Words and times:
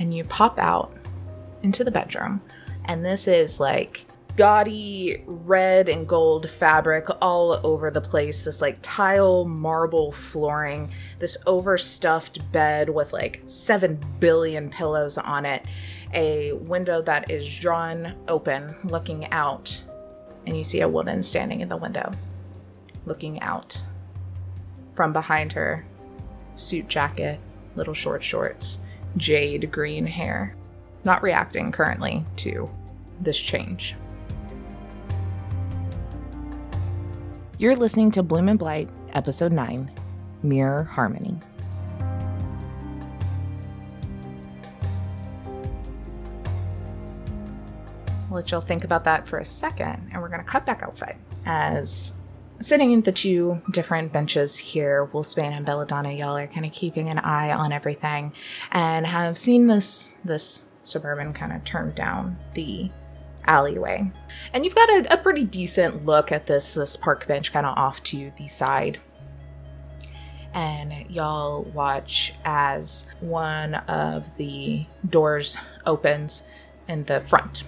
and 0.00 0.12
you 0.12 0.24
pop 0.24 0.58
out 0.58 0.92
into 1.62 1.84
the 1.84 1.90
bedroom. 1.90 2.40
And 2.86 3.04
this 3.04 3.28
is 3.28 3.60
like 3.60 4.06
gaudy 4.36 5.22
red 5.26 5.88
and 5.88 6.08
gold 6.08 6.48
fabric 6.48 7.06
all 7.20 7.60
over 7.62 7.90
the 7.90 8.00
place. 8.00 8.40
This 8.40 8.62
like 8.62 8.78
tile 8.80 9.44
marble 9.44 10.10
flooring, 10.10 10.90
this 11.18 11.36
overstuffed 11.46 12.50
bed 12.50 12.88
with 12.88 13.12
like 13.12 13.42
7 13.44 14.02
billion 14.18 14.70
pillows 14.70 15.18
on 15.18 15.44
it, 15.44 15.66
a 16.14 16.52
window 16.52 17.02
that 17.02 17.30
is 17.30 17.58
drawn 17.58 18.16
open 18.26 18.74
looking 18.84 19.30
out. 19.30 19.84
And 20.46 20.56
you 20.56 20.64
see 20.64 20.80
a 20.80 20.88
woman 20.88 21.22
standing 21.22 21.60
in 21.60 21.68
the 21.68 21.76
window 21.76 22.10
looking 23.04 23.40
out. 23.42 23.84
From 24.94 25.12
behind 25.12 25.52
her, 25.52 25.84
suit 26.54 26.88
jacket, 26.88 27.38
little 27.76 27.94
short 27.94 28.22
shorts, 28.22 28.80
jade 29.16 29.70
green 29.70 30.06
hair. 30.06 30.56
Not 31.04 31.22
reacting 31.22 31.72
currently 31.72 32.24
to 32.36 32.70
this 33.20 33.40
change. 33.40 33.96
You're 37.58 37.76
listening 37.76 38.10
to 38.12 38.22
Bloom 38.22 38.48
and 38.48 38.58
Blight, 38.58 38.88
Episode 39.12 39.52
9 39.52 39.90
Mirror 40.42 40.84
Harmony. 40.84 41.38
Let 48.30 48.50
y'all 48.50 48.60
think 48.60 48.84
about 48.84 49.04
that 49.04 49.26
for 49.26 49.38
a 49.38 49.44
second, 49.44 50.08
and 50.12 50.22
we're 50.22 50.28
going 50.28 50.40
to 50.40 50.46
cut 50.46 50.64
back 50.64 50.82
outside. 50.82 51.18
As 51.44 52.19
sitting 52.60 52.92
in 52.92 53.00
the 53.00 53.12
two 53.12 53.60
different 53.70 54.12
benches 54.12 54.58
here, 54.58 55.08
Wolfsbane 55.12 55.52
and 55.52 55.64
Belladonna, 55.66 56.12
y'all 56.12 56.36
are 56.36 56.46
kind 56.46 56.66
of 56.66 56.72
keeping 56.72 57.08
an 57.08 57.18
eye 57.18 57.50
on 57.50 57.72
everything 57.72 58.32
and 58.70 59.06
have 59.06 59.36
seen 59.36 59.66
this 59.66 60.16
this 60.24 60.66
suburban 60.84 61.32
kind 61.32 61.52
of 61.52 61.64
turn 61.64 61.92
down 61.92 62.36
the 62.54 62.90
alleyway. 63.44 64.10
And 64.52 64.64
you've 64.64 64.74
got 64.74 64.90
a, 64.90 65.14
a 65.14 65.16
pretty 65.16 65.44
decent 65.44 66.04
look 66.04 66.30
at 66.30 66.46
this 66.46 66.74
this 66.74 66.96
park 66.96 67.26
bench 67.26 67.52
kind 67.52 67.66
of 67.66 67.76
off 67.76 68.02
to 68.04 68.32
the 68.38 68.46
side. 68.46 69.00
And 70.52 71.08
y'all 71.08 71.62
watch 71.62 72.34
as 72.44 73.06
one 73.20 73.74
of 73.74 74.36
the 74.36 74.84
doors 75.08 75.56
opens 75.86 76.42
in 76.88 77.04
the 77.04 77.20
front. 77.20 77.62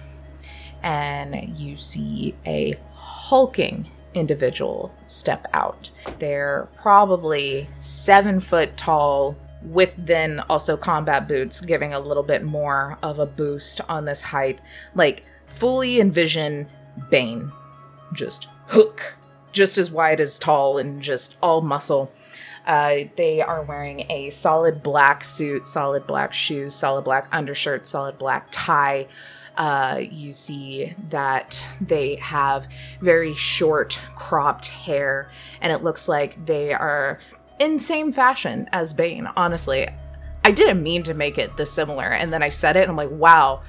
And 0.83 1.57
you 1.57 1.77
see 1.77 2.35
a 2.45 2.75
hulking 2.93 3.89
individual 4.13 4.93
step 5.07 5.47
out. 5.53 5.91
They're 6.19 6.67
probably 6.75 7.69
seven 7.79 8.39
foot 8.39 8.77
tall, 8.77 9.35
with 9.61 9.93
then 9.97 10.41
also 10.49 10.75
combat 10.75 11.27
boots, 11.27 11.61
giving 11.61 11.93
a 11.93 11.99
little 11.99 12.23
bit 12.23 12.43
more 12.43 12.97
of 13.01 13.19
a 13.19 13.25
boost 13.25 13.81
on 13.87 14.05
this 14.05 14.21
height. 14.21 14.59
Like, 14.93 15.23
fully 15.45 15.99
envision 16.01 16.67
Bane 17.09 17.51
just 18.13 18.47
hook, 18.67 19.17
just 19.51 19.77
as 19.77 19.89
wide 19.91 20.19
as 20.19 20.37
tall 20.37 20.77
and 20.77 21.01
just 21.01 21.35
all 21.41 21.61
muscle. 21.61 22.11
Uh, 22.65 22.99
they 23.17 23.41
are 23.41 23.61
wearing 23.61 24.09
a 24.09 24.29
solid 24.29 24.81
black 24.81 25.23
suit, 25.23 25.67
solid 25.67 26.07
black 26.07 26.33
shoes, 26.33 26.73
solid 26.73 27.03
black 27.03 27.27
undershirt, 27.31 27.85
solid 27.85 28.17
black 28.17 28.47
tie. 28.51 29.07
Uh, 29.55 30.01
you 30.09 30.31
see 30.31 30.95
that 31.09 31.63
they 31.79 32.15
have 32.15 32.67
very 33.01 33.33
short, 33.35 33.99
cropped 34.15 34.67
hair, 34.67 35.29
and 35.61 35.71
it 35.71 35.83
looks 35.83 36.07
like 36.07 36.43
they 36.45 36.73
are 36.73 37.19
in 37.59 37.79
same 37.79 38.11
fashion 38.11 38.67
as 38.71 38.93
Bane. 38.93 39.29
Honestly, 39.37 39.87
I 40.43 40.51
didn't 40.51 40.81
mean 40.81 41.03
to 41.03 41.13
make 41.13 41.37
it 41.37 41.55
this 41.55 41.71
similar, 41.71 42.11
and 42.13 42.33
then 42.33 42.41
I 42.41 42.49
said 42.49 42.75
it, 42.75 42.81
and 42.81 42.89
I'm 42.89 42.97
like, 42.97 43.11
wow, 43.11 43.61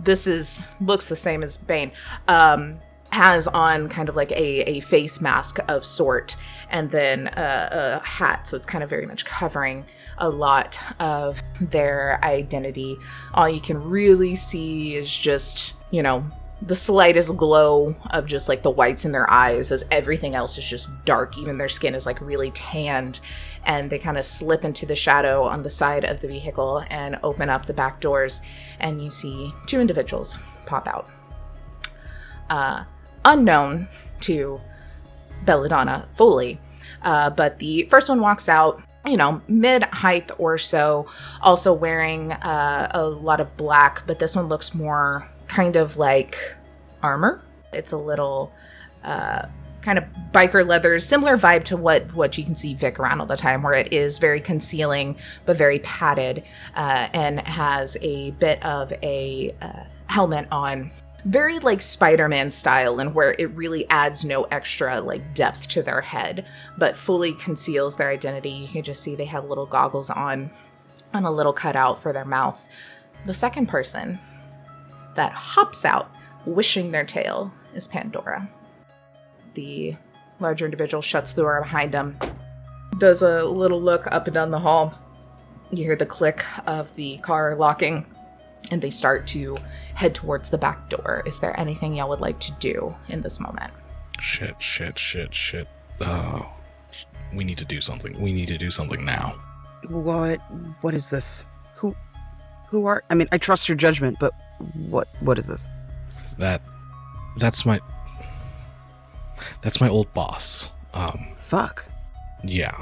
this 0.00 0.26
is 0.26 0.68
looks 0.80 1.06
the 1.06 1.16
same 1.16 1.42
as 1.42 1.56
Bane. 1.56 1.92
Um, 2.28 2.78
has 3.16 3.48
on 3.48 3.88
kind 3.88 4.10
of 4.10 4.16
like 4.16 4.30
a, 4.32 4.60
a 4.70 4.80
face 4.80 5.22
mask 5.22 5.58
of 5.68 5.86
sort 5.86 6.36
and 6.70 6.90
then 6.90 7.28
a, 7.28 8.00
a 8.02 8.06
hat. 8.06 8.46
So 8.46 8.56
it's 8.56 8.66
kind 8.66 8.84
of 8.84 8.90
very 8.90 9.06
much 9.06 9.24
covering 9.24 9.86
a 10.18 10.28
lot 10.28 10.78
of 11.00 11.42
their 11.60 12.20
identity. 12.22 12.98
All 13.32 13.48
you 13.48 13.62
can 13.62 13.82
really 13.82 14.36
see 14.36 14.96
is 14.96 15.16
just 15.16 15.74
you 15.90 16.02
know 16.02 16.24
the 16.60 16.74
slightest 16.74 17.36
glow 17.36 17.94
of 18.10 18.26
just 18.26 18.48
like 18.48 18.62
the 18.62 18.70
whites 18.70 19.04
in 19.04 19.12
their 19.12 19.30
eyes 19.30 19.72
as 19.72 19.84
everything 19.90 20.34
else 20.34 20.58
is 20.58 20.68
just 20.68 20.88
dark. 21.04 21.38
Even 21.38 21.58
their 21.58 21.68
skin 21.68 21.94
is 21.94 22.06
like 22.06 22.20
really 22.20 22.50
tanned. 22.52 23.20
And 23.64 23.90
they 23.90 23.98
kind 23.98 24.16
of 24.16 24.24
slip 24.24 24.64
into 24.64 24.86
the 24.86 24.96
shadow 24.96 25.44
on 25.44 25.62
the 25.62 25.70
side 25.70 26.04
of 26.04 26.20
the 26.20 26.28
vehicle 26.28 26.84
and 26.88 27.18
open 27.22 27.50
up 27.50 27.66
the 27.66 27.74
back 27.74 28.00
doors 28.00 28.40
and 28.80 29.02
you 29.02 29.10
see 29.10 29.52
two 29.66 29.80
individuals 29.80 30.38
pop 30.64 30.88
out. 30.88 31.10
Uh, 32.48 32.84
unknown 33.26 33.86
to 34.20 34.58
belladonna 35.44 36.08
fully 36.14 36.58
uh, 37.02 37.28
but 37.28 37.58
the 37.58 37.82
first 37.90 38.08
one 38.08 38.20
walks 38.20 38.48
out 38.48 38.82
you 39.06 39.16
know, 39.16 39.40
mid 39.48 39.84
height 39.84 40.30
or 40.38 40.58
so, 40.58 41.06
also 41.40 41.72
wearing 41.72 42.32
uh, 42.32 42.88
a 42.92 43.06
lot 43.06 43.40
of 43.40 43.56
black, 43.56 44.02
but 44.06 44.18
this 44.18 44.34
one 44.34 44.48
looks 44.48 44.74
more 44.74 45.28
kind 45.46 45.76
of 45.76 45.96
like 45.96 46.36
armor. 47.02 47.42
It's 47.72 47.92
a 47.92 47.96
little 47.96 48.52
uh, 49.04 49.46
kind 49.82 49.98
of 49.98 50.04
biker 50.32 50.66
leather, 50.66 50.98
similar 50.98 51.36
vibe 51.36 51.64
to 51.64 51.76
what 51.76 52.12
what 52.14 52.36
you 52.36 52.44
can 52.44 52.56
see 52.56 52.74
Vic 52.74 52.98
around 52.98 53.20
all 53.20 53.26
the 53.26 53.36
time, 53.36 53.62
where 53.62 53.74
it 53.74 53.92
is 53.92 54.18
very 54.18 54.40
concealing 54.40 55.16
but 55.44 55.56
very 55.56 55.78
padded, 55.80 56.42
uh, 56.74 57.08
and 57.12 57.40
has 57.46 57.96
a 58.02 58.32
bit 58.32 58.62
of 58.64 58.92
a 59.02 59.54
uh, 59.62 59.84
helmet 60.08 60.48
on. 60.50 60.90
Very 61.26 61.58
like 61.58 61.80
Spider 61.80 62.28
Man 62.28 62.52
style, 62.52 63.00
and 63.00 63.12
where 63.12 63.34
it 63.36 63.50
really 63.50 63.90
adds 63.90 64.24
no 64.24 64.44
extra 64.44 65.00
like 65.00 65.34
depth 65.34 65.66
to 65.70 65.82
their 65.82 66.00
head, 66.00 66.46
but 66.78 66.96
fully 66.96 67.32
conceals 67.32 67.96
their 67.96 68.10
identity. 68.10 68.50
You 68.50 68.68
can 68.68 68.84
just 68.84 69.02
see 69.02 69.16
they 69.16 69.24
have 69.24 69.44
little 69.44 69.66
goggles 69.66 70.08
on 70.08 70.52
and 71.12 71.26
a 71.26 71.30
little 71.30 71.52
cutout 71.52 71.98
for 72.00 72.12
their 72.12 72.24
mouth. 72.24 72.68
The 73.26 73.34
second 73.34 73.66
person 73.66 74.20
that 75.16 75.32
hops 75.32 75.84
out, 75.84 76.14
wishing 76.44 76.92
their 76.92 77.04
tail, 77.04 77.52
is 77.74 77.88
Pandora. 77.88 78.48
The 79.54 79.96
larger 80.38 80.64
individual 80.64 81.02
shuts 81.02 81.32
the 81.32 81.42
door 81.42 81.60
behind 81.60 81.92
him, 81.92 82.16
does 82.98 83.22
a 83.22 83.44
little 83.44 83.82
look 83.82 84.06
up 84.12 84.28
and 84.28 84.34
down 84.34 84.52
the 84.52 84.60
hall. 84.60 84.96
You 85.72 85.82
hear 85.82 85.96
the 85.96 86.06
click 86.06 86.44
of 86.68 86.94
the 86.94 87.18
car 87.18 87.56
locking, 87.56 88.06
and 88.70 88.82
they 88.82 88.90
start 88.90 89.26
to 89.28 89.56
head 89.94 90.14
towards 90.14 90.50
the 90.50 90.58
back 90.58 90.88
door. 90.88 91.22
Is 91.26 91.38
there 91.40 91.58
anything 91.58 91.94
y'all 91.94 92.08
would 92.08 92.20
like 92.20 92.38
to 92.40 92.52
do 92.52 92.94
in 93.08 93.22
this 93.22 93.40
moment? 93.40 93.72
Shit, 94.20 94.60
shit, 94.60 94.98
shit, 94.98 95.34
shit. 95.34 95.68
Oh, 96.00 96.54
we 97.34 97.44
need 97.44 97.58
to 97.58 97.64
do 97.64 97.80
something. 97.80 98.20
We 98.20 98.32
need 98.32 98.48
to 98.48 98.58
do 98.58 98.70
something 98.70 99.04
now. 99.04 99.34
What? 99.88 100.40
What 100.80 100.94
is 100.94 101.08
this? 101.08 101.46
Who? 101.76 101.94
Who 102.68 102.86
are? 102.86 103.04
I 103.10 103.14
mean, 103.14 103.28
I 103.32 103.38
trust 103.38 103.68
your 103.68 103.76
judgment, 103.76 104.18
but 104.18 104.32
what? 104.88 105.08
What 105.20 105.38
is 105.38 105.46
this? 105.46 105.68
That, 106.38 106.62
that's 107.38 107.64
my, 107.64 107.80
that's 109.62 109.80
my 109.80 109.88
old 109.88 110.12
boss. 110.12 110.70
Um, 110.92 111.28
Fuck. 111.38 111.86
yeah, 112.42 112.72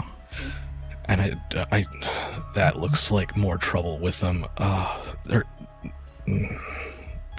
and 1.06 1.20
I, 1.20 1.36
I, 1.72 1.84
that 2.54 2.78
looks 2.80 3.10
like 3.10 3.36
more 3.36 3.58
trouble 3.58 3.98
with 3.98 4.20
them. 4.20 4.46
Uh, 4.56 5.00
they're. 5.24 5.44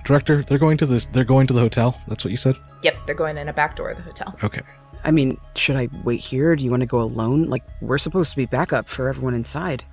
Director, 0.03 0.43
they're 0.43 0.57
going 0.57 0.77
to 0.77 0.85
this. 0.85 1.07
They're 1.07 1.23
going 1.23 1.47
to 1.47 1.53
the 1.53 1.59
hotel. 1.59 1.99
That's 2.07 2.23
what 2.23 2.31
you 2.31 2.37
said. 2.37 2.55
Yep, 2.83 2.95
they're 3.05 3.15
going 3.15 3.37
in 3.37 3.49
a 3.49 3.53
back 3.53 3.75
door 3.75 3.89
of 3.89 3.97
the 3.97 4.03
hotel. 4.03 4.35
Okay. 4.43 4.61
I 5.03 5.11
mean, 5.11 5.37
should 5.55 5.75
I 5.75 5.87
wait 6.03 6.19
here? 6.19 6.55
Do 6.55 6.63
you 6.63 6.71
want 6.71 6.81
to 6.81 6.87
go 6.87 7.01
alone? 7.01 7.43
Like, 7.43 7.63
we're 7.81 7.97
supposed 7.97 8.31
to 8.31 8.37
be 8.37 8.45
backup 8.45 8.87
for 8.87 9.07
everyone 9.07 9.35
inside. 9.35 9.83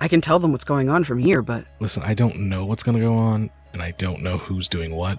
I 0.00 0.08
can 0.08 0.20
tell 0.20 0.38
them 0.38 0.52
what's 0.52 0.64
going 0.64 0.88
on 0.88 1.04
from 1.04 1.18
here, 1.18 1.42
but 1.42 1.64
Listen, 1.80 2.02
I 2.02 2.14
don't 2.14 2.38
know 2.40 2.64
what's 2.64 2.82
going 2.82 2.96
to 2.96 3.02
go 3.02 3.14
on, 3.14 3.50
and 3.72 3.82
I 3.82 3.92
don't 3.92 4.22
know 4.22 4.38
who's 4.38 4.68
doing 4.68 4.94
what. 4.94 5.18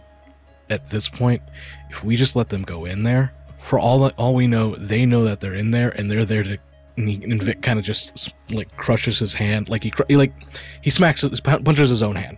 At 0.69 0.89
this 0.89 1.09
point, 1.09 1.41
if 1.89 2.03
we 2.03 2.15
just 2.15 2.35
let 2.35 2.49
them 2.49 2.61
go 2.61 2.85
in 2.85 3.03
there, 3.03 3.33
for 3.57 3.79
all 3.79 3.99
that, 4.01 4.13
all 4.17 4.35
we 4.35 4.47
know, 4.47 4.75
they 4.75 5.05
know 5.05 5.25
that 5.25 5.39
they're 5.39 5.55
in 5.55 5.71
there, 5.71 5.89
and 5.89 6.09
they're 6.09 6.25
there 6.25 6.43
to. 6.43 6.57
And, 6.97 7.09
he, 7.09 7.23
and 7.23 7.41
Vic 7.41 7.61
kind 7.61 7.79
of 7.79 7.85
just 7.85 8.33
like 8.51 8.75
crushes 8.75 9.19
his 9.19 9.33
hand, 9.33 9.69
like 9.69 9.83
he, 9.83 9.93
he 10.09 10.17
like 10.17 10.33
he 10.81 10.89
smacks, 10.89 11.21
his, 11.21 11.39
punches 11.39 11.89
his 11.89 12.03
own 12.03 12.15
hand. 12.15 12.37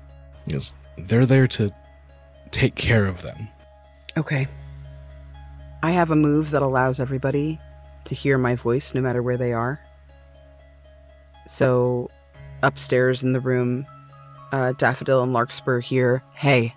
Goes, 0.49 0.73
"They're 0.97 1.25
there 1.25 1.47
to 1.47 1.71
take 2.51 2.75
care 2.75 3.05
of 3.05 3.21
them." 3.21 3.47
okay. 4.17 4.47
I 5.83 5.91
have 5.91 6.11
a 6.11 6.15
move 6.15 6.51
that 6.51 6.61
allows 6.61 6.99
everybody 6.99 7.59
to 8.05 8.15
hear 8.15 8.37
my 8.37 8.55
voice 8.55 8.93
no 8.93 9.01
matter 9.01 9.23
where 9.23 9.37
they 9.37 9.53
are. 9.53 9.81
So, 11.47 12.09
upstairs 12.61 13.23
in 13.23 13.33
the 13.33 13.39
room, 13.39 13.85
uh, 14.51 14.73
Daffodil 14.73 15.23
and 15.23 15.33
Larkspur 15.33 15.79
hear, 15.79 16.23
Hey, 16.33 16.75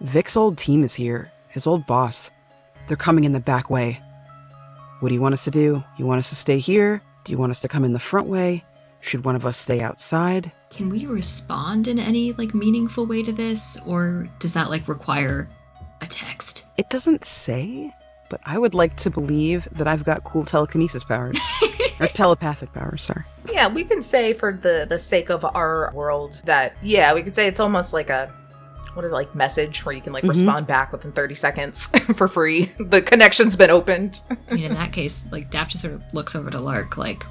Vic's 0.00 0.36
old 0.36 0.56
team 0.56 0.84
is 0.84 0.94
here, 0.94 1.32
his 1.48 1.66
old 1.66 1.86
boss. 1.86 2.30
They're 2.86 2.96
coming 2.96 3.24
in 3.24 3.32
the 3.32 3.40
back 3.40 3.70
way. 3.70 4.00
What 5.00 5.08
do 5.08 5.14
you 5.14 5.20
want 5.20 5.34
us 5.34 5.44
to 5.44 5.50
do? 5.50 5.82
You 5.98 6.06
want 6.06 6.18
us 6.18 6.28
to 6.28 6.36
stay 6.36 6.58
here? 6.58 7.02
Do 7.24 7.32
you 7.32 7.38
want 7.38 7.50
us 7.50 7.60
to 7.62 7.68
come 7.68 7.84
in 7.84 7.92
the 7.92 7.98
front 7.98 8.28
way? 8.28 8.64
Should 9.00 9.24
one 9.24 9.36
of 9.36 9.46
us 9.46 9.56
stay 9.56 9.80
outside? 9.80 10.52
Can 10.72 10.88
we 10.88 11.04
respond 11.06 11.86
in 11.86 11.98
any 11.98 12.32
like 12.32 12.54
meaningful 12.54 13.06
way 13.06 13.22
to 13.22 13.32
this, 13.32 13.78
or 13.86 14.26
does 14.38 14.54
that 14.54 14.70
like 14.70 14.88
require 14.88 15.48
a 16.00 16.06
text? 16.06 16.66
It 16.78 16.88
doesn't 16.88 17.24
say, 17.26 17.92
but 18.30 18.40
I 18.46 18.58
would 18.58 18.72
like 18.74 18.96
to 18.98 19.10
believe 19.10 19.68
that 19.72 19.86
I've 19.86 20.02
got 20.04 20.24
cool 20.24 20.44
telekinesis 20.44 21.04
powers. 21.04 21.38
or 22.00 22.06
telepathic 22.08 22.72
powers, 22.72 23.02
sorry. 23.02 23.24
Yeah, 23.50 23.68
we 23.68 23.84
can 23.84 24.02
say 24.02 24.32
for 24.32 24.52
the 24.52 24.86
the 24.88 24.98
sake 24.98 25.28
of 25.30 25.44
our 25.44 25.92
world 25.94 26.40
that 26.46 26.74
yeah, 26.82 27.12
we 27.12 27.22
could 27.22 27.34
say 27.34 27.46
it's 27.48 27.60
almost 27.60 27.92
like 27.92 28.08
a 28.08 28.32
what 28.94 29.04
is 29.04 29.10
it, 29.10 29.14
like 29.14 29.34
message 29.34 29.84
where 29.84 29.94
you 29.94 30.00
can 30.00 30.12
like 30.14 30.24
Mhm. 30.24 30.30
respond 30.30 30.66
back 30.66 30.90
within 30.92 31.12
30 31.12 31.34
seconds 31.34 31.86
for 32.16 32.28
free. 32.28 32.70
The 32.78 33.02
connection's 33.02 33.56
been 33.56 33.70
opened. 33.70 34.20
I 34.50 34.54
mean, 34.54 34.64
in 34.64 34.74
that 34.74 34.92
case, 34.94 35.26
like 35.30 35.50
Daff 35.50 35.68
just 35.68 35.82
sort 35.82 35.92
of 35.94 36.02
looks 36.14 36.34
over 36.34 36.50
to 36.50 36.58
Lark, 36.60 36.96
like, 36.96 37.24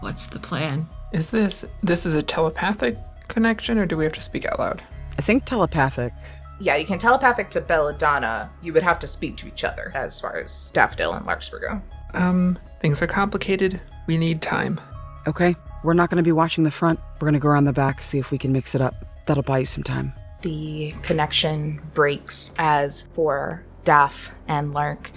"What's 0.00 0.26
the 0.28 0.38
plan?" 0.38 0.86
Is 1.12 1.30
this 1.30 1.64
this 1.82 2.04
is 2.04 2.14
a 2.14 2.22
telepathic 2.22 2.96
connection, 3.28 3.78
or 3.78 3.86
do 3.86 3.96
we 3.96 4.04
have 4.04 4.12
to 4.14 4.20
speak 4.20 4.44
out 4.44 4.58
loud? 4.58 4.82
I 5.18 5.22
think 5.22 5.44
telepathic. 5.44 6.12
Yeah, 6.60 6.76
you 6.76 6.86
can 6.86 6.98
telepathic 6.98 7.50
to 7.50 7.60
Belladonna. 7.60 8.50
You 8.62 8.72
would 8.72 8.82
have 8.82 8.98
to 9.00 9.06
speak 9.06 9.36
to 9.38 9.46
each 9.46 9.64
other 9.64 9.92
as 9.94 10.20
far 10.20 10.36
as 10.36 10.70
Daffodil 10.70 11.12
and 11.12 11.24
Larkspur 11.24 11.60
go. 11.60 11.82
Um, 12.14 12.58
things 12.80 13.00
are 13.00 13.06
complicated. 13.06 13.80
We 14.06 14.18
need 14.18 14.42
time. 14.42 14.80
Okay, 15.26 15.54
we're 15.84 15.94
not 15.94 16.10
going 16.10 16.16
to 16.16 16.26
be 16.26 16.32
watching 16.32 16.64
the 16.64 16.70
front. 16.70 16.98
We're 17.14 17.26
going 17.26 17.34
to 17.34 17.38
go 17.38 17.48
around 17.48 17.66
the 17.66 17.72
back, 17.72 18.02
see 18.02 18.18
if 18.18 18.30
we 18.30 18.38
can 18.38 18.52
mix 18.52 18.74
it 18.74 18.80
up. 18.80 18.94
That'll 19.26 19.42
buy 19.42 19.58
you 19.58 19.66
some 19.66 19.84
time. 19.84 20.12
The 20.42 20.94
connection 21.02 21.80
breaks 21.94 22.52
as 22.58 23.08
for 23.12 23.64
Daff 23.84 24.32
and 24.46 24.72
Lark, 24.72 25.10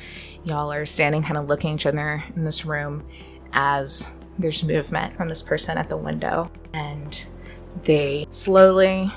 y'all 0.43 0.71
are 0.71 0.85
standing 0.85 1.23
kind 1.23 1.37
of 1.37 1.47
looking 1.47 1.71
at 1.71 1.75
each 1.75 1.85
other 1.85 2.23
in 2.35 2.43
this 2.43 2.65
room 2.65 3.07
as 3.53 4.13
there's 4.41 4.63
movement 4.63 5.15
from 5.15 5.29
this 5.29 5.41
person 5.41 5.77
at 5.77 5.89
the 5.89 5.97
window. 5.97 6.51
And 6.73 7.25
they 7.83 8.27
slowly 8.29 9.11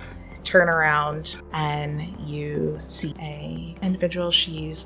turn 0.44 0.69
around 0.69 1.37
and 1.53 2.21
you 2.21 2.76
see 2.79 3.15
a 3.19 3.75
individual 3.82 4.31
she's 4.31 4.85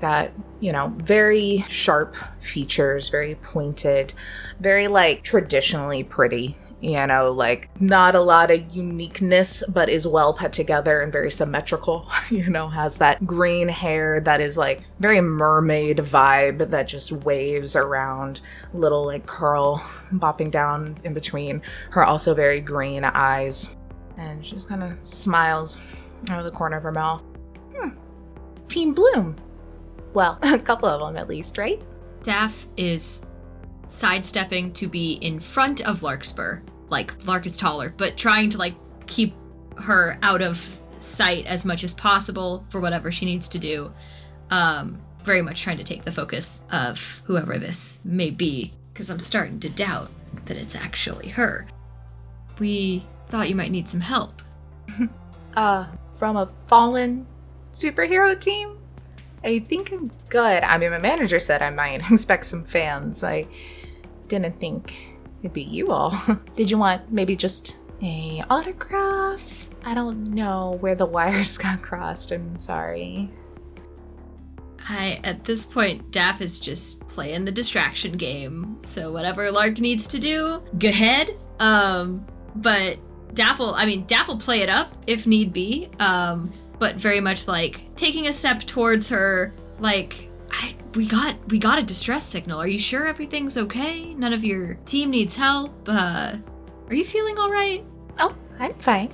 got 0.00 0.30
you 0.60 0.72
know 0.72 0.94
very 0.96 1.62
sharp 1.68 2.16
features 2.40 3.10
very 3.10 3.34
pointed 3.36 4.14
very 4.60 4.88
like 4.88 5.22
traditionally 5.22 6.02
pretty 6.02 6.56
you 6.80 7.06
know, 7.06 7.32
like 7.32 7.68
not 7.80 8.14
a 8.14 8.20
lot 8.20 8.50
of 8.50 8.74
uniqueness, 8.74 9.64
but 9.68 9.88
is 9.88 10.06
well 10.06 10.34
put 10.34 10.52
together 10.52 11.00
and 11.00 11.12
very 11.12 11.30
symmetrical. 11.30 12.08
You 12.30 12.50
know, 12.50 12.68
has 12.68 12.96
that 12.96 13.26
green 13.26 13.68
hair 13.68 14.18
that 14.20 14.40
is 14.40 14.58
like 14.58 14.82
very 14.98 15.20
mermaid 15.20 15.98
vibe 15.98 16.70
that 16.70 16.88
just 16.88 17.12
waves 17.12 17.76
around, 17.76 18.40
little 18.72 19.06
like 19.06 19.26
curl 19.26 19.78
bopping 20.12 20.50
down 20.50 20.96
in 21.04 21.14
between 21.14 21.62
her 21.90 22.02
also 22.02 22.34
very 22.34 22.60
green 22.60 23.04
eyes. 23.04 23.76
And 24.16 24.44
she 24.44 24.54
just 24.54 24.68
kind 24.68 24.82
of 24.82 24.96
smiles 25.04 25.80
out 26.28 26.38
of 26.38 26.44
the 26.44 26.50
corner 26.50 26.78
of 26.78 26.82
her 26.82 26.92
mouth. 26.92 27.22
Hmm. 27.76 27.90
Team 28.68 28.94
Bloom. 28.94 29.36
Well, 30.12 30.38
a 30.42 30.58
couple 30.58 30.88
of 30.88 31.00
them 31.00 31.16
at 31.16 31.28
least, 31.28 31.58
right? 31.58 31.80
Daff 32.22 32.66
is 32.76 33.22
sidestepping 33.94 34.72
to 34.72 34.88
be 34.88 35.14
in 35.14 35.38
front 35.38 35.86
of 35.86 36.02
Larkspur. 36.02 36.60
Like 36.88 37.26
Lark 37.26 37.46
is 37.46 37.56
taller, 37.56 37.94
but 37.96 38.16
trying 38.16 38.50
to 38.50 38.58
like 38.58 38.74
keep 39.06 39.34
her 39.78 40.18
out 40.22 40.42
of 40.42 40.58
sight 41.00 41.46
as 41.46 41.64
much 41.64 41.84
as 41.84 41.94
possible 41.94 42.64
for 42.70 42.80
whatever 42.80 43.12
she 43.12 43.24
needs 43.24 43.48
to 43.50 43.58
do. 43.58 43.92
Um, 44.50 45.00
very 45.22 45.42
much 45.42 45.62
trying 45.62 45.78
to 45.78 45.84
take 45.84 46.04
the 46.04 46.12
focus 46.12 46.64
of 46.70 47.22
whoever 47.24 47.58
this 47.58 48.00
may 48.04 48.30
be, 48.30 48.72
because 48.92 49.10
I'm 49.10 49.20
starting 49.20 49.58
to 49.60 49.70
doubt 49.70 50.10
that 50.46 50.56
it's 50.56 50.74
actually 50.74 51.28
her. 51.28 51.66
We 52.58 53.06
thought 53.28 53.48
you 53.48 53.54
might 53.54 53.70
need 53.70 53.88
some 53.88 54.00
help. 54.00 54.42
uh 55.56 55.86
from 56.18 56.36
a 56.36 56.46
fallen 56.66 57.26
superhero 57.72 58.38
team 58.38 58.76
i 59.44 59.58
think 59.58 59.92
i'm 59.92 60.10
good 60.28 60.62
i 60.62 60.76
mean 60.78 60.90
my 60.90 60.98
manager 60.98 61.38
said 61.38 61.62
i 61.62 61.70
might 61.70 62.10
expect 62.10 62.44
some 62.44 62.64
fans 62.64 63.24
i 63.24 63.46
didn't 64.38 64.58
think 64.60 65.16
it'd 65.40 65.52
be 65.52 65.62
you 65.62 65.90
all 65.90 66.18
did 66.56 66.70
you 66.70 66.78
want 66.78 67.10
maybe 67.12 67.36
just 67.36 67.78
a 68.02 68.42
autograph 68.50 69.68
i 69.84 69.94
don't 69.94 70.34
know 70.34 70.76
where 70.80 70.94
the 70.94 71.06
wires 71.16 71.56
got 71.58 71.80
crossed 71.82 72.32
i'm 72.32 72.58
sorry 72.58 73.30
I 74.86 75.20
at 75.24 75.44
this 75.44 75.64
point, 75.64 76.10
Daff 76.10 76.40
is 76.40 76.60
just 76.60 77.06
playing 77.08 77.44
the 77.44 77.52
distraction 77.52 78.16
game. 78.16 78.78
So 78.84 79.12
whatever 79.12 79.50
Lark 79.50 79.78
needs 79.78 80.06
to 80.08 80.18
do, 80.18 80.62
go 80.78 80.88
ahead. 80.88 81.36
Um, 81.58 82.26
but 82.56 82.98
Daff 83.32 83.58
will, 83.58 83.74
I 83.74 83.86
mean, 83.86 84.04
Daff 84.06 84.28
will 84.28 84.38
play 84.38 84.60
it 84.60 84.68
up 84.68 84.92
if 85.06 85.26
need 85.26 85.52
be. 85.52 85.88
Um, 86.00 86.52
but 86.78 86.96
very 86.96 87.20
much 87.20 87.48
like 87.48 87.84
taking 87.96 88.28
a 88.28 88.32
step 88.32 88.60
towards 88.60 89.08
her, 89.08 89.54
like, 89.78 90.30
I, 90.54 90.76
we 90.94 91.06
got 91.06 91.36
we 91.48 91.58
got 91.58 91.78
a 91.78 91.82
distress 91.82 92.24
signal. 92.26 92.60
Are 92.60 92.68
you 92.68 92.78
sure 92.78 93.06
everything's 93.06 93.56
okay? 93.56 94.14
None 94.14 94.32
of 94.32 94.44
your 94.44 94.74
team 94.86 95.10
needs 95.10 95.36
help. 95.36 95.72
Uh, 95.88 96.36
are 96.88 96.94
you 96.94 97.04
feeling 97.04 97.38
all 97.38 97.50
right? 97.50 97.84
oh 98.18 98.34
i'm 98.58 98.74
fine 98.74 99.10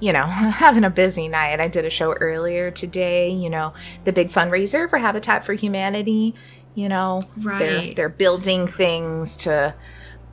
you 0.00 0.12
know 0.12 0.24
having 0.26 0.84
a 0.84 0.90
busy 0.90 1.28
night 1.28 1.60
i 1.60 1.68
did 1.68 1.84
a 1.84 1.90
show 1.90 2.12
earlier 2.14 2.70
today 2.70 3.30
you 3.30 3.50
know 3.50 3.72
the 4.04 4.12
big 4.12 4.28
fundraiser 4.28 4.88
for 4.88 4.98
habitat 4.98 5.44
for 5.44 5.54
humanity 5.54 6.34
you 6.74 6.88
know 6.88 7.22
they're, 7.36 7.94
they're 7.94 8.08
building 8.08 8.66
things 8.66 9.36
to 9.36 9.74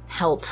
help 0.07 0.45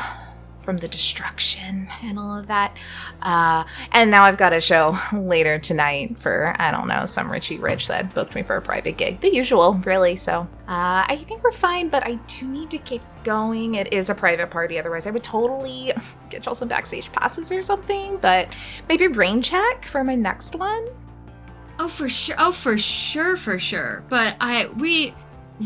from 0.68 0.76
the 0.76 0.88
destruction 0.90 1.88
and 2.04 2.20
all 2.20 2.38
of 2.38 2.48
that 2.48 2.76
uh, 3.22 3.64
and 3.94 4.12
now 4.12 4.26
i've 4.26 4.36
got 4.36 4.52
a 4.52 4.60
show 4.60 4.98
later 5.14 5.58
tonight 5.58 6.20
for 6.20 6.54
i 6.60 6.72
don't 6.72 6.90
know 6.90 7.06
some 7.06 7.32
richie 7.32 7.58
rich 7.58 7.88
that 7.88 8.14
booked 8.14 8.36
me 8.36 8.44
for 8.44 8.58
a 8.58 8.62
private 8.62 8.98
gig 8.98 9.18
the 9.22 9.34
usual 9.34 9.76
really 9.86 10.14
so 10.18 10.42
uh, 10.68 11.08
i 11.08 11.24
think 11.26 11.42
we're 11.42 11.54
fine 11.54 11.88
but 11.88 12.06
i 12.06 12.16
do 12.28 12.46
need 12.46 12.70
to 12.70 12.78
get 12.80 13.00
going 13.24 13.76
it 13.76 13.94
is 13.94 14.10
a 14.10 14.14
private 14.14 14.50
party 14.50 14.78
otherwise 14.78 15.08
i 15.08 15.10
would 15.10 15.24
totally 15.24 15.94
get 16.30 16.46
y'all 16.46 16.54
some 16.54 16.68
backstage 16.68 17.10
passes 17.14 17.50
or 17.50 17.62
something 17.62 18.18
but 18.18 18.50
maybe 18.90 19.08
brain 19.08 19.42
check 19.42 19.86
for 19.86 20.04
my 20.04 20.16
next 20.16 20.54
one 20.54 20.86
Oh, 21.80 21.88
for 21.88 22.10
sure. 22.10 22.36
Oh, 22.40 22.52
for 22.52 22.76
sure, 22.76 23.38
for 23.38 23.60
sure. 23.60 24.04
But 24.10 24.36
I, 24.42 24.66
we, 24.66 25.14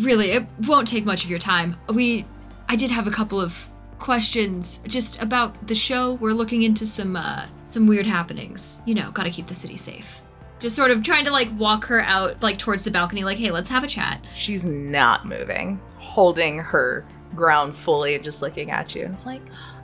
really, 0.01 0.31
it 0.31 0.45
won't 0.67 0.85
take 0.85 1.05
much 1.05 1.23
of 1.23 1.29
your 1.29 1.39
time. 1.39 1.77
We, 1.87 2.25
I 2.67 2.75
did 2.75 2.91
have 2.91 3.07
a 3.07 3.11
couple 3.11 3.39
of 3.39 3.69
questions 4.01 4.81
just 4.87 5.21
about 5.21 5.67
the 5.67 5.75
show. 5.75 6.15
We're 6.15 6.33
looking 6.33 6.63
into 6.63 6.85
some, 6.85 7.15
uh, 7.15 7.45
some 7.63 7.87
weird 7.87 8.05
happenings. 8.05 8.81
You 8.85 8.95
know, 8.95 9.11
gotta 9.11 9.29
keep 9.29 9.47
the 9.47 9.55
city 9.55 9.77
safe. 9.77 10.19
Just 10.59 10.75
sort 10.75 10.91
of 10.91 11.01
trying 11.01 11.23
to 11.25 11.31
like 11.31 11.47
walk 11.57 11.85
her 11.85 12.01
out, 12.01 12.43
like 12.43 12.59
towards 12.59 12.83
the 12.83 12.91
balcony, 12.91 13.23
like, 13.23 13.37
hey, 13.37 13.51
let's 13.51 13.69
have 13.69 13.83
a 13.85 13.87
chat. 13.87 14.25
she's 14.35 14.65
not 14.65 15.25
moving 15.25 15.79
holding 16.01 16.57
her 16.57 17.05
ground 17.35 17.75
fully 17.75 18.15
and 18.15 18.23
just 18.23 18.41
looking 18.41 18.71
at 18.71 18.93
you 18.95 19.05
and 19.05 19.13
it's 19.13 19.25
like 19.25 19.41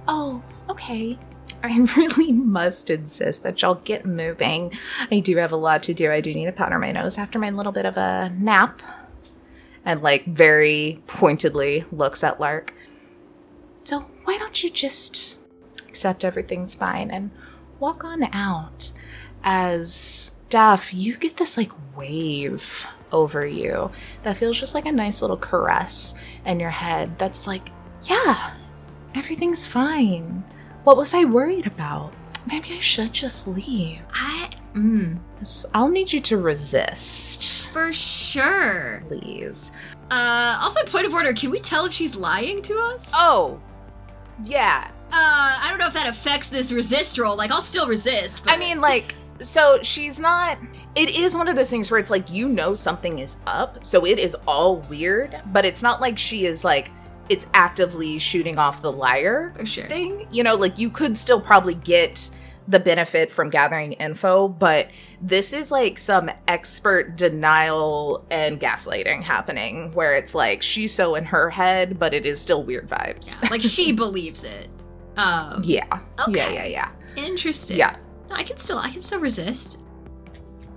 oh 0.08 0.44
okay 0.70 1.18
I 1.64 1.80
really 1.98 2.32
must 2.32 2.90
insist 2.90 3.44
that 3.44 3.62
y'all 3.62 3.76
get 3.76 4.06
moving. 4.06 4.72
I 5.10 5.20
do 5.20 5.38
have 5.38 5.52
a 5.52 5.58
lot 5.58 5.82
to 5.84 5.94
do. 5.94 6.12
I 6.12 6.22
do 6.22 6.32
need 6.34 6.46
to 6.46 6.52
powder 6.52 6.78
my 6.78 6.92
nose 6.92 7.18
after 7.18 7.40
my 7.40 7.50
little 7.50 7.72
bit 7.72 7.86
of 7.86 7.98
a 7.98 8.32
nap. 8.38 8.82
And, 9.84 10.04
like, 10.04 10.26
very 10.26 11.02
pointedly 11.08 11.84
looks 11.92 12.24
at 12.24 12.40
Lark. 12.40 12.76
So, 13.88 14.02
why 14.26 14.38
don't 14.38 14.62
you 14.62 14.70
just 14.70 15.40
accept 15.88 16.26
everything's 16.26 16.76
fine 16.76 17.10
and 17.10 17.32
walk 17.80 18.04
on 18.04 18.22
out? 18.34 18.92
As 19.46 20.36
Daff, 20.50 20.94
you 20.94 21.16
get 21.16 21.38
this, 21.38 21.56
like, 21.56 21.72
wave 21.96 22.86
over 23.14 23.46
you 23.48 23.90
that 24.24 24.36
feels 24.36 24.60
just 24.60 24.76
like 24.76 24.86
a 24.86 24.92
nice 24.92 25.22
little 25.22 25.38
caress 25.38 26.16
in 26.46 26.60
your 26.60 26.70
head 26.70 27.18
that's 27.18 27.48
like, 27.48 27.70
yeah, 28.04 28.56
everything's 29.16 29.66
fine. 29.66 30.44
What 30.84 30.98
was 30.98 31.14
I 31.14 31.24
worried 31.24 31.66
about? 31.66 32.12
Maybe 32.46 32.74
I 32.74 32.80
should 32.80 33.14
just 33.14 33.48
leave. 33.48 34.02
I, 34.12 34.50
mm, 34.74 35.18
Yes, 35.40 35.66
I'll 35.74 35.88
need 35.88 36.12
you 36.12 36.20
to 36.20 36.38
resist, 36.38 37.70
for 37.72 37.94
sure. 37.94 39.02
please. 39.08 39.72
Uh, 40.12 40.58
also, 40.60 40.84
point 40.84 41.06
of 41.06 41.14
order, 41.14 41.32
can 41.32 41.52
we 41.52 41.60
tell 41.62 41.86
if 41.86 41.94
she's 41.94 42.18
lying 42.18 42.62
to 42.64 42.78
us? 42.78 43.10
Oh, 43.16 43.62
yeah. 44.44 44.90
Uh, 45.12 45.58
I 45.62 45.68
don't 45.70 45.80
know 45.80 45.88
if 45.88 45.94
that 45.94 46.08
affects 46.08 46.50
this 46.50 46.72
resist 46.72 47.18
roll. 47.18 47.36
Like, 47.38 47.52
I'll 47.52 47.62
still 47.62 47.88
resist. 47.88 48.44
But 48.44 48.54
I 48.54 48.58
mean, 48.58 48.82
like, 48.82 49.16
so 49.40 49.80
she's 49.82 50.20
not. 50.20 50.58
It 50.96 51.10
is 51.12 51.36
one 51.36 51.48
of 51.48 51.56
those 51.56 51.70
things 51.70 51.92
where 51.92 52.00
it's 52.00 52.10
like 52.10 52.30
you 52.32 52.50
know 52.50 52.76
something 52.76 53.20
is 53.20 53.38
up, 53.46 53.86
so 53.86 54.06
it 54.06 54.20
is 54.20 54.36
all 54.48 54.78
weird, 54.90 55.40
but 55.54 55.64
it's 55.66 55.84
not 55.84 56.02
like 56.02 56.18
she 56.18 56.46
is 56.46 56.64
like 56.64 56.90
it's 57.30 57.46
actively 57.54 58.18
shooting 58.18 58.58
off 58.58 58.82
the 58.82 58.92
liar 58.92 59.54
sure. 59.66 59.86
thing. 59.86 60.28
You 60.32 60.44
know, 60.44 60.56
like 60.56 60.80
you 60.80 60.90
could 60.90 61.18
still 61.18 61.40
probably 61.40 61.76
get 61.76 62.30
the 62.68 62.80
benefit 62.80 63.32
from 63.32 63.50
gathering 63.50 63.94
info, 63.94 64.48
but 64.48 64.90
this 65.22 65.54
is 65.54 65.72
like 65.72 65.98
some 65.98 66.30
expert 66.48 67.16
denial 67.16 68.26
and 68.30 68.60
gaslighting 68.60 69.24
happening 69.24 69.92
where 69.94 70.16
it's 70.16 70.36
like 70.36 70.62
she's 70.62 70.94
so 70.94 71.16
in 71.16 71.24
her 71.26 71.50
head, 71.50 71.98
but 71.98 72.14
it 72.14 72.26
is 72.26 72.42
still 72.42 72.64
weird 72.64 72.88
vibes. 72.90 73.42
like 73.50 73.62
she 73.62 73.92
believes 73.94 74.44
it. 74.44 74.68
Um, 75.16 75.62
Yeah. 75.64 75.86
Yeah, 75.90 76.24
Okay. 76.28 76.54
yeah, 76.54 76.66
yeah. 76.66 76.90
Interesting. 77.16 77.78
Yeah. 77.78 77.96
No, 78.30 78.36
I 78.36 78.44
can 78.44 78.58
still 78.58 78.78
I 78.78 78.90
can 78.90 79.02
still 79.02 79.20
resist. 79.22 79.84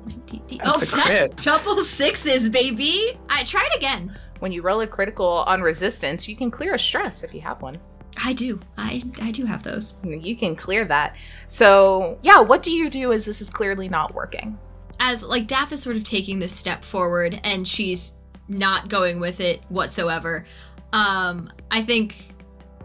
That's 0.07 0.93
oh, 0.95 0.97
that's 0.97 1.45
double 1.45 1.79
sixes, 1.81 2.49
baby. 2.49 3.19
I 3.29 3.45
try 3.45 3.67
it 3.73 3.77
again. 3.77 4.17
When 4.39 4.53
you 4.53 4.63
roll 4.63 4.81
a 4.81 4.87
critical 4.87 5.27
on 5.27 5.61
resistance, 5.61 6.27
you 6.29 6.37
can 6.37 6.51
clear 6.51 6.75
a 6.75 6.79
stress 6.79 7.23
if 7.23 7.35
you 7.35 7.41
have 7.43 7.61
one. 7.63 7.77
I 8.23 8.33
do. 8.33 8.61
I 8.77 9.03
I 9.21 9.31
do 9.31 9.45
have 9.45 9.63
those. 9.63 9.97
You 10.05 10.37
can 10.37 10.55
clear 10.57 10.85
that. 10.85 11.17
So, 11.49 12.19
yeah, 12.23 12.41
what 12.41 12.63
do 12.63 12.71
you 12.71 12.91
do 12.91 13.13
as 13.13 13.25
this 13.25 13.41
is 13.41 13.51
clearly 13.51 13.89
not 13.89 14.15
working? 14.15 14.59
As 14.99 15.25
like 15.25 15.47
Daff 15.47 15.73
is 15.73 15.83
sort 15.83 15.97
of 15.97 16.05
taking 16.05 16.39
this 16.39 16.53
step 16.53 16.85
forward 16.85 17.41
and 17.45 17.67
she's 17.67 18.17
not 18.49 18.89
going 18.89 19.21
with 19.21 19.41
it 19.41 19.63
whatsoever. 19.69 20.45
Um, 20.93 21.51
I 21.71 21.83
think 21.83 22.35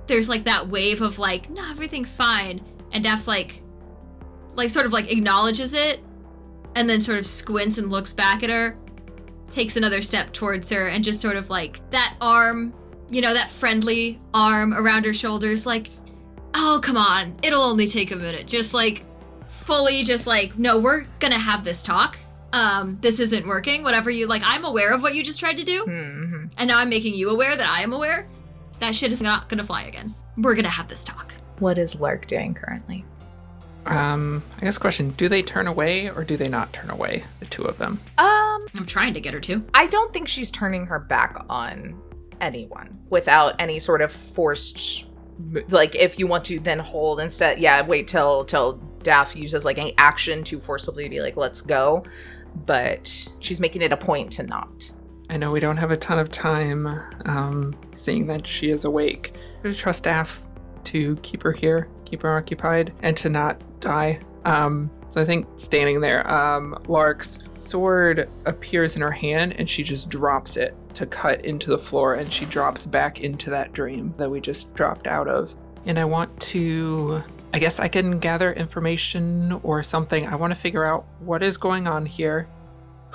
there's 0.08 0.30
like 0.30 0.44
that 0.44 0.68
wave 0.68 1.02
of 1.02 1.20
like, 1.20 1.50
no, 1.50 1.70
everything's 1.70 2.16
fine. 2.16 2.62
And 2.94 3.04
Daff's 3.04 3.28
like 3.28 3.62
like 4.54 4.70
sort 4.70 4.86
of 4.86 4.94
like 4.94 5.12
acknowledges 5.12 5.74
it 5.74 6.00
and 6.76 6.90
then 6.90 7.02
sort 7.02 7.18
of 7.18 7.26
squints 7.26 7.78
and 7.78 7.90
looks 7.90 8.14
back 8.14 8.44
at 8.44 8.50
her, 8.50 8.78
takes 9.50 9.76
another 9.76 10.02
step 10.02 10.32
towards 10.34 10.70
her, 10.70 10.88
and 10.88 11.04
just 11.04 11.22
sort 11.22 11.36
of 11.36 11.50
like 11.50 11.80
that 11.92 12.16
arm, 12.22 12.74
you 13.10 13.22
know, 13.22 13.34
that 13.34 13.50
friendly 13.50 14.20
arm 14.34 14.74
around 14.74 15.06
her 15.06 15.14
shoulders, 15.14 15.66
like, 15.66 15.88
oh, 16.54 16.80
come 16.84 16.98
on, 16.98 17.36
it'll 17.44 17.62
only 17.64 17.88
take 17.88 18.12
a 18.12 18.16
minute. 18.16 18.48
Just 18.48 18.74
like 18.74 19.04
fully, 19.48 20.04
just 20.04 20.28
like, 20.28 20.58
no, 20.58 20.80
we're 20.80 21.06
gonna 21.20 21.38
have 21.40 21.64
this 21.64 21.84
talk. 21.84 22.18
Um, 22.54 22.98
this 23.02 23.20
isn't 23.20 23.46
working. 23.48 23.84
Whatever 23.84 24.10
you 24.10 24.28
like, 24.28 24.42
I'm 24.46 24.64
aware 24.66 24.94
of 24.94 25.02
what 25.02 25.14
you 25.16 25.24
just 25.24 25.40
tried 25.40 25.58
to 25.58 25.64
do, 25.64 25.84
hmm 25.84 26.46
and 26.58 26.68
now 26.68 26.78
I'm 26.78 26.90
making 26.90 27.16
you 27.16 27.30
aware 27.30 27.56
that 27.56 27.68
I 27.68 27.82
am 27.82 27.92
aware. 27.94 28.28
That 28.80 28.96
shit 28.96 29.12
is 29.12 29.22
not 29.22 29.50
gonna 29.50 29.64
fly 29.64 29.84
again. 29.84 30.14
We're 30.38 30.56
gonna 30.56 30.70
have 30.70 30.88
this 30.88 31.04
talk. 31.04 31.34
What 31.60 31.78
is 31.78 32.00
Lark 32.00 32.28
doing 32.28 32.54
currently? 32.54 33.04
Um, 33.86 34.44
I 34.58 34.66
guess 34.66 34.78
question: 34.78 35.12
Do 35.12 35.30
they 35.30 35.42
turn 35.42 35.68
away 35.68 36.10
or 36.10 36.24
do 36.24 36.38
they 36.38 36.48
not 36.50 36.74
turn 36.74 36.90
away? 36.90 37.24
The 37.40 37.46
two 37.46 37.64
of 37.64 37.78
them. 37.78 38.00
Um, 38.18 38.68
I'm 38.78 38.86
trying 38.86 39.14
to 39.14 39.22
get 39.22 39.34
her 39.34 39.40
to. 39.42 39.64
I 39.74 39.88
don't 39.88 40.12
think 40.12 40.28
she's 40.28 40.50
turning 40.50 40.86
her 40.88 41.00
back 41.00 41.46
on 41.50 42.02
anyone 42.42 43.00
without 43.10 43.60
any 43.60 43.80
sort 43.80 44.02
of 44.02 44.12
forced 44.12 45.08
like 45.70 45.96
if 45.96 46.18
you 46.18 46.28
want 46.28 46.46
to 46.46 46.60
then 46.60 46.80
hold 46.80 47.20
instead 47.20 47.60
yeah 47.60 47.86
wait 47.86 48.08
till 48.08 48.46
till 48.46 48.74
daff 49.04 49.36
uses 49.36 49.66
like 49.66 49.78
any 49.78 49.94
action 49.98 50.44
to 50.44 50.60
forcibly 50.60 51.10
be 51.10 51.22
like 51.22 51.36
let's 51.36 51.62
go 51.62 52.04
but 52.66 53.30
she's 53.40 53.60
making 53.60 53.82
it 53.82 53.92
a 53.92 53.98
point 53.98 54.32
to 54.32 54.44
not 54.44 54.92
I 55.30 55.38
know 55.38 55.52
we 55.52 55.60
don't 55.60 55.78
have 55.78 55.92
a 55.92 55.98
ton 55.98 56.20
of 56.20 56.30
time. 56.30 56.88
Um, 57.26 57.76
seeing 57.94 58.28
that 58.28 58.46
she 58.46 58.68
is 58.68 58.86
awake, 58.86 59.34
gonna 59.64 59.74
trust 59.74 60.04
Daff 60.04 60.42
to 60.86 61.16
keep 61.18 61.42
her 61.42 61.52
here, 61.52 61.90
keep 62.06 62.22
her 62.22 62.36
occupied, 62.36 62.94
and 63.02 63.18
to 63.18 63.30
not 63.30 63.62
die. 63.82 64.20
Um, 64.46 64.92
so 65.10 65.22
I 65.22 65.26
think 65.26 65.48
standing 65.56 66.00
there, 66.00 66.30
um, 66.30 66.78
Lark's 66.88 67.40
sword 67.50 68.30
appears 68.46 68.96
in 68.96 69.02
her 69.02 69.12
hand, 69.12 69.56
and 69.58 69.68
she 69.70 69.82
just 69.82 70.10
drops 70.10 70.58
it 70.58 70.76
to 70.96 71.06
cut 71.06 71.46
into 71.46 71.70
the 71.70 71.78
floor, 71.78 72.16
and 72.16 72.32
she 72.32 72.46
drops 72.46 72.86
back 72.86 73.22
into 73.22 73.50
that 73.52 73.74
dream 73.74 74.14
that 74.18 74.30
we 74.30 74.42
just 74.42 74.74
dropped 74.74 75.08
out 75.08 75.28
of. 75.28 75.54
And 75.86 76.00
I 76.00 76.06
want 76.06 76.40
to. 76.42 77.24
I 77.54 77.60
guess 77.60 77.80
I 77.80 77.88
can 77.88 78.20
gather 78.20 78.52
information 78.52 79.54
or 79.64 79.82
something. 79.82 80.28
I 80.28 80.36
want 80.36 80.52
to 80.52 80.60
figure 80.60 80.84
out 80.84 81.06
what 81.20 81.42
is 81.42 81.56
going 81.56 81.88
on 81.88 82.06
here 82.06 82.50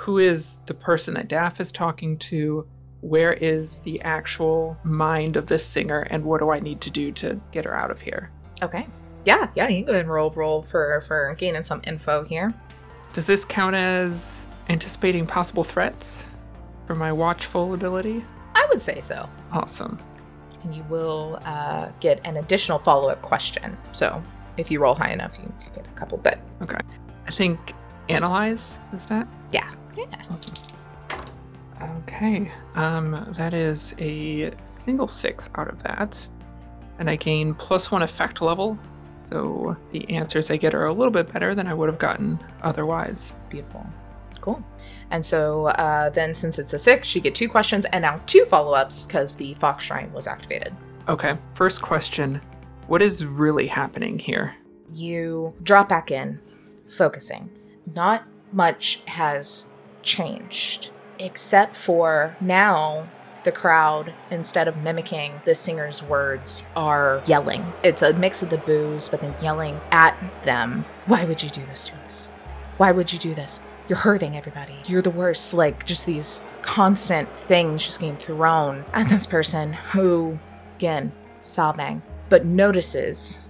who 0.01 0.17
is 0.17 0.57
the 0.65 0.73
person 0.73 1.13
that 1.13 1.27
Daff 1.27 1.61
is 1.61 1.71
talking 1.71 2.17
to? 2.17 2.67
Where 3.01 3.33
is 3.33 3.77
the 3.79 4.01
actual 4.01 4.75
mind 4.83 5.35
of 5.35 5.45
this 5.45 5.63
singer, 5.63 6.07
and 6.09 6.25
what 6.25 6.39
do 6.39 6.49
I 6.49 6.59
need 6.59 6.81
to 6.81 6.89
do 6.89 7.11
to 7.13 7.39
get 7.51 7.65
her 7.65 7.75
out 7.75 7.91
of 7.91 8.01
here? 8.01 8.31
okay 8.63 8.85
yeah 9.25 9.49
yeah 9.55 9.67
you 9.67 9.77
can 9.77 9.85
go 9.85 9.91
ahead 9.91 10.05
and 10.05 10.11
roll 10.11 10.31
roll 10.35 10.61
for 10.61 11.01
for 11.07 11.35
gaining 11.39 11.63
some 11.63 11.81
info 11.87 12.23
here 12.23 12.53
Does 13.13 13.25
this 13.25 13.43
count 13.43 13.75
as 13.75 14.47
anticipating 14.69 15.25
possible 15.25 15.63
threats 15.63 16.25
for 16.91 16.95
my 16.97 17.11
watchful 17.13 17.73
ability? 17.73 18.25
i 18.53 18.67
would 18.69 18.81
say 18.81 18.99
so 18.99 19.29
Awesome. 19.53 19.97
and 20.63 20.75
you 20.75 20.83
will 20.89 21.39
uh, 21.45 21.87
get 22.01 22.19
an 22.27 22.35
additional 22.35 22.77
follow-up 22.79 23.21
question 23.21 23.77
so 23.93 24.21
if 24.57 24.69
you 24.69 24.81
roll 24.81 24.93
high 24.93 25.11
enough 25.13 25.37
you 25.41 25.45
can 25.61 25.73
get 25.73 25.87
a 25.87 25.91
couple 25.91 26.17
but 26.17 26.39
Okay. 26.61 26.75
I 27.27 27.31
think 27.31 27.57
analyze 28.09 28.77
is 28.93 29.05
that? 29.05 29.25
yeah 29.53 29.71
yeah 29.97 30.03
Awesome. 30.29 30.53
Okay. 31.99 32.51
Um, 32.75 33.33
that 33.37 33.53
is 33.55 33.95
a 33.99 34.51
single 34.65 35.07
six 35.07 35.49
out 35.55 35.67
of 35.67 35.81
that. 35.81 36.27
And 36.99 37.09
I 37.09 37.15
gain 37.15 37.55
plus 37.55 37.89
one 37.89 38.03
effect 38.03 38.39
level. 38.39 38.77
So 39.15 39.75
the 39.91 40.07
answers 40.11 40.51
I 40.51 40.57
get 40.57 40.75
are 40.75 40.85
a 40.85 40.93
little 40.93 41.11
bit 41.11 41.33
better 41.33 41.55
than 41.55 41.65
I 41.67 41.73
would 41.73 41.89
have 41.89 41.97
gotten 41.97 42.39
otherwise. 42.61 43.33
Beautiful. 43.49 43.83
Cool. 44.41 44.63
And 45.11 45.25
so 45.25 45.67
uh, 45.67 46.09
then, 46.09 46.33
since 46.33 46.57
it's 46.57 46.73
a 46.73 46.79
six, 46.79 47.13
you 47.13 47.21
get 47.21 47.35
two 47.35 47.49
questions 47.49 47.85
and 47.91 48.01
now 48.01 48.21
two 48.25 48.45
follow 48.45 48.73
ups 48.73 49.05
because 49.05 49.35
the 49.35 49.53
Fox 49.55 49.83
Shrine 49.83 50.11
was 50.13 50.25
activated. 50.25 50.75
Okay. 51.07 51.37
First 51.53 51.81
question 51.81 52.41
What 52.87 53.01
is 53.01 53.25
really 53.25 53.67
happening 53.67 54.17
here? 54.17 54.55
You 54.93 55.53
drop 55.63 55.89
back 55.89 56.11
in, 56.11 56.39
focusing. 56.87 57.49
Not 57.93 58.23
much 58.51 59.01
has 59.07 59.65
changed, 60.01 60.91
except 61.19 61.75
for 61.75 62.35
now 62.41 63.09
the 63.43 63.51
crowd, 63.51 64.13
instead 64.29 64.67
of 64.67 64.77
mimicking 64.83 65.41
the 65.45 65.55
singer's 65.55 66.03
words, 66.03 66.61
are 66.75 67.23
yelling. 67.25 67.73
It's 67.83 68.01
a 68.01 68.13
mix 68.13 68.43
of 68.43 68.49
the 68.49 68.57
boos, 68.57 69.07
but 69.07 69.21
then 69.21 69.33
yelling 69.41 69.79
at 69.91 70.15
them. 70.43 70.85
Why 71.05 71.25
would 71.25 71.41
you 71.41 71.49
do 71.49 71.65
this 71.65 71.85
to 71.85 71.95
us? 72.05 72.29
Why 72.77 72.91
would 72.91 73.11
you 73.11 73.19
do 73.19 73.33
this? 73.33 73.61
You're 73.91 73.97
hurting 73.97 74.37
everybody. 74.37 74.77
You're 74.85 75.01
the 75.01 75.09
worst. 75.09 75.53
Like, 75.53 75.85
just 75.85 76.05
these 76.05 76.45
constant 76.61 77.27
things 77.37 77.85
just 77.85 77.99
getting 77.99 78.15
thrown 78.15 78.85
at 78.93 79.09
this 79.09 79.25
person 79.25 79.73
who, 79.73 80.39
again, 80.75 81.11
sobbing, 81.39 82.01
but 82.29 82.45
notices 82.45 83.49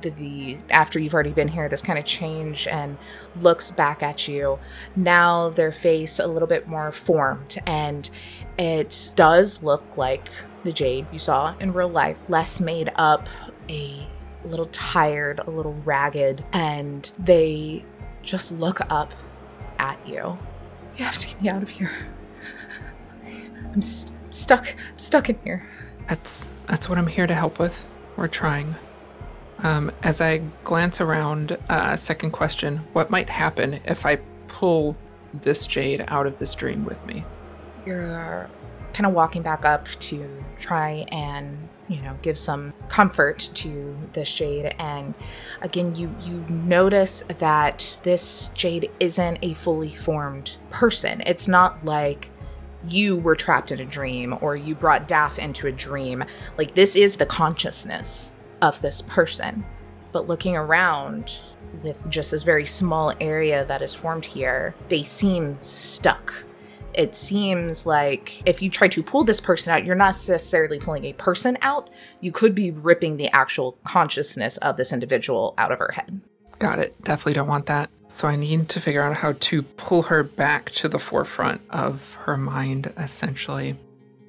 the, 0.00 0.10
the 0.10 0.58
after 0.70 0.98
you've 0.98 1.14
already 1.14 1.30
been 1.30 1.46
here 1.46 1.68
this 1.68 1.82
kind 1.82 2.00
of 2.00 2.04
change 2.04 2.66
and 2.66 2.98
looks 3.36 3.70
back 3.70 4.02
at 4.02 4.26
you 4.26 4.58
now 4.96 5.50
their 5.50 5.70
face 5.70 6.18
a 6.18 6.26
little 6.26 6.48
bit 6.48 6.66
more 6.66 6.92
formed 6.92 7.56
and 7.66 8.10
it 8.58 9.10
does 9.16 9.62
look 9.62 9.96
like 9.96 10.28
the 10.64 10.72
jade 10.72 11.06
you 11.12 11.18
saw 11.18 11.56
in 11.60 11.72
real 11.72 11.88
life 11.88 12.20
less 12.28 12.60
made 12.60 12.92
up 12.96 13.26
a 13.70 14.06
little 14.44 14.66
tired 14.66 15.40
a 15.46 15.50
little 15.50 15.72
ragged 15.86 16.44
and 16.52 17.10
they 17.18 17.82
just 18.22 18.52
look 18.52 18.80
up 18.90 19.14
at 19.78 19.98
you 20.06 20.36
you 20.96 21.04
have 21.04 21.18
to 21.18 21.26
get 21.28 21.42
me 21.42 21.48
out 21.48 21.62
of 21.62 21.70
here 21.70 21.90
i'm 23.72 23.82
st- 23.82 24.16
stuck 24.30 24.74
I'm 24.92 24.98
stuck 24.98 25.28
in 25.30 25.38
here 25.44 25.66
That's 26.08 26.50
that's 26.66 26.88
what 26.88 26.98
I'm 26.98 27.06
here 27.06 27.26
to 27.26 27.34
help 27.34 27.58
with. 27.58 27.84
We're 28.16 28.28
trying. 28.28 28.74
Um, 29.62 29.90
as 30.02 30.20
I 30.20 30.38
glance 30.64 31.00
around, 31.00 31.56
uh, 31.68 31.96
second 31.96 32.30
question: 32.32 32.78
What 32.92 33.10
might 33.10 33.28
happen 33.28 33.80
if 33.84 34.04
I 34.06 34.16
pull 34.48 34.96
this 35.32 35.66
jade 35.66 36.04
out 36.08 36.26
of 36.26 36.38
this 36.38 36.54
dream 36.54 36.84
with 36.84 37.04
me? 37.06 37.24
you're 37.86 38.48
kind 38.92 39.06
of 39.06 39.12
walking 39.12 39.42
back 39.42 39.64
up 39.64 39.86
to 40.00 40.44
try 40.58 41.04
and 41.12 41.68
you 41.88 42.00
know 42.02 42.16
give 42.22 42.38
some 42.38 42.72
comfort 42.88 43.50
to 43.54 43.96
this 44.12 44.32
jade 44.32 44.74
and 44.78 45.14
again 45.62 45.94
you 45.94 46.14
you 46.22 46.44
notice 46.48 47.22
that 47.38 47.96
this 48.02 48.48
jade 48.54 48.90
isn't 49.00 49.38
a 49.42 49.54
fully 49.54 49.90
formed 49.90 50.56
person. 50.70 51.22
It's 51.26 51.48
not 51.48 51.84
like 51.84 52.30
you 52.88 53.16
were 53.16 53.34
trapped 53.34 53.72
in 53.72 53.80
a 53.80 53.84
dream 53.84 54.36
or 54.40 54.56
you 54.56 54.74
brought 54.74 55.08
daff 55.08 55.38
into 55.38 55.66
a 55.66 55.72
dream. 55.72 56.24
Like 56.56 56.74
this 56.74 56.94
is 56.96 57.16
the 57.16 57.26
consciousness 57.26 58.34
of 58.62 58.80
this 58.80 59.02
person. 59.02 59.64
But 60.12 60.28
looking 60.28 60.56
around 60.56 61.40
with 61.82 62.08
just 62.08 62.30
this 62.30 62.42
very 62.42 62.66
small 62.66 63.12
area 63.20 63.64
that 63.66 63.82
is 63.82 63.92
formed 63.92 64.24
here 64.24 64.74
they 64.88 65.02
seem 65.02 65.60
stuck 65.60 66.45
it 66.96 67.14
seems 67.14 67.84
like 67.86 68.42
if 68.48 68.62
you 68.62 68.70
try 68.70 68.88
to 68.88 69.02
pull 69.02 69.22
this 69.22 69.40
person 69.40 69.72
out, 69.72 69.84
you're 69.84 69.94
not 69.94 70.14
necessarily 70.14 70.80
pulling 70.80 71.04
a 71.04 71.12
person 71.12 71.58
out. 71.60 71.90
You 72.20 72.32
could 72.32 72.54
be 72.54 72.70
ripping 72.70 73.18
the 73.18 73.28
actual 73.28 73.78
consciousness 73.84 74.56
of 74.58 74.76
this 74.76 74.92
individual 74.92 75.54
out 75.58 75.72
of 75.72 75.78
her 75.78 75.92
head. 75.92 76.20
Got 76.58 76.78
it. 76.78 77.00
Definitely 77.04 77.34
don't 77.34 77.48
want 77.48 77.66
that. 77.66 77.90
So 78.08 78.26
I 78.28 78.36
need 78.36 78.70
to 78.70 78.80
figure 78.80 79.02
out 79.02 79.14
how 79.14 79.34
to 79.38 79.62
pull 79.62 80.04
her 80.04 80.22
back 80.22 80.70
to 80.70 80.88
the 80.88 80.98
forefront 80.98 81.60
of 81.68 82.14
her 82.14 82.38
mind, 82.38 82.92
essentially. 82.96 83.76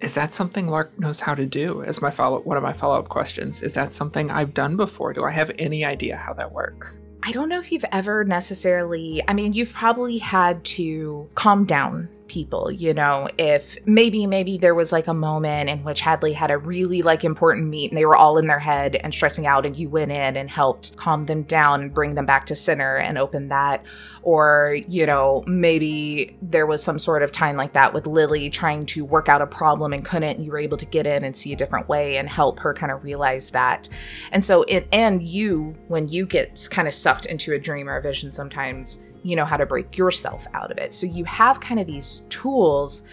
Is 0.02 0.14
that 0.16 0.34
something 0.34 0.68
Lark 0.68 1.00
knows 1.00 1.22
how 1.22 1.36
to 1.36 1.46
do? 1.46 1.84
As 1.84 2.02
my 2.02 2.12
follow 2.12 2.42
one 2.42 2.58
of 2.58 2.64
my 2.64 2.74
follow 2.74 3.00
up 3.00 3.08
questions. 3.08 3.64
Is 3.64 3.74
that 3.76 3.94
something 3.94 4.30
I've 4.30 4.54
done 4.54 4.76
before? 4.76 5.14
Do 5.14 5.24
I 5.24 5.32
have 5.32 5.52
any 5.58 5.86
idea 5.86 6.18
how 6.18 6.34
that 6.34 6.52
works? 6.52 7.02
I 7.24 7.32
don't 7.32 7.50
know 7.50 7.60
if 7.60 7.72
you've 7.72 7.86
ever 7.92 8.26
necessarily, 8.26 9.24
I 9.28 9.34
mean, 9.34 9.54
you've 9.54 9.74
probably 9.74 10.18
had 10.18 10.64
to 10.66 11.30
calm 11.34 11.66
down 11.66 12.10
people 12.28 12.72
you 12.72 12.94
know 12.94 13.28
if 13.38 13.78
maybe 13.86 14.26
maybe 14.28 14.58
there 14.58 14.76
was 14.76 14.92
like 14.92 15.08
a 15.08 15.14
moment 15.14 15.70
in 15.70 15.84
which 15.84 16.02
hadley 16.02 16.34
had 16.34 16.52
a 16.52 16.58
really 16.58 17.02
like 17.02 17.24
important 17.24 17.68
meet 17.68 17.92
and 17.92 17.98
they 17.98 18.06
were 18.06 18.16
all 18.16 18.38
in 18.38 18.48
their 18.48 18.60
head 18.60 18.96
and 18.96 19.14
stressing 19.14 19.48
out 19.48 19.66
and 19.66 19.78
you 19.78 19.90
went 19.90 20.12
in 20.12 20.38
and 20.38 20.50
helped 20.50 20.96
calm 20.98 21.24
them 21.24 21.44
down 21.44 21.82
and 21.82 21.94
bring 21.94 22.16
them 22.16 22.26
back 22.26 22.46
to 22.46 22.56
center 22.56 22.98
and 22.98 23.18
open 23.18 23.50
that. 23.50 23.86
Or 24.22 24.78
you 24.88 25.06
know 25.06 25.44
maybe 25.48 26.38
there 26.42 26.66
was 26.66 26.84
some 26.84 27.00
sort 27.00 27.24
of 27.24 27.32
time 27.32 27.56
like 27.56 27.74
that 27.74 27.94
with 27.94 28.08
lily 28.08 28.50
trying 28.50 28.86
to 28.88 29.06
work 29.06 29.30
out 29.30 29.42
a 29.42 29.48
problem 29.48 29.94
and 29.94 30.04
couldn't 30.04 30.38
and 30.38 30.46
you 30.46 30.52
were 30.52 30.58
able 30.58 30.78
to 30.78 30.86
get 30.86 31.08
in 31.08 31.24
and 31.24 31.36
see 31.36 31.54
a 31.54 31.56
different 31.56 31.88
way 31.88 32.18
and 32.18 32.30
help 32.30 32.60
her 32.60 32.74
kind 32.74 32.92
of 32.92 33.04
realize 33.04 33.52
that. 33.52 33.88
And 34.32 34.44
so 34.44 34.64
it 34.64 34.88
and 34.92 35.24
you 35.24 35.76
when 35.88 36.08
you 36.08 36.26
get 36.26 36.68
kind 36.72 36.88
of 36.88 36.94
sucked 36.94 37.26
into 37.26 37.54
a 37.54 37.60
dream 37.60 37.90
or 37.90 37.98
a 37.98 38.02
vision 38.02 38.34
sometimes 38.34 39.04
you 39.28 39.36
know 39.36 39.46
how 39.46 39.58
to 39.58 39.66
break 39.66 39.98
yourself 39.98 40.48
out 40.54 40.72
of 40.72 40.78
it. 40.78 40.94
So 40.94 41.06
you 41.06 41.26
have 41.26 41.60
kind 41.60 41.80
of 41.80 41.88
these 41.88 42.22
tools, 42.30 43.04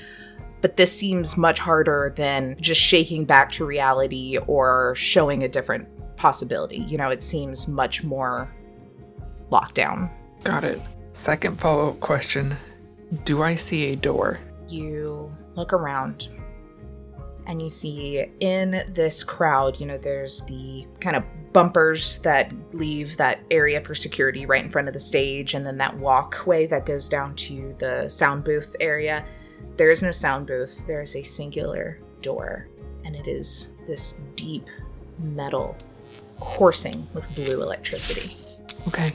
but 0.60 0.76
this 0.76 0.96
seems 0.96 1.36
much 1.36 1.58
harder 1.58 2.12
than 2.14 2.56
just 2.60 2.80
shaking 2.80 3.24
back 3.24 3.50
to 3.52 3.64
reality 3.64 4.38
or 4.46 4.94
showing 4.94 5.42
a 5.42 5.48
different 5.48 5.88
possibility. 6.16 6.78
You 6.78 6.98
know, 6.98 7.10
it 7.10 7.22
seems 7.22 7.66
much 7.66 8.04
more 8.04 8.54
locked 9.50 9.74
down. 9.74 10.08
Got 10.44 10.62
it. 10.64 10.80
Second 11.12 11.60
follow 11.60 11.90
up 11.90 12.00
question 12.00 12.56
Do 13.24 13.42
I 13.42 13.56
see 13.56 13.92
a 13.92 13.96
door? 13.96 14.38
You 14.68 15.34
look 15.56 15.72
around 15.72 16.28
and 17.46 17.60
you 17.60 17.68
see 17.68 18.26
in 18.40 18.84
this 18.88 19.22
crowd, 19.22 19.78
you 19.78 19.86
know, 19.86 19.98
there's 19.98 20.40
the 20.42 20.86
kind 21.00 21.16
of 21.16 21.24
bumpers 21.52 22.18
that 22.20 22.52
leave 22.72 23.16
that 23.16 23.40
area 23.50 23.80
for 23.80 23.94
security 23.94 24.44
right 24.46 24.64
in 24.64 24.70
front 24.70 24.88
of 24.88 24.94
the 24.94 25.00
stage, 25.00 25.54
and 25.54 25.64
then 25.64 25.78
that 25.78 25.96
walkway 25.98 26.66
that 26.66 26.86
goes 26.86 27.08
down 27.08 27.34
to 27.36 27.74
the 27.78 28.08
sound 28.08 28.44
booth 28.44 28.74
area. 28.80 29.24
There 29.76 29.90
is 29.90 30.02
no 30.02 30.10
sound 30.10 30.46
booth, 30.46 30.86
there 30.86 31.02
is 31.02 31.16
a 31.16 31.22
singular 31.22 32.00
door, 32.22 32.68
and 33.04 33.14
it 33.14 33.26
is 33.26 33.74
this 33.86 34.18
deep 34.36 34.68
metal 35.18 35.76
coursing 36.40 37.06
with 37.14 37.32
blue 37.34 37.62
electricity. 37.62 38.34
Okay, 38.88 39.12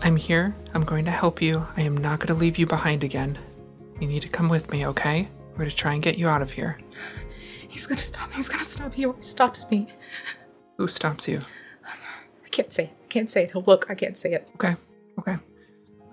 I'm 0.00 0.16
here. 0.16 0.54
I'm 0.74 0.84
going 0.84 1.04
to 1.04 1.10
help 1.10 1.42
you. 1.42 1.66
I 1.76 1.82
am 1.82 1.96
not 1.96 2.20
going 2.20 2.28
to 2.28 2.34
leave 2.34 2.58
you 2.58 2.66
behind 2.66 3.04
again. 3.04 3.38
You 4.00 4.08
need 4.08 4.22
to 4.22 4.28
come 4.28 4.48
with 4.48 4.70
me, 4.70 4.86
okay? 4.86 5.28
We're 5.52 5.58
going 5.58 5.70
to 5.70 5.76
try 5.76 5.92
and 5.92 6.02
get 6.02 6.18
you 6.18 6.28
out 6.28 6.42
of 6.42 6.50
here. 6.50 6.78
He's 7.72 7.86
gonna 7.86 8.02
stop 8.02 8.28
me. 8.28 8.36
He's 8.36 8.50
gonna 8.50 8.64
stop. 8.64 8.92
He 8.92 9.06
always 9.06 9.24
stops 9.24 9.70
me. 9.70 9.88
Who 10.76 10.86
stops 10.88 11.26
you? 11.26 11.40
I 12.44 12.48
can't 12.50 12.70
say. 12.70 12.90
I 13.02 13.06
can't 13.08 13.30
say 13.30 13.44
it. 13.44 13.52
He'll 13.52 13.62
Look, 13.62 13.86
I 13.88 13.94
can't 13.94 14.14
say 14.14 14.34
it. 14.34 14.50
Okay. 14.56 14.74
Okay. 15.18 15.38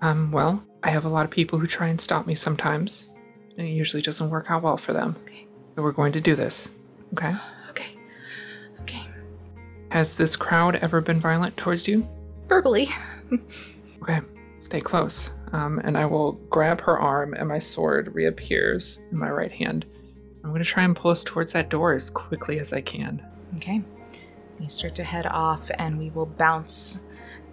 Um, 0.00 0.32
well, 0.32 0.64
I 0.82 0.88
have 0.88 1.04
a 1.04 1.10
lot 1.10 1.26
of 1.26 1.30
people 1.30 1.58
who 1.58 1.66
try 1.66 1.88
and 1.88 2.00
stop 2.00 2.26
me 2.26 2.34
sometimes, 2.34 3.10
and 3.58 3.66
it 3.66 3.72
usually 3.72 4.00
doesn't 4.00 4.30
work 4.30 4.46
out 4.50 4.62
well 4.62 4.78
for 4.78 4.94
them. 4.94 5.16
Okay. 5.24 5.46
So 5.76 5.82
we're 5.82 5.92
going 5.92 6.12
to 6.12 6.20
do 6.22 6.34
this. 6.34 6.70
Okay? 7.12 7.34
Okay. 7.68 7.94
Okay. 8.80 9.02
Has 9.90 10.14
this 10.14 10.36
crowd 10.36 10.76
ever 10.76 11.02
been 11.02 11.20
violent 11.20 11.58
towards 11.58 11.86
you? 11.86 12.08
Verbally. 12.48 12.88
Okay. 14.02 14.22
Stay 14.60 14.80
close. 14.80 15.30
Um, 15.52 15.78
and 15.84 15.98
I 15.98 16.06
will 16.06 16.32
grab 16.48 16.80
her 16.80 16.98
arm, 16.98 17.34
and 17.34 17.46
my 17.46 17.58
sword 17.58 18.14
reappears 18.14 18.98
in 19.12 19.18
my 19.18 19.28
right 19.30 19.52
hand. 19.52 19.84
I'm 20.42 20.50
going 20.50 20.62
to 20.62 20.68
try 20.68 20.84
and 20.84 20.96
pull 20.96 21.10
us 21.10 21.22
towards 21.22 21.52
that 21.52 21.68
door 21.68 21.92
as 21.92 22.10
quickly 22.10 22.58
as 22.58 22.72
I 22.72 22.80
can. 22.80 23.22
Okay. 23.56 23.82
You 24.58 24.68
start 24.68 24.94
to 24.96 25.04
head 25.04 25.26
off, 25.26 25.70
and 25.78 25.98
we 25.98 26.10
will 26.10 26.26
bounce 26.26 27.04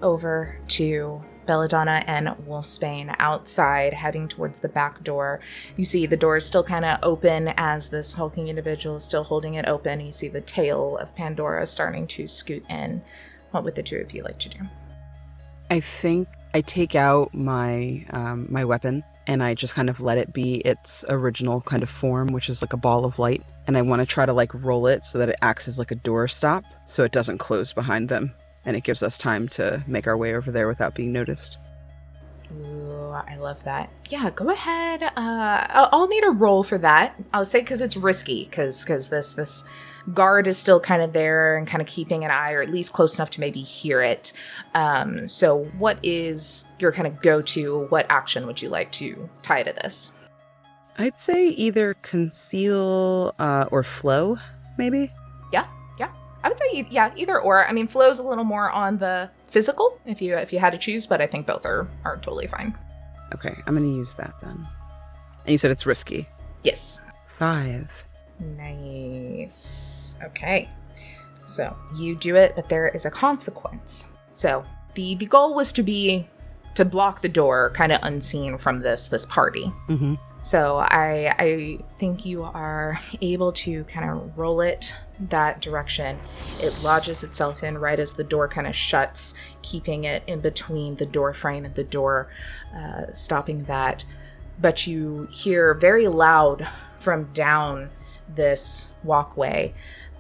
over 0.02 0.62
to 0.70 1.22
Belladonna 1.46 2.04
and 2.08 2.28
Wolfsbane 2.46 3.16
outside, 3.20 3.94
heading 3.94 4.28
towards 4.28 4.60
the 4.60 4.70
back 4.70 5.04
door. 5.04 5.40
You 5.78 5.86
see 5.86 6.06
the 6.06 6.18
door 6.18 6.38
is 6.38 6.46
still 6.46 6.64
kind 6.64 6.86
of 6.86 7.00
open 7.04 7.54
as 7.58 7.90
this 7.90 8.14
hulking 8.14 8.50
individual 8.50 8.98
is 8.98 9.06
still 9.06 9.24
holding 9.24 9.56
it 9.56 9.68
open. 9.68 10.02
You 10.02 10.12
see 10.12 10.28
the 10.28 10.42
tail 10.42 10.98
of 10.98 11.16
Pandora 11.16 11.66
starting 11.66 12.06
to 12.08 12.28
scoot 12.28 12.64
in. 12.70 13.02
What 13.52 13.64
would 13.64 13.76
the 13.76 13.84
two 13.84 13.98
of 13.98 14.12
you 14.12 14.24
like 14.24 14.40
to 14.40 14.50
do? 14.50 14.60
I 15.72 15.80
think 15.80 16.28
I 16.54 16.62
take 16.62 16.96
out 16.96 17.34
my 17.34 18.06
um, 18.12 18.48
my 18.50 18.66
weapon 18.66 19.04
and 19.28 19.44
I 19.44 19.54
just 19.54 19.76
kind 19.76 19.90
of 19.90 20.00
let 20.02 20.18
it 20.18 20.34
be 20.34 20.56
its 20.62 21.06
original 21.10 21.62
kind 21.62 21.84
of 21.84 21.90
form, 21.90 22.30
which 22.30 22.50
is 22.50 22.62
like 22.62 22.74
a 22.74 22.78
ball 22.78 23.06
of 23.06 23.20
light. 23.20 23.44
And 23.68 23.78
I 23.78 23.82
want 23.82 24.02
to 24.02 24.06
try 24.06 24.26
to 24.26 24.34
like 24.34 24.54
roll 24.54 24.88
it 24.88 25.06
so 25.06 25.18
that 25.18 25.30
it 25.30 25.36
acts 25.42 25.68
as 25.68 25.78
like 25.78 25.92
a 25.92 25.96
door 25.96 26.28
stop, 26.28 26.64
so 26.88 27.04
it 27.04 27.12
doesn't 27.12 27.38
close 27.38 27.74
behind 27.74 28.10
them, 28.10 28.34
and 28.66 28.76
it 28.78 28.84
gives 28.84 29.04
us 29.04 29.18
time 29.18 29.48
to 29.50 29.84
make 29.86 30.08
our 30.08 30.18
way 30.18 30.34
over 30.34 30.52
there 30.52 30.68
without 30.68 30.96
being 30.96 31.12
noticed. 31.12 31.58
Ooh, 32.50 33.10
I 33.10 33.36
love 33.36 33.62
that. 33.66 33.90
Yeah, 34.10 34.30
go 34.30 34.50
ahead. 34.50 35.04
Uh, 35.04 35.12
I'll, 35.18 35.90
I'll 35.92 36.08
need 36.08 36.24
a 36.24 36.32
roll 36.32 36.64
for 36.64 36.78
that. 36.78 37.14
I'll 37.34 37.44
say 37.44 37.60
because 37.60 37.82
it's 37.82 37.98
risky, 37.98 38.46
because 38.46 38.86
because 38.86 39.10
this 39.10 39.34
this 39.34 39.66
guard 40.14 40.48
is 40.48 40.58
still 40.58 40.80
kind 40.80 41.02
of 41.02 41.14
there 41.14 41.58
and 41.58 41.68
kind 41.68 41.82
of 41.82 41.88
keeping 41.88 42.24
an 42.24 42.32
eye, 42.32 42.54
or 42.54 42.62
at 42.62 42.70
least 42.70 42.94
close 42.94 43.16
enough 43.18 43.30
to 43.32 43.40
maybe 43.40 43.62
hear 43.62 44.02
it. 44.02 44.34
Um, 44.74 45.28
so, 45.28 45.66
what 45.78 46.00
is 46.04 46.66
your 46.80 46.92
kind 46.92 47.08
of 47.08 47.22
go 47.22 47.42
to? 47.42 47.86
What 47.90 48.06
action 48.10 48.48
would 48.48 48.62
you 48.62 48.70
like 48.70 48.92
to 48.94 49.30
tie 49.42 49.64
to 49.64 49.74
this? 49.74 50.12
I'd 50.98 51.20
say 51.20 51.50
either 51.50 51.94
conceal 51.96 53.36
uh, 53.38 53.66
or 53.72 53.84
flow, 53.84 54.38
maybe. 54.78 55.12
Yeah, 55.54 55.68
yeah. 56.00 56.12
I 56.44 56.50
would 56.50 56.58
say 56.58 56.88
yeah, 56.90 57.12
either 57.16 57.40
or. 57.40 57.68
I 57.68 57.72
mean, 57.72 57.88
flow's 57.88 58.20
a 58.20 58.24
little 58.24 58.44
more 58.44 58.72
on 58.72 58.98
the 58.98 59.30
physical 59.46 60.00
if 60.06 60.22
you 60.22 60.36
if 60.36 60.52
you 60.52 60.60
had 60.60 60.72
to 60.72 60.80
choose, 60.80 61.06
but 61.06 61.22
I 61.22 61.28
think 61.28 61.46
both 61.46 61.66
are 61.66 61.88
are 62.04 62.18
totally 62.18 62.48
fine. 62.48 62.76
Okay, 63.34 63.56
I'm 63.68 63.76
gonna 63.76 63.88
use 63.88 64.14
that 64.16 64.34
then. 64.42 64.68
And 65.46 65.52
you 65.52 65.58
said 65.58 65.72
it's 65.72 65.86
risky. 65.86 66.28
Yes. 66.64 67.02
Five. 67.28 68.07
Nice. 68.40 70.18
Okay. 70.24 70.70
So 71.44 71.76
you 71.96 72.16
do 72.16 72.36
it, 72.36 72.54
but 72.56 72.70
there 72.70 72.90
is 72.90 73.06
a 73.06 73.12
consequence. 73.12 74.10
So 74.32 74.66
the 74.96 75.16
the 75.16 75.26
goal 75.26 75.56
was 75.56 75.72
to 75.74 75.84
be 75.84 76.28
to 76.76 76.86
block 76.86 77.22
the 77.22 77.30
door, 77.30 77.72
kind 77.72 77.92
of 77.92 78.00
unseen 78.04 78.58
from 78.58 78.82
this 78.82 79.08
this 79.08 79.26
party. 79.26 79.72
Mm-hmm. 79.88 80.16
So 80.42 80.78
I 80.78 81.34
I 81.40 81.80
think 81.98 82.26
you 82.26 82.44
are 82.44 83.00
able 83.22 83.52
to 83.54 83.84
kind 83.86 84.10
of 84.10 84.38
roll 84.38 84.62
it 84.62 84.96
that 85.20 85.62
direction. 85.62 86.20
It 86.60 86.84
lodges 86.84 87.24
itself 87.24 87.64
in 87.64 87.78
right 87.78 88.00
as 88.00 88.14
the 88.14 88.24
door 88.24 88.48
kind 88.48 88.68
of 88.68 88.76
shuts, 88.76 89.34
keeping 89.62 90.04
it 90.04 90.24
in 90.28 90.42
between 90.42 90.98
the 90.98 91.06
door 91.06 91.34
frame 91.34 91.66
and 91.66 91.76
the 91.76 91.84
door, 91.84 92.30
uh, 92.76 93.12
stopping 93.14 93.64
that. 93.64 94.06
But 94.60 94.86
you 94.86 95.28
hear 95.32 95.74
very 95.74 96.08
loud 96.08 96.68
from 97.00 97.26
down 97.34 97.90
this 98.36 98.92
walkway 99.04 99.74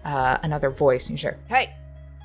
uh, 0.05 0.37
another 0.43 0.69
voice, 0.69 1.09
and 1.09 1.19
you 1.19 1.29
hear, 1.29 1.37
"Hey!" 1.47 1.75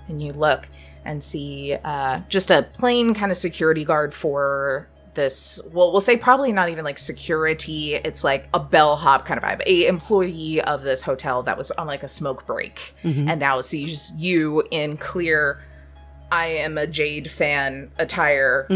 and 0.08 0.22
you 0.22 0.32
look 0.32 0.68
and 1.04 1.22
see 1.22 1.76
uh, 1.84 2.20
just 2.28 2.50
a 2.50 2.62
plain 2.74 3.14
kind 3.14 3.32
of 3.32 3.38
security 3.38 3.84
guard 3.84 4.14
for 4.14 4.88
this 5.14 5.60
well 5.72 5.92
we'll 5.92 6.00
say 6.00 6.16
probably 6.16 6.52
not 6.52 6.70
even 6.70 6.86
like 6.86 6.98
security 6.98 7.94
it's 7.96 8.24
like 8.24 8.48
a 8.54 8.58
bellhop 8.58 9.26
kind 9.26 9.36
of 9.36 9.44
vibe 9.44 9.60
a 9.66 9.86
employee 9.86 10.58
of 10.62 10.80
this 10.82 11.02
hotel 11.02 11.42
that 11.42 11.58
was 11.58 11.70
on 11.72 11.86
like 11.86 12.02
a 12.02 12.08
smoke 12.08 12.46
break. 12.46 12.94
And 13.28 13.38
now 13.38 13.60
sees 13.60 14.10
you 14.16 14.66
in 14.70 14.96
clear 14.96 15.60
i 16.30 16.46
am 16.46 16.78
a 16.78 16.86
jade 16.86 17.30
fan 17.30 17.90
attire 17.98 18.66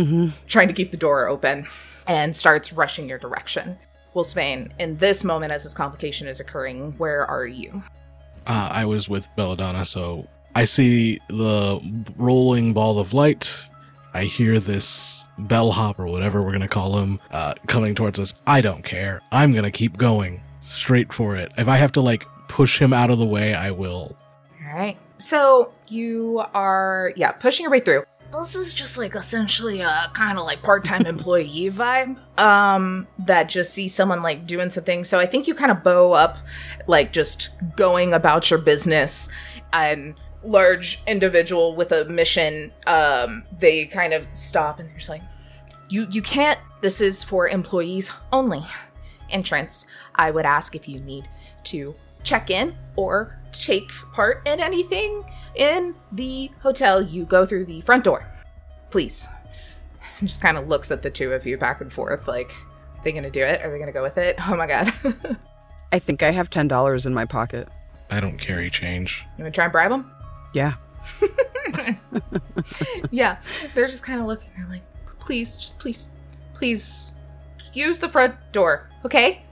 trying 0.47 0.69
to 0.69 0.75
keep 0.75 0.91
the 0.91 0.99
door 0.99 1.27
open 1.27 1.67
and 2.07 2.37
starts 2.37 2.71
rushing 2.73 3.09
your 3.09 3.19
direction 3.19 3.79
Wolfsbane 4.17 4.71
in 4.79 4.97
this 4.97 5.23
moment 5.25 5.53
as 5.53 5.63
this 5.65 5.75
complication 5.75 6.27
is 6.27 6.41
occurring 6.41 6.95
where 6.97 7.27
are 7.27 7.47
you 7.47 7.83
Uh, 8.47 8.69
I 8.73 8.85
was 8.85 9.09
with 9.09 9.29
Belladonna, 9.37 9.85
so 9.85 10.27
I 10.55 10.65
see 10.65 11.21
the 11.29 11.81
rolling 12.17 12.73
ball 12.73 12.99
of 12.99 13.13
light. 13.13 13.53
I 14.15 14.25
hear 14.25 14.59
this 14.59 15.25
bellhop 15.37 15.99
or 15.99 16.07
whatever 16.07 16.41
we're 16.43 16.53
gonna 16.53 16.69
call 16.69 16.99
him 16.99 17.21
uh, 17.31 17.55
coming 17.67 17.95
towards 17.95 18.19
us. 18.19 18.33
I 18.47 18.61
don't 18.63 18.83
care. 18.83 19.21
I'm 19.33 19.53
gonna 19.53 19.71
keep 19.73 19.99
going 19.99 20.41
straight 20.63 21.13
for 21.13 21.37
it. 21.37 21.53
If 21.59 21.69
I 21.69 21.77
have 21.77 21.93
to 21.93 22.01
like 22.01 22.25
push 22.49 22.81
him 22.81 22.93
out 22.93 23.11
of 23.11 23.19
the 23.19 23.27
way, 23.27 23.53
I 23.53 23.71
will. 23.73 24.17
All 24.67 24.75
right. 24.75 24.97
So 25.19 25.73
you 25.89 26.43
are, 26.55 27.13
yeah, 27.17 27.33
pushing 27.33 27.65
your 27.65 27.71
way 27.71 27.81
through. 27.81 28.05
This 28.33 28.55
is 28.55 28.75
just 28.75 28.99
like 28.99 29.15
essentially 29.15 29.81
a 29.81 30.11
kind 30.13 30.39
of 30.39 30.45
like 30.45 30.63
part-time 30.63 31.07
employee 31.07 31.71
vibe. 31.71 32.19
Um, 32.39 33.07
that 33.21 33.49
just 33.49 33.73
see 33.73 33.89
someone 33.89 34.23
like 34.23 34.47
doing 34.47 34.71
something. 34.71 35.05
So 35.05 35.19
I 35.19 35.27
think 35.27 35.47
you 35.47 35.55
kind 35.55 35.71
of 35.71 35.83
bow 35.83 36.13
up, 36.13 36.39
like 36.87 37.13
just 37.13 37.51
going 37.77 38.13
about 38.13 38.51
your 38.51 38.59
business, 38.59 39.29
and 39.73 40.15
large 40.43 41.03
individual 41.07 41.75
with 41.75 41.93
a 41.93 42.05
mission. 42.07 42.73
Um, 42.87 43.45
they 43.59 43.87
kind 43.87 44.13
of 44.13 44.27
stop 44.33 44.79
and 44.79 44.89
they're 44.89 44.97
just 44.97 45.09
like, 45.09 45.23
"You, 45.89 46.07
you 46.11 46.23
can't. 46.23 46.59
This 46.81 47.01
is 47.01 47.25
for 47.25 47.49
employees 47.49 48.13
only." 48.33 48.65
Entrance. 49.31 49.87
I 50.15 50.31
would 50.31 50.47
ask 50.47 50.77
if 50.77 50.89
you 50.89 51.01
need 51.01 51.29
to 51.65 51.97
check 52.27 52.51
in 52.51 52.77
or 52.97 53.39
take 53.53 53.91
part 54.13 54.47
in 54.47 54.61
anything 54.61 55.25
in 55.55 55.95
the 56.13 56.51
hotel, 56.61 57.01
you 57.01 57.25
go 57.25 57.47
through 57.47 57.65
the 57.65 57.81
front 57.81 58.05
door. 58.05 58.27
Please. 58.91 59.27
And 60.19 60.29
just 60.29 60.43
kind 60.43 60.59
of 60.59 60.69
looks 60.69 60.91
at 60.91 61.03
the 61.03 61.11
two 61.11 61.33
of 61.33 61.47
you 61.47 61.57
back 61.57 61.81
and 61.81 61.91
forth 61.91 62.29
like, 62.29 62.51
are 62.51 63.05
they 63.05 63.13
gonna 63.13 63.31
do 63.31 63.41
it? 63.41 63.63
Are 63.63 63.71
they 63.71 63.79
gonna 63.79 63.93
go 63.93 64.03
with 64.03 64.19
it? 64.19 64.37
Oh 64.47 64.57
my 64.57 64.67
god. 64.67 64.93
I 65.93 65.99
think 65.99 66.23
I 66.23 66.33
have 66.33 66.51
ten 66.51 66.69
dollars 66.69 67.07
in 67.07 67.15
my 67.15 67.25
pocket. 67.25 67.69
I 68.11 68.21
don't 68.21 68.39
carry 68.39 68.69
change. 68.71 69.25
you 69.39 69.45
wanna 69.45 69.53
try 69.53 69.65
and 69.65 69.73
bribe 69.73 69.91
them? 69.91 70.11
Yeah. 70.53 70.75
yeah, 73.11 73.41
they're 73.75 73.87
just 73.87 74.03
kind 74.03 74.21
of 74.21 74.27
looking. 74.27 74.51
They're 74.57 74.69
like, 74.69 74.83
please, 75.21 75.57
just 75.57 75.79
please, 75.79 76.09
please, 76.55 77.15
use 77.73 77.99
the 77.99 78.09
front 78.09 78.35
door, 78.53 78.89
okay? 79.05 79.46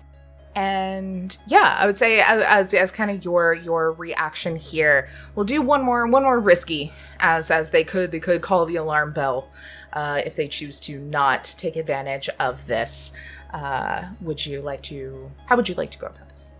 And 0.56 1.36
yeah, 1.46 1.76
I 1.78 1.86
would 1.86 1.98
say 1.98 2.20
as 2.20 2.42
as, 2.42 2.74
as 2.74 2.90
kind 2.90 3.10
of 3.10 3.24
your 3.24 3.54
your 3.54 3.92
reaction 3.92 4.56
here, 4.56 5.08
we'll 5.34 5.44
do 5.44 5.60
one 5.60 5.82
more 5.82 6.06
one 6.06 6.22
more 6.22 6.38
risky, 6.38 6.92
as 7.18 7.50
as 7.50 7.70
they 7.70 7.84
could 7.84 8.12
they 8.12 8.20
could 8.20 8.42
call 8.42 8.64
the 8.66 8.76
alarm 8.76 9.12
bell, 9.12 9.48
uh, 9.92 10.20
if 10.24 10.36
they 10.36 10.48
choose 10.48 10.78
to 10.80 10.98
not 10.98 11.44
take 11.58 11.76
advantage 11.76 12.28
of 12.38 12.66
this. 12.66 13.12
Uh, 13.52 14.04
would 14.20 14.44
you 14.44 14.60
like 14.60 14.82
to? 14.82 15.30
How 15.46 15.56
would 15.56 15.68
you 15.68 15.74
like 15.74 15.90
to 15.92 15.98
go 15.98 16.06
about 16.06 16.28
this? 16.30 16.54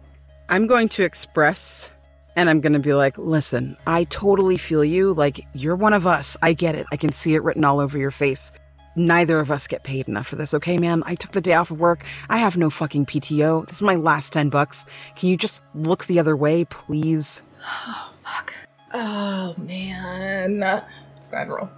I'm 0.48 0.66
going 0.66 0.88
to 0.88 1.04
express 1.04 1.90
and 2.37 2.50
I'm 2.50 2.61
going 2.61 2.72
to 2.72 2.78
be 2.78 2.94
like, 2.94 3.16
listen, 3.16 3.76
I 3.87 4.04
totally 4.04 4.57
feel 4.57 4.85
you. 4.85 5.12
Like, 5.14 5.46
you're 5.52 5.76
one 5.76 5.92
of 5.92 6.07
us. 6.07 6.37
I 6.42 6.52
get 6.52 6.74
it. 6.74 6.87
I 6.92 6.96
can 6.96 7.12
see 7.12 7.35
it 7.35 7.42
written 7.42 7.64
all 7.64 7.80
over 7.80 7.96
your 7.96 8.11
face. 8.11 8.52
Neither 8.96 9.40
of 9.40 9.50
us 9.50 9.66
get 9.66 9.83
paid 9.83 10.09
enough 10.09 10.28
for 10.28 10.37
this, 10.37 10.54
okay, 10.54 10.78
man? 10.78 11.02
I 11.07 11.14
took 11.14 11.33
the 11.33 11.40
day 11.40 11.54
off 11.54 11.70
of 11.70 11.80
work. 11.80 12.04
I 12.28 12.38
have 12.38 12.57
no 12.57 12.70
fucking 12.70 13.07
PTO. 13.07 13.66
This 13.66 13.76
is 13.76 13.83
my 13.83 13.96
last 13.96 14.33
10 14.33 14.50
bucks. 14.50 14.87
Can 15.16 15.28
you 15.28 15.37
just 15.37 15.62
look 15.74 16.04
the 16.04 16.18
other 16.20 16.37
way, 16.37 16.64
please? 16.64 17.42
Oh 17.66 18.12
fuck! 18.22 18.54
Oh 18.92 19.54
man! 19.59 20.61
Let's 20.61 21.28
go 21.28 21.37
ahead 21.37 21.48
and 21.48 21.57
roll. 21.57 21.70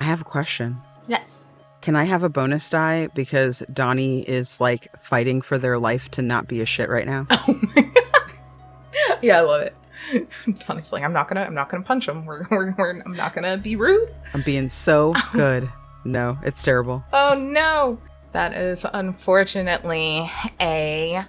I 0.00 0.04
have 0.04 0.20
a 0.20 0.24
question. 0.24 0.78
Yes. 1.06 1.48
Can 1.80 1.96
I 1.96 2.04
have 2.04 2.22
a 2.22 2.28
bonus 2.28 2.68
die 2.70 3.08
because 3.14 3.62
Donnie 3.72 4.22
is 4.22 4.60
like 4.60 4.88
fighting 4.98 5.42
for 5.42 5.58
their 5.58 5.78
life 5.78 6.10
to 6.12 6.22
not 6.22 6.48
be 6.48 6.60
a 6.60 6.66
shit 6.66 6.88
right 6.88 7.06
now? 7.06 7.26
Oh 7.46 7.60
my 7.76 7.82
god. 7.82 9.18
Yeah, 9.22 9.38
I 9.38 9.40
love 9.42 9.60
it. 9.62 9.76
Donnie's 10.66 10.92
like, 10.92 11.02
I'm 11.02 11.12
not 11.12 11.28
gonna, 11.28 11.42
I'm 11.42 11.54
not 11.54 11.68
gonna 11.68 11.82
punch 11.82 12.08
him. 12.08 12.24
We're, 12.26 12.46
we're, 12.50 12.74
we're 12.76 13.02
I'm 13.04 13.12
not 13.12 13.34
gonna 13.34 13.56
be 13.56 13.76
rude. 13.76 14.14
I'm 14.32 14.42
being 14.42 14.68
so 14.68 15.12
oh. 15.16 15.30
good. 15.32 15.68
No, 16.04 16.38
it's 16.42 16.62
terrible. 16.62 17.04
Oh 17.12 17.34
no, 17.34 17.98
that 18.32 18.52
is 18.54 18.84
unfortunately 18.92 20.30
a 20.60 21.24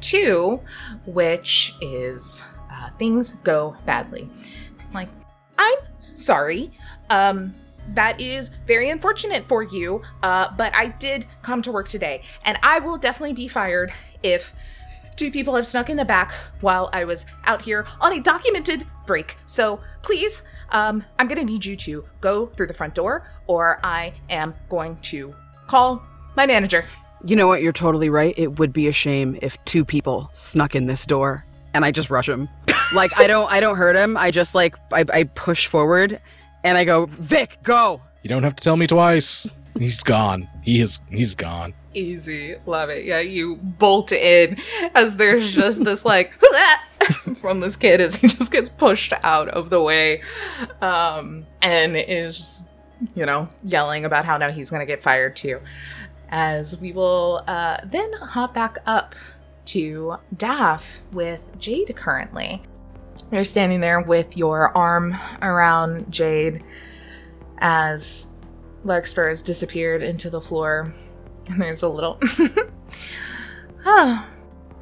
two, 0.00 0.60
which 1.06 1.74
is 1.80 2.44
uh, 2.70 2.90
things 2.98 3.34
go 3.44 3.76
badly. 3.86 4.28
Like, 4.92 5.08
I'm 5.58 5.78
sorry. 6.00 6.70
Um, 7.10 7.54
that 7.94 8.20
is 8.20 8.50
very 8.66 8.88
unfortunate 8.88 9.46
for 9.46 9.62
you. 9.62 10.02
Uh, 10.22 10.48
but 10.56 10.74
I 10.74 10.86
did 10.88 11.26
come 11.42 11.60
to 11.62 11.72
work 11.72 11.88
today, 11.88 12.22
and 12.44 12.58
I 12.62 12.78
will 12.78 12.96
definitely 12.96 13.34
be 13.34 13.48
fired 13.48 13.92
if 14.22 14.54
two 15.16 15.30
people 15.30 15.54
have 15.54 15.66
snuck 15.66 15.90
in 15.90 15.96
the 15.96 16.04
back 16.04 16.32
while 16.60 16.90
I 16.92 17.04
was 17.04 17.26
out 17.44 17.62
here 17.62 17.86
on 18.00 18.12
a 18.12 18.20
documented 18.20 18.86
break. 19.06 19.36
So 19.46 19.80
please, 20.02 20.42
um, 20.70 21.04
I'm 21.18 21.28
gonna 21.28 21.44
need 21.44 21.64
you 21.64 21.76
to 21.76 22.04
go 22.20 22.46
through 22.46 22.66
the 22.66 22.74
front 22.74 22.94
door, 22.94 23.26
or 23.46 23.80
I 23.82 24.12
am 24.30 24.54
going 24.68 24.96
to 25.02 25.34
call 25.66 26.02
my 26.36 26.46
manager. 26.46 26.84
You 27.24 27.36
know 27.36 27.46
what? 27.46 27.62
You're 27.62 27.72
totally 27.72 28.10
right. 28.10 28.34
It 28.36 28.58
would 28.58 28.72
be 28.72 28.86
a 28.88 28.92
shame 28.92 29.38
if 29.40 29.62
two 29.64 29.84
people 29.84 30.28
snuck 30.32 30.74
in 30.74 30.86
this 30.86 31.06
door 31.06 31.46
and 31.72 31.84
I 31.84 31.90
just 31.90 32.10
rush 32.10 32.28
him. 32.28 32.48
like 32.94 33.18
I 33.18 33.26
don't, 33.26 33.50
I 33.50 33.60
don't 33.60 33.76
hurt 33.76 33.96
him. 33.96 34.16
I 34.16 34.30
just 34.30 34.54
like 34.54 34.76
I, 34.92 35.04
I 35.12 35.24
push 35.24 35.66
forward 35.66 36.20
and 36.62 36.76
I 36.78 36.84
go, 36.84 37.06
Vic, 37.06 37.58
go. 37.62 38.02
You 38.22 38.28
don't 38.28 38.42
have 38.42 38.56
to 38.56 38.62
tell 38.62 38.76
me 38.76 38.86
twice. 38.86 39.48
He's 39.78 40.02
gone. 40.02 40.48
He 40.62 40.80
is. 40.80 41.00
He's 41.10 41.34
gone. 41.34 41.74
Easy, 41.94 42.56
love 42.66 42.90
it. 42.90 43.04
Yeah, 43.04 43.20
you 43.20 43.56
bolt 43.56 44.12
in 44.12 44.58
as 44.94 45.16
there's 45.16 45.52
just 45.52 45.84
this 45.84 46.04
like 46.04 46.32
from 47.36 47.60
this 47.60 47.76
kid 47.76 48.00
as 48.00 48.16
he 48.16 48.28
just 48.28 48.52
gets 48.52 48.68
pushed 48.68 49.12
out 49.22 49.48
of 49.48 49.70
the 49.70 49.82
way, 49.82 50.22
um, 50.80 51.46
and 51.62 51.96
is 51.96 52.64
you 53.14 53.26
know 53.26 53.48
yelling 53.62 54.04
about 54.04 54.24
how 54.24 54.36
now 54.36 54.50
he's 54.50 54.70
gonna 54.70 54.86
get 54.86 55.02
fired 55.02 55.36
too. 55.36 55.60
As 56.28 56.80
we 56.80 56.92
will 56.92 57.44
uh, 57.46 57.78
then 57.84 58.12
hop 58.14 58.54
back 58.54 58.78
up 58.86 59.14
to 59.66 60.16
Daff 60.36 61.02
with 61.12 61.58
Jade 61.58 61.94
currently. 61.96 62.62
You're 63.30 63.44
standing 63.44 63.80
there 63.80 64.00
with 64.00 64.36
your 64.36 64.76
arm 64.76 65.16
around 65.40 66.10
Jade 66.12 66.62
as 67.58 68.26
Larkspur 68.84 69.28
has 69.28 69.42
disappeared 69.42 70.02
into 70.02 70.30
the 70.30 70.40
floor. 70.40 70.92
And 71.48 71.60
there's 71.60 71.82
a 71.82 71.88
little. 71.88 72.18
oh, 73.86 74.26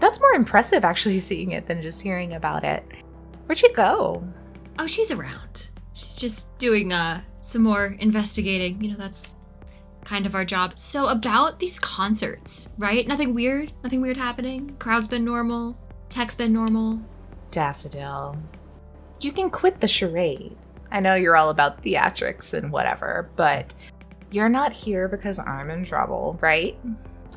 that's 0.02 0.20
more 0.20 0.34
impressive 0.34 0.84
actually 0.84 1.20
seeing 1.20 1.52
it 1.52 1.68
than 1.68 1.80
just 1.80 2.02
hearing 2.02 2.32
about 2.34 2.64
it. 2.64 2.84
Where'd 3.46 3.58
she 3.58 3.72
go? 3.72 4.26
Oh, 4.80 4.86
she's 4.88 5.12
around. 5.12 5.70
She's 5.94 6.16
just 6.16 6.58
doing 6.58 6.92
uh 6.92 7.22
some 7.40 7.62
more 7.62 7.96
investigating. 8.00 8.82
You 8.82 8.90
know, 8.90 8.96
that's 8.96 9.36
kind 10.04 10.26
of 10.26 10.34
our 10.34 10.44
job. 10.44 10.76
So 10.76 11.06
about 11.06 11.60
these 11.60 11.78
concerts, 11.78 12.68
right? 12.78 13.06
Nothing 13.06 13.32
weird. 13.32 13.72
Nothing 13.84 14.00
weird 14.02 14.16
happening. 14.16 14.74
Crowd's 14.78 15.06
been 15.06 15.24
normal. 15.24 15.78
Tech's 16.08 16.34
been 16.34 16.52
normal. 16.52 17.00
Daffodil. 17.52 18.36
You 19.20 19.30
can 19.30 19.50
quit 19.50 19.80
the 19.80 19.86
charade. 19.86 20.56
I 20.90 20.98
know 20.98 21.14
you're 21.14 21.36
all 21.36 21.50
about 21.50 21.82
theatrics 21.82 22.54
and 22.54 22.72
whatever, 22.72 23.30
but 23.36 23.72
you're 24.32 24.48
not 24.48 24.72
here 24.72 25.06
because 25.06 25.38
I'm 25.38 25.70
in 25.70 25.84
trouble, 25.84 26.38
right? 26.40 26.76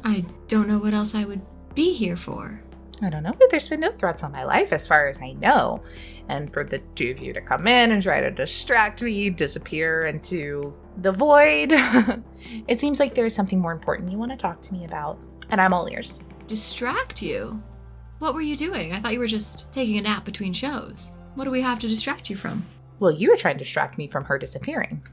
I 0.04 0.26
don't 0.48 0.68
know 0.68 0.80
what 0.80 0.94
else 0.94 1.14
I 1.14 1.26
would 1.26 1.42
be 1.76 1.94
here 1.94 2.16
for. 2.16 2.62
I 3.02 3.10
don't 3.10 3.24
know, 3.24 3.34
but 3.38 3.50
there's 3.50 3.68
been 3.68 3.82
no 3.82 3.92
threats 3.92 4.24
on 4.24 4.32
my 4.32 4.46
life 4.46 4.72
as 4.72 4.88
far 4.88 5.08
as 5.08 5.22
I 5.22 5.34
know. 5.34 5.84
And 6.30 6.52
for 6.52 6.64
the 6.64 6.80
two 6.96 7.12
of 7.12 7.20
you 7.20 7.34
to 7.34 7.42
come 7.42 7.68
in 7.68 7.92
and 7.92 8.02
try 8.02 8.22
to 8.22 8.32
distract 8.32 9.02
me, 9.02 9.30
disappear 9.30 10.06
into 10.06 10.74
the 10.98 11.12
void, 11.12 11.70
it 12.68 12.80
seems 12.80 13.00
like 13.00 13.14
there 13.14 13.26
is 13.26 13.36
something 13.36 13.60
more 13.60 13.74
important 13.74 14.12
you 14.12 14.18
want 14.18 14.32
to 14.32 14.38
talk 14.38 14.62
to 14.62 14.74
me 14.74 14.86
about. 14.86 15.20
And 15.50 15.60
I'm 15.60 15.74
all 15.74 15.90
ears. 15.90 16.24
Distract 16.48 17.22
you? 17.22 17.62
What 18.20 18.34
were 18.34 18.42
you 18.42 18.56
doing? 18.56 18.94
I 18.94 19.02
thought 19.02 19.14
you 19.14 19.20
were 19.20 19.28
just 19.28 19.72
taking 19.74 19.98
a 19.98 20.02
nap 20.02 20.24
between 20.26 20.54
shows. 20.54 21.12
What 21.36 21.44
do 21.44 21.52
we 21.52 21.62
have 21.62 21.80
to 21.80 21.88
distract 21.88 22.30
you 22.30 22.38
from? 22.38 22.66
Well, 23.00 23.12
you 23.12 23.30
were 23.30 23.36
trying 23.36 23.58
to 23.58 23.64
distract 23.64 23.98
me 23.98 24.08
from 24.08 24.24
her 24.24 24.38
disappearing. 24.38 25.04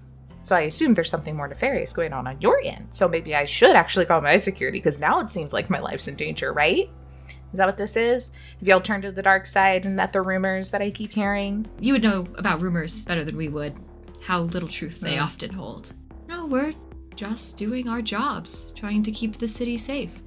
So 0.42 0.56
I 0.56 0.62
assume 0.62 0.94
there's 0.94 1.08
something 1.10 1.36
more 1.36 1.48
nefarious 1.48 1.92
going 1.92 2.12
on 2.12 2.26
on 2.26 2.40
your 2.40 2.60
end. 2.64 2.86
So 2.90 3.08
maybe 3.08 3.34
I 3.34 3.44
should 3.44 3.76
actually 3.76 4.06
call 4.06 4.20
my 4.20 4.36
security 4.38 4.78
because 4.78 4.98
now 4.98 5.20
it 5.20 5.30
seems 5.30 5.52
like 5.52 5.70
my 5.70 5.78
life's 5.78 6.08
in 6.08 6.16
danger, 6.16 6.52
right? 6.52 6.90
Is 7.52 7.58
that 7.58 7.66
what 7.66 7.76
this 7.76 7.96
is? 7.96 8.32
Have 8.58 8.66
y'all 8.68 8.80
turned 8.80 9.02
to 9.04 9.12
the 9.12 9.22
dark 9.22 9.46
side 9.46 9.84
and 9.86 9.98
that 9.98 10.12
the 10.12 10.22
rumors 10.22 10.70
that 10.70 10.80
I 10.82 10.90
keep 10.90 11.12
hearing? 11.12 11.66
You 11.78 11.92
would 11.92 12.02
know 12.02 12.26
about 12.38 12.60
rumors 12.62 13.04
better 13.04 13.24
than 13.24 13.36
we 13.36 13.48
would. 13.48 13.74
How 14.22 14.40
little 14.40 14.68
truth 14.68 15.00
they 15.00 15.16
Hmm. 15.16 15.22
often 15.24 15.52
hold. 15.52 15.92
No, 16.28 16.46
we're 16.46 16.72
just 17.14 17.56
doing 17.58 17.88
our 17.88 18.00
jobs, 18.02 18.72
trying 18.74 19.02
to 19.02 19.12
keep 19.12 19.36
the 19.36 19.46
city 19.48 19.76
safe. 19.76 20.22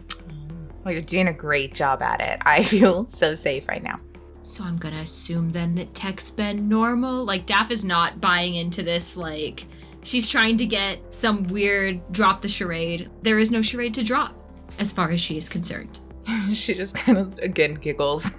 Well, 0.83 0.93
you're 0.93 1.01
doing 1.01 1.27
a 1.29 1.33
great 1.33 1.73
job 1.73 2.01
at 2.03 2.21
it. 2.21 2.39
I 2.45 2.61
feel 2.63 3.07
so 3.07 3.33
safe 3.33 3.67
right 3.67 3.81
now. 3.83 3.99
So 4.41 4.63
I'm 4.63 4.77
gonna 4.77 4.97
assume 4.99 5.51
then 5.51 5.73
that 5.75 5.95
tech's 5.95 6.29
been 6.29 6.69
normal. 6.69 7.25
Like 7.25 7.47
Daff 7.47 7.71
is 7.71 7.83
not 7.83 8.21
buying 8.21 8.53
into 8.55 8.83
this. 8.83 9.17
Like 9.17 9.65
she's 10.05 10.29
trying 10.29 10.57
to 10.57 10.65
get 10.65 10.99
some 11.13 11.43
weird 11.47 11.99
drop 12.13 12.41
the 12.41 12.47
charade. 12.49 13.09
There 13.23 13.39
is 13.39 13.51
no 13.51 13.61
charade 13.61 13.93
to 13.95 14.03
drop, 14.03 14.33
as 14.79 14.93
far 14.93 15.11
as 15.11 15.19
she 15.19 15.37
is 15.37 15.49
concerned. 15.49 15.99
she 16.53 16.73
just 16.73 16.95
kind 16.95 17.17
of 17.17 17.37
again 17.39 17.73
giggles. 17.73 18.31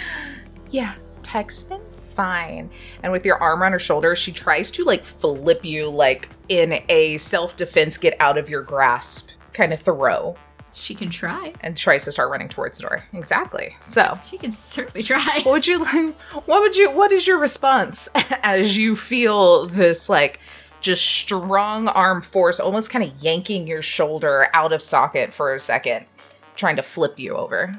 yeah, 0.70 0.94
Tech's 1.22 1.64
been 1.64 1.80
fine. 1.90 2.70
And 3.02 3.12
with 3.12 3.24
your 3.24 3.36
arm 3.42 3.62
around 3.62 3.72
her 3.72 3.78
shoulder, 3.78 4.14
she 4.16 4.32
tries 4.32 4.70
to 4.72 4.84
like 4.84 5.04
flip 5.04 5.64
you 5.64 5.88
like 5.88 6.28
in 6.48 6.80
a 6.88 7.16
self 7.18 7.56
defense, 7.56 7.96
get 7.98 8.14
out 8.20 8.38
of 8.38 8.48
your 8.48 8.62
grasp 8.62 9.30
kind 9.52 9.72
of 9.72 9.80
throw 9.80 10.36
She 10.74 10.94
can 10.94 11.08
try. 11.08 11.54
and 11.62 11.74
tries 11.76 12.04
to 12.04 12.12
start 12.12 12.30
running 12.30 12.48
towards 12.48 12.78
the 12.78 12.82
door. 12.82 13.04
Exactly. 13.14 13.74
So, 13.78 14.18
She 14.24 14.36
can 14.38 14.52
certainly 14.52 15.02
try. 15.02 15.40
what 15.44 15.46
would 15.52 15.66
you 15.66 15.78
like? 15.78 16.14
What 16.46 16.60
would 16.60 16.76
you, 16.76 16.90
what 16.90 17.10
is 17.12 17.26
your 17.26 17.38
response 17.38 18.08
as 18.42 18.76
you 18.76 18.94
feel 18.96 19.66
this 19.66 20.08
like 20.10 20.40
just 20.86 21.04
strong 21.04 21.88
arm 21.88 22.22
force 22.22 22.60
almost 22.60 22.90
kind 22.90 23.04
of 23.04 23.12
yanking 23.20 23.66
your 23.66 23.82
shoulder 23.82 24.46
out 24.54 24.72
of 24.72 24.80
socket 24.80 25.34
for 25.34 25.52
a 25.52 25.58
second, 25.58 26.06
trying 26.54 26.76
to 26.76 26.82
flip 26.82 27.18
you 27.18 27.34
over? 27.34 27.72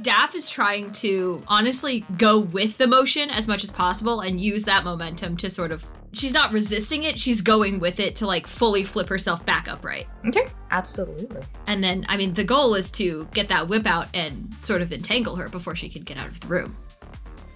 Daff 0.00 0.34
is 0.34 0.48
trying 0.48 0.90
to 0.92 1.42
honestly 1.46 2.06
go 2.16 2.40
with 2.40 2.78
the 2.78 2.86
motion 2.86 3.28
as 3.28 3.46
much 3.46 3.62
as 3.62 3.70
possible 3.70 4.22
and 4.22 4.40
use 4.40 4.64
that 4.64 4.82
momentum 4.82 5.36
to 5.36 5.50
sort 5.50 5.70
of. 5.70 5.86
She's 6.14 6.32
not 6.32 6.52
resisting 6.52 7.02
it, 7.02 7.18
she's 7.18 7.42
going 7.42 7.80
with 7.80 8.00
it 8.00 8.16
to 8.16 8.26
like 8.26 8.46
fully 8.46 8.82
flip 8.82 9.08
herself 9.08 9.44
back 9.44 9.68
upright. 9.68 10.06
Okay, 10.26 10.46
absolutely. 10.70 11.42
And 11.66 11.84
then, 11.84 12.06
I 12.08 12.16
mean, 12.16 12.32
the 12.32 12.44
goal 12.44 12.74
is 12.76 12.90
to 12.92 13.28
get 13.34 13.48
that 13.50 13.68
whip 13.68 13.86
out 13.86 14.08
and 14.14 14.54
sort 14.62 14.80
of 14.80 14.90
entangle 14.90 15.36
her 15.36 15.50
before 15.50 15.76
she 15.76 15.90
can 15.90 16.02
get 16.02 16.16
out 16.16 16.28
of 16.28 16.40
the 16.40 16.46
room. 16.46 16.76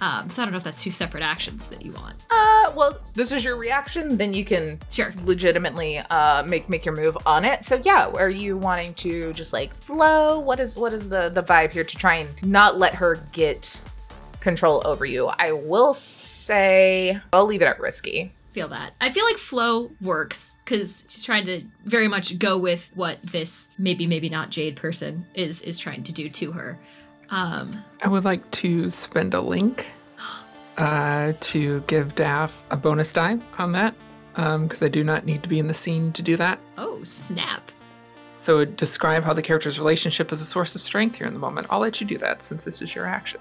Um, 0.01 0.29
so 0.29 0.43
I 0.43 0.45
don't 0.45 0.53
know 0.53 0.59
if 0.59 0.65
that's 0.65 0.83
two 0.83 0.91
separate 0.91 1.23
actions 1.23 1.69
that 1.69 1.85
you 1.85 1.93
want. 1.93 2.15
Uh, 2.31 2.48
yeah, 2.69 2.75
well, 2.77 2.99
this 3.15 3.33
is 3.33 3.45
your 3.45 3.57
reaction. 3.57 4.17
Then 4.17 4.35
you 4.35 4.45
can 4.45 4.79
Sure. 4.91 5.13
legitimately 5.25 5.99
uh, 6.11 6.43
make 6.45 6.69
make 6.69 6.85
your 6.85 6.95
move 6.97 7.17
on 7.27 7.45
it. 7.45 7.65
So 7.65 7.81
yeah, 7.85 8.09
are 8.11 8.31
you 8.31 8.57
wanting 8.57 8.95
to 8.95 9.33
just 9.33 9.53
like 9.53 9.73
flow? 9.73 10.39
What 10.39 10.61
is 10.61 10.79
what 10.79 10.93
is 10.93 11.09
the 11.09 11.29
the 11.29 11.43
vibe 11.43 11.73
here 11.73 11.85
to 11.85 11.97
try 11.97 12.17
and 12.17 12.43
not 12.43 12.79
let 12.79 12.95
her 12.95 13.21
get 13.33 13.81
control 14.41 14.83
over 14.87 15.05
you? 15.05 15.27
I 15.27 15.53
will 15.53 15.93
say 15.95 17.19
I'll 17.33 17.47
leave 17.47 17.63
it 17.63 17.67
at 17.67 17.81
risky. 17.81 18.33
Feel 18.51 18.69
that. 18.69 18.93
I 19.01 19.13
feel 19.13 19.25
like 19.27 19.37
flow 19.37 19.91
works 20.01 20.57
because 20.65 21.05
she's 21.09 21.25
trying 21.25 21.45
to 21.47 21.63
very 21.85 22.09
much 22.09 22.39
go 22.39 22.59
with 22.59 22.91
what 22.95 23.23
this 23.23 23.69
maybe 23.79 24.07
maybe 24.07 24.29
not 24.29 24.51
Jade 24.51 24.77
person 24.77 25.27
is 25.35 25.61
is 25.63 25.79
trying 25.79 26.03
to 26.05 26.13
do 26.13 26.29
to 26.29 26.53
her. 26.53 26.79
Um, 27.31 27.85
I 28.03 28.09
would 28.09 28.25
like 28.25 28.51
to 28.53 28.89
spend 28.89 29.35
a 29.35 29.41
link 29.41 29.93
uh, 30.79 31.33
to 31.41 31.81
give 31.83 32.15
Daff 32.15 32.65
a 32.71 32.77
bonus 32.77 33.13
die 33.13 33.39
on 33.59 33.73
that 33.73 33.95
because 34.35 34.83
I 34.83 34.89
do 34.89 35.03
not 35.03 35.27
need 35.27 35.43
to 35.43 35.49
be 35.49 35.59
in 35.59 35.67
the 35.67 35.75
scene 35.75 36.13
to 36.13 36.23
do 36.23 36.37
that. 36.37 36.61
oh 36.79 37.03
snap! 37.05 37.71
So 38.37 38.65
describe 38.65 39.25
how 39.25 39.33
the 39.33 39.43
character's 39.43 39.79
relationship 39.81 40.31
is 40.31 40.41
a 40.41 40.47
source 40.47 40.75
of 40.75 40.81
strength 40.81 41.19
here 41.19 41.27
in 41.27 41.35
the 41.35 41.41
moment. 41.41 41.67
I'll 41.71 41.81
let 41.81 42.01
you 42.01 42.07
do 42.07 42.19
that 42.19 42.43
since 42.43 42.65
this 42.65 42.81
is 42.81 42.95
your 42.95 43.05
action. 43.05 43.41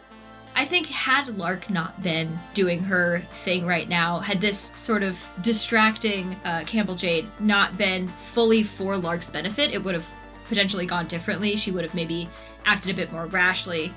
I 0.55 0.65
think 0.65 0.87
had 0.87 1.37
Lark 1.37 1.69
not 1.69 2.01
been 2.01 2.39
doing 2.55 2.79
her 2.79 3.19
thing 3.43 3.67
right 3.67 3.87
now, 3.87 4.19
had 4.19 4.41
this 4.41 4.57
sort 4.57 5.03
of 5.03 5.23
distracting 5.41 6.33
uh, 6.43 6.63
Campbell 6.65 6.95
Jade 6.95 7.29
not 7.39 7.77
been 7.77 8.07
fully 8.07 8.63
for 8.63 8.97
Lark's 8.97 9.29
benefit, 9.29 9.71
it 9.71 9.83
would 9.83 9.93
have 9.93 10.11
potentially 10.47 10.87
gone 10.87 11.05
differently. 11.05 11.55
She 11.57 11.69
would 11.69 11.83
have 11.83 11.93
maybe 11.93 12.27
acted 12.65 12.91
a 12.91 12.95
bit 12.95 13.11
more 13.11 13.27
rashly. 13.27 13.93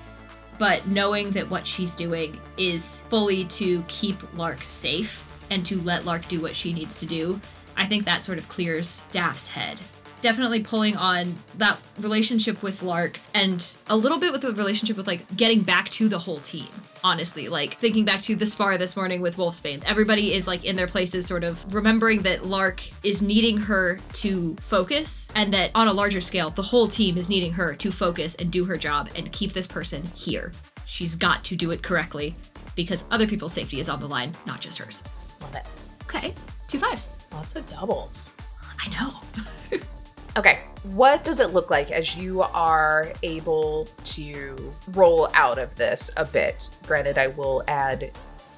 But 0.61 0.87
knowing 0.87 1.31
that 1.31 1.49
what 1.49 1.67
she's 1.67 1.95
doing 1.95 2.39
is 2.59 3.01
fully 3.09 3.47
to 3.47 3.83
keep 3.89 4.23
Lark 4.37 4.63
safe 4.63 5.25
and 5.49 5.65
to 5.65 5.81
let 5.81 6.05
Lark 6.05 6.29
do 6.29 6.39
what 6.43 6.55
she 6.55 6.75
needs 6.75 6.99
to 6.99 7.07
do, 7.07 7.41
I 7.79 7.87
think 7.87 8.05
that 8.05 8.23
sort 8.23 8.37
of 8.37 8.47
clears 8.47 9.07
Daff's 9.11 9.49
head 9.49 9.81
definitely 10.21 10.63
pulling 10.63 10.97
on 10.97 11.37
that 11.57 11.79
relationship 11.99 12.63
with 12.63 12.83
Lark 12.83 13.19
and 13.35 13.77
a 13.89 13.97
little 13.97 14.19
bit 14.19 14.33
with 14.33 14.43
the 14.43 14.53
relationship 14.53 14.97
with 14.97 15.07
like 15.07 15.25
getting 15.37 15.63
back 15.63 15.89
to 15.91 16.09
the 16.09 16.19
whole 16.19 16.41
team. 16.41 16.69
Honestly, 17.03 17.49
like 17.49 17.79
thinking 17.79 18.05
back 18.05 18.21
to 18.21 18.37
the 18.37 18.45
spar 18.45 18.77
this 18.77 18.95
morning 18.95 19.23
with 19.23 19.37
Wolfsbane, 19.37 19.83
everybody 19.87 20.35
is 20.35 20.47
like 20.47 20.67
in 20.67 20.77
their 20.77 20.87
places, 20.87 21.27
sort 21.27 21.45
of 21.45 21.73
remembering 21.75 22.21
that 22.23 22.45
Lark 22.45 22.83
is 23.03 23.23
needing 23.23 23.57
her 23.57 23.99
to 24.15 24.55
focus, 24.61 25.31
and 25.35 25.51
that 25.55 25.71
on 25.75 25.89
a 25.89 25.93
larger 25.93 26.21
scale, 26.21 26.51
the 26.51 26.61
whole 26.61 26.87
team 26.87 27.17
is 27.17 27.31
needing 27.31 27.53
her 27.53 27.75
to 27.77 27.91
focus 27.91 28.35
and 28.35 28.51
do 28.51 28.67
her 28.67 28.77
job 28.77 29.09
and 29.17 29.33
keep 29.33 29.55
this 29.55 29.67
person 29.67 30.03
here. 30.15 30.53
She's 30.85 31.17
got 31.17 31.43
to 31.45 31.57
do 31.57 31.71
it 31.71 31.83
correctly 31.83 32.35
because 32.77 33.07
other 33.11 33.27
people's 33.27 33.55
safety 33.55 33.81
is 33.81 33.89
on 33.89 33.99
the 34.01 34.09
line, 34.09 34.35
not 34.45 34.61
just 34.61 34.77
hers. 34.77 35.03
Love 35.41 35.55
it. 35.55 35.65
Okay, 36.05 36.35
two 36.69 36.79
fives. 36.79 37.13
Lots 37.33 37.57
of 37.57 37.67
doubles. 37.69 38.33
I 38.79 38.89
know. 38.91 39.79
Okay, 40.41 40.61
what 40.85 41.23
does 41.23 41.39
it 41.39 41.53
look 41.53 41.69
like 41.69 41.91
as 41.91 42.17
you 42.17 42.41
are 42.41 43.13
able 43.23 43.87
to 44.05 44.73
roll 44.93 45.29
out 45.35 45.59
of 45.59 45.75
this 45.75 46.11
a 46.17 46.25
bit? 46.25 46.71
Granted, 46.87 47.19
I 47.19 47.27
will 47.27 47.63
add 47.69 48.11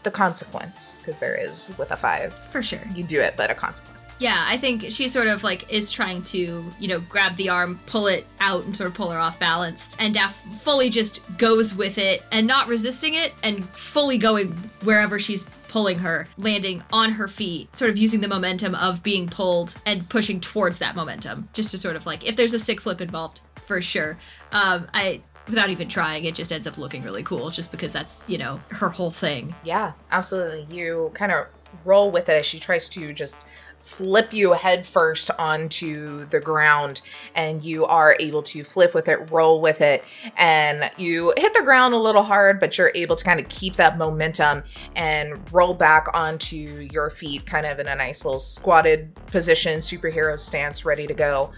the 0.04 0.10
consequence 0.12 0.98
because 0.98 1.18
there 1.18 1.34
is 1.34 1.72
with 1.78 1.90
a 1.90 1.96
five. 1.96 2.32
For 2.50 2.62
sure. 2.62 2.78
You 2.94 3.02
do 3.02 3.20
it, 3.20 3.34
but 3.36 3.50
a 3.50 3.54
consequence. 3.56 3.98
Yeah, 4.20 4.44
I 4.46 4.58
think 4.58 4.84
she 4.90 5.08
sort 5.08 5.26
of 5.26 5.42
like 5.42 5.72
is 5.72 5.90
trying 5.90 6.22
to, 6.22 6.64
you 6.78 6.86
know, 6.86 7.00
grab 7.00 7.34
the 7.34 7.48
arm, 7.48 7.80
pull 7.86 8.06
it 8.06 8.28
out, 8.38 8.64
and 8.64 8.76
sort 8.76 8.88
of 8.88 8.94
pull 8.94 9.10
her 9.10 9.18
off 9.18 9.40
balance. 9.40 9.90
And 9.98 10.14
Daff 10.14 10.36
fully 10.62 10.88
just 10.88 11.20
goes 11.36 11.74
with 11.74 11.98
it 11.98 12.22
and 12.30 12.46
not 12.46 12.68
resisting 12.68 13.14
it 13.14 13.34
and 13.42 13.68
fully 13.70 14.18
going 14.18 14.52
wherever 14.84 15.18
she's 15.18 15.48
pulling 15.72 15.98
her, 15.98 16.28
landing 16.36 16.84
on 16.92 17.12
her 17.12 17.26
feet, 17.26 17.74
sort 17.74 17.90
of 17.90 17.96
using 17.96 18.20
the 18.20 18.28
momentum 18.28 18.74
of 18.74 19.02
being 19.02 19.26
pulled 19.26 19.80
and 19.86 20.06
pushing 20.10 20.38
towards 20.38 20.78
that 20.78 20.94
momentum. 20.94 21.48
Just 21.54 21.70
to 21.70 21.78
sort 21.78 21.96
of 21.96 22.04
like, 22.04 22.28
if 22.28 22.36
there's 22.36 22.52
a 22.52 22.58
sick 22.58 22.78
flip 22.78 23.00
involved, 23.00 23.40
for 23.62 23.80
sure. 23.80 24.18
Um, 24.52 24.86
I, 24.92 25.22
without 25.46 25.70
even 25.70 25.88
trying, 25.88 26.26
it 26.26 26.34
just 26.34 26.52
ends 26.52 26.66
up 26.66 26.76
looking 26.76 27.02
really 27.02 27.22
cool 27.22 27.48
just 27.48 27.70
because 27.72 27.90
that's, 27.90 28.22
you 28.26 28.36
know, 28.36 28.60
her 28.68 28.90
whole 28.90 29.10
thing. 29.10 29.54
Yeah, 29.64 29.92
absolutely. 30.10 30.66
You 30.76 31.10
kind 31.14 31.32
of 31.32 31.46
roll 31.86 32.10
with 32.10 32.28
it 32.28 32.36
as 32.36 32.44
she 32.44 32.58
tries 32.58 32.90
to 32.90 33.14
just 33.14 33.46
flip 33.82 34.32
you 34.32 34.52
head 34.52 34.86
first 34.86 35.30
onto 35.38 36.24
the 36.26 36.40
ground 36.40 37.02
and 37.34 37.64
you 37.64 37.84
are 37.84 38.16
able 38.20 38.42
to 38.42 38.64
flip 38.64 38.94
with 38.94 39.08
it 39.08 39.30
roll 39.30 39.60
with 39.60 39.80
it 39.80 40.04
and 40.36 40.90
you 40.96 41.34
hit 41.36 41.52
the 41.52 41.62
ground 41.62 41.92
a 41.92 41.98
little 41.98 42.22
hard 42.22 42.60
but 42.60 42.78
you're 42.78 42.92
able 42.94 43.16
to 43.16 43.24
kind 43.24 43.40
of 43.40 43.48
keep 43.48 43.76
that 43.76 43.98
momentum 43.98 44.62
and 44.94 45.52
roll 45.52 45.74
back 45.74 46.06
onto 46.14 46.88
your 46.92 47.10
feet 47.10 47.44
kind 47.44 47.66
of 47.66 47.78
in 47.78 47.88
a 47.88 47.94
nice 47.94 48.24
little 48.24 48.38
squatted 48.38 49.14
position 49.26 49.80
superhero 49.80 50.38
stance 50.38 50.84
ready 50.84 51.06
to 51.06 51.14
go. 51.14 51.50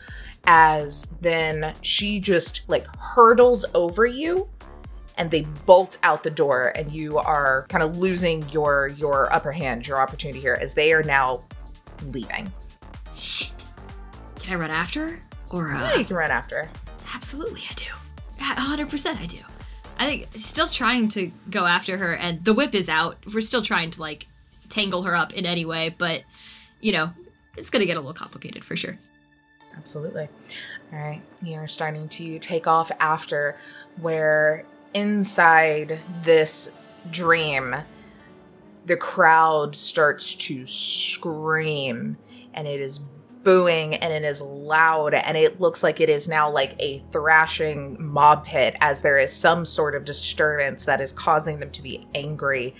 As 0.46 1.06
then 1.20 1.74
she 1.80 2.20
just 2.20 2.62
like 2.68 2.86
hurdles 2.96 3.64
over 3.74 4.04
you 4.04 4.48
and 5.16 5.30
they 5.30 5.42
bolt 5.64 5.96
out 6.02 6.22
the 6.22 6.30
door 6.30 6.72
and 6.74 6.92
you 6.92 7.18
are 7.18 7.66
kind 7.68 7.82
of 7.82 7.98
losing 7.98 8.46
your 8.50 8.88
your 8.88 9.32
upper 9.32 9.52
hand 9.52 9.86
your 9.86 10.00
opportunity 10.00 10.40
here 10.40 10.58
as 10.60 10.74
they 10.74 10.92
are 10.92 11.02
now 11.04 11.40
leaving 12.06 12.52
Shit. 13.16 13.66
Can 14.40 14.54
I 14.54 14.56
run 14.56 14.70
after 14.70 15.08
her? 15.08 15.22
Or, 15.50 15.72
uh. 15.72 15.80
yeah, 15.80 15.96
you 15.96 16.04
can 16.04 16.16
run 16.16 16.30
after 16.30 16.64
her. 16.64 16.70
Absolutely, 17.14 17.62
I 17.70 17.74
do. 17.74 17.84
A 18.40 18.60
hundred 18.60 18.90
percent, 18.90 19.20
I 19.20 19.26
do. 19.26 19.38
I 19.98 20.06
think 20.06 20.28
still 20.34 20.66
trying 20.66 21.08
to 21.10 21.30
go 21.50 21.64
after 21.64 21.96
her, 21.96 22.14
and 22.14 22.44
the 22.44 22.52
whip 22.52 22.74
is 22.74 22.88
out. 22.88 23.16
We're 23.32 23.40
still 23.40 23.62
trying 23.62 23.90
to 23.92 24.00
like 24.00 24.26
tangle 24.68 25.02
her 25.04 25.14
up 25.14 25.32
in 25.32 25.46
any 25.46 25.64
way, 25.64 25.94
but 25.96 26.24
you 26.80 26.92
know, 26.92 27.10
it's 27.56 27.70
gonna 27.70 27.86
get 27.86 27.96
a 27.96 28.00
little 28.00 28.14
complicated 28.14 28.64
for 28.64 28.76
sure. 28.76 28.98
Absolutely. 29.76 30.28
All 30.92 30.98
right. 30.98 31.22
You're 31.42 31.68
starting 31.68 32.08
to 32.10 32.38
take 32.38 32.66
off 32.66 32.90
after 33.00 33.56
where 34.00 34.64
inside 34.92 35.98
this 36.22 36.70
dream, 37.10 37.76
the 38.86 38.96
crowd 38.96 39.74
starts 39.74 40.34
to 40.34 40.66
scream 40.66 42.16
and 42.52 42.68
it 42.68 42.80
is 42.80 43.00
booing 43.44 43.94
and 43.96 44.12
it 44.12 44.24
is 44.24 44.40
loud 44.42 45.14
and 45.14 45.36
it 45.36 45.60
looks 45.60 45.82
like 45.82 46.00
it 46.00 46.08
is 46.08 46.26
now 46.26 46.50
like 46.50 46.74
a 46.80 47.04
thrashing 47.12 47.96
mob 48.02 48.44
pit 48.44 48.74
as 48.80 49.02
there 49.02 49.18
is 49.18 49.32
some 49.32 49.64
sort 49.64 49.94
of 49.94 50.04
disturbance 50.04 50.86
that 50.86 51.00
is 51.00 51.12
causing 51.12 51.60
them 51.60 51.70
to 51.70 51.82
be 51.82 52.08
angry 52.14 52.74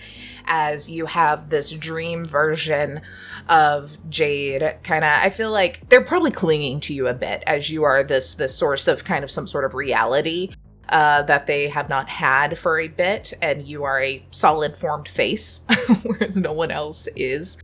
as 0.47 0.89
you 0.89 1.07
have 1.07 1.51
this 1.51 1.71
dream 1.73 2.25
version 2.25 3.01
of 3.49 3.99
Jade. 4.11 4.77
Kind 4.83 5.05
of 5.05 5.11
I 5.11 5.31
feel 5.31 5.51
like 5.51 5.89
they're 5.91 6.05
probably 6.05 6.31
clinging 6.31 6.81
to 6.81 6.95
you 6.95 7.07
a 7.07 7.15
bit 7.15 7.45
as 7.47 7.71
you 7.71 7.85
are 7.85 8.03
this 8.03 8.35
this 8.35 8.55
source 8.55 8.89
of 8.89 9.05
kind 9.05 9.23
of 9.23 9.31
some 9.31 9.47
sort 9.47 9.65
of 9.65 9.75
reality 9.75 10.51
uh, 10.89 11.23
that 11.23 11.47
they 11.47 11.69
have 11.69 11.89
not 11.89 12.09
had 12.09 12.59
for 12.59 12.79
a 12.79 12.89
bit 12.89 13.33
and 13.41 13.67
you 13.67 13.85
are 13.85 14.01
a 14.01 14.25
solid 14.31 14.77
formed 14.77 15.09
face 15.09 15.63
whereas 16.03 16.37
no 16.37 16.53
one 16.53 16.71
else 16.71 17.09
is. 17.17 17.59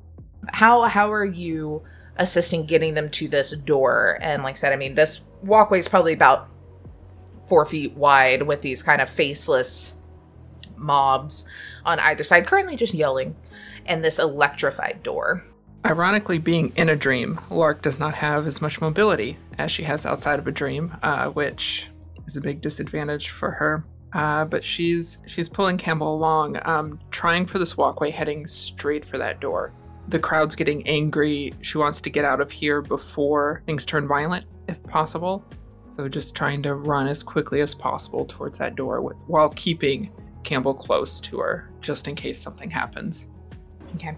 How 0.53 0.83
how 0.83 1.13
are 1.13 1.25
you 1.25 1.83
assisting 2.17 2.67
getting 2.67 2.95
them 2.95 3.11
to 3.11 3.29
this 3.29 3.53
door? 3.53 4.19
And 4.21 4.43
like 4.43 4.53
I 4.53 4.57
said 4.57 4.73
I 4.73 4.77
mean 4.77 4.95
this 4.95 5.21
walkway 5.43 5.79
is 5.79 5.89
probably 5.89 6.13
about 6.13 6.49
four 7.47 7.65
feet 7.65 7.95
wide 7.95 8.43
with 8.43 8.61
these 8.61 8.83
kind 8.83 9.03
of 9.03 9.09
faceless 9.09 9.95
mobs 10.77 11.47
on 11.85 11.99
either 12.01 12.25
side 12.25 12.47
currently 12.47 12.77
just 12.77 12.95
yelling 12.95 13.37
and 13.87 14.05
this 14.05 14.19
electrified 14.19 15.03
door. 15.03 15.45
Ironically, 15.85 16.39
being 16.39 16.73
in 16.77 16.91
a 16.91 16.97
dream, 16.97 17.41
Lark 17.49 17.81
does 17.81 17.99
not 17.99 18.17
have 18.17 18.47
as 18.47 18.61
much 18.61 18.81
mobility 18.81 19.39
as 19.59 19.71
she 19.71 19.85
has 19.85 20.05
outside 20.05 20.39
of 20.39 20.47
a 20.47 20.53
dream, 20.53 20.95
uh, 21.03 21.29
which 21.31 21.89
is 22.31 22.37
a 22.37 22.40
big 22.40 22.61
disadvantage 22.61 23.31
for 23.31 23.51
her. 23.51 23.85
Uh, 24.12 24.45
but 24.45 24.64
she's 24.64 25.19
she's 25.27 25.49
pulling 25.49 25.77
Campbell 25.77 26.14
along, 26.14 26.59
um, 26.64 26.99
trying 27.11 27.47
for 27.47 27.59
this 27.59 27.77
walkway, 27.77 28.11
heading 28.11 28.47
straight 28.47 29.05
for 29.05 29.19
that 29.19 29.40
door. 29.40 29.73
The 30.09 30.19
crowd's 30.19 30.57
getting 30.57 30.87
angry. 30.88 31.55
She 31.61 31.79
wants 31.79 32.01
to 32.01 32.11
get 32.11 32.25
out 32.25 32.40
of 32.40 32.51
here 32.51 32.83
before 32.83 33.62
things 33.66 33.85
turn 33.85 34.09
violent, 34.09 34.47
if 34.66 34.83
possible. 34.83 35.45
So 35.87 36.09
just 36.09 36.35
trying 36.35 36.62
to 36.64 36.75
run 36.75 37.07
as 37.07 37.23
quickly 37.23 37.61
as 37.61 37.75
possible 37.75 38.25
towards 38.25 38.59
that 38.59 38.75
door, 38.75 39.01
with, 39.01 39.16
while 39.27 39.51
keeping 39.51 40.11
Campbell 40.43 40.75
close 40.75 41.21
to 41.23 41.38
her, 41.38 41.71
just 41.81 42.09
in 42.09 42.16
case 42.16 42.40
something 42.40 42.71
happens. 42.71 43.29
Okay. 43.95 44.16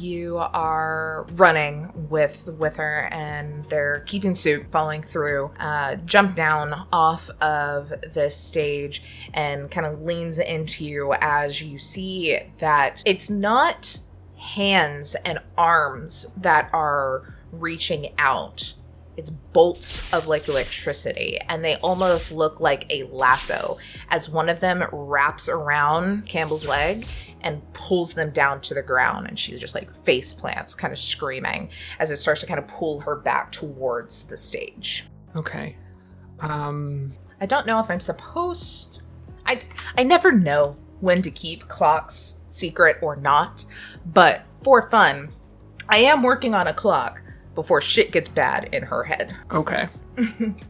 You 0.00 0.38
are 0.38 1.26
running 1.32 2.08
with 2.08 2.48
with 2.58 2.76
her, 2.76 3.08
and 3.12 3.66
they're 3.66 4.00
keeping 4.06 4.34
suit, 4.34 4.70
following 4.70 5.02
through. 5.02 5.50
Uh, 5.60 5.96
jump 5.96 6.36
down 6.36 6.86
off 6.90 7.28
of 7.42 7.92
this 8.14 8.34
stage 8.34 9.28
and 9.34 9.70
kind 9.70 9.86
of 9.86 10.00
leans 10.00 10.38
into 10.38 10.84
you 10.84 11.12
as 11.20 11.60
you 11.60 11.76
see 11.76 12.38
that 12.58 13.02
it's 13.04 13.28
not 13.28 14.00
hands 14.38 15.14
and 15.26 15.38
arms 15.58 16.28
that 16.36 16.70
are 16.72 17.34
reaching 17.52 18.14
out. 18.16 18.74
It's 19.20 19.28
bolts 19.28 20.12
of 20.14 20.26
like 20.28 20.48
electricity 20.48 21.38
and 21.50 21.62
they 21.62 21.76
almost 21.76 22.32
look 22.32 22.58
like 22.58 22.86
a 22.90 23.02
lasso 23.04 23.76
as 24.08 24.30
one 24.30 24.48
of 24.48 24.60
them 24.60 24.82
wraps 24.92 25.46
around 25.46 26.26
Campbell's 26.26 26.66
leg 26.66 27.04
and 27.42 27.60
pulls 27.74 28.14
them 28.14 28.30
down 28.30 28.62
to 28.62 28.72
the 28.72 28.82
ground 28.82 29.26
and 29.28 29.38
she 29.38 29.54
just 29.56 29.74
like 29.74 29.92
face 30.04 30.32
plants 30.32 30.74
kind 30.74 30.90
of 30.90 30.98
screaming 30.98 31.68
as 31.98 32.10
it 32.10 32.16
starts 32.16 32.40
to 32.40 32.46
kind 32.46 32.58
of 32.58 32.66
pull 32.66 32.98
her 32.98 33.14
back 33.14 33.52
towards 33.52 34.22
the 34.22 34.36
stage. 34.38 35.06
Okay. 35.36 35.76
Um 36.40 37.12
I 37.42 37.46
don't 37.46 37.66
know 37.66 37.78
if 37.78 37.90
I'm 37.90 38.00
supposed 38.00 39.02
I 39.44 39.60
I 39.98 40.02
never 40.02 40.32
know 40.32 40.78
when 41.00 41.20
to 41.20 41.30
keep 41.30 41.68
clocks 41.68 42.40
secret 42.48 42.96
or 43.02 43.16
not, 43.16 43.66
but 44.06 44.46
for 44.64 44.88
fun, 44.90 45.30
I 45.90 45.98
am 45.98 46.22
working 46.22 46.54
on 46.54 46.68
a 46.68 46.74
clock 46.74 47.22
before 47.54 47.80
shit 47.80 48.10
gets 48.12 48.28
bad 48.28 48.68
in 48.72 48.82
her 48.82 49.02
head. 49.04 49.34
okay. 49.50 49.88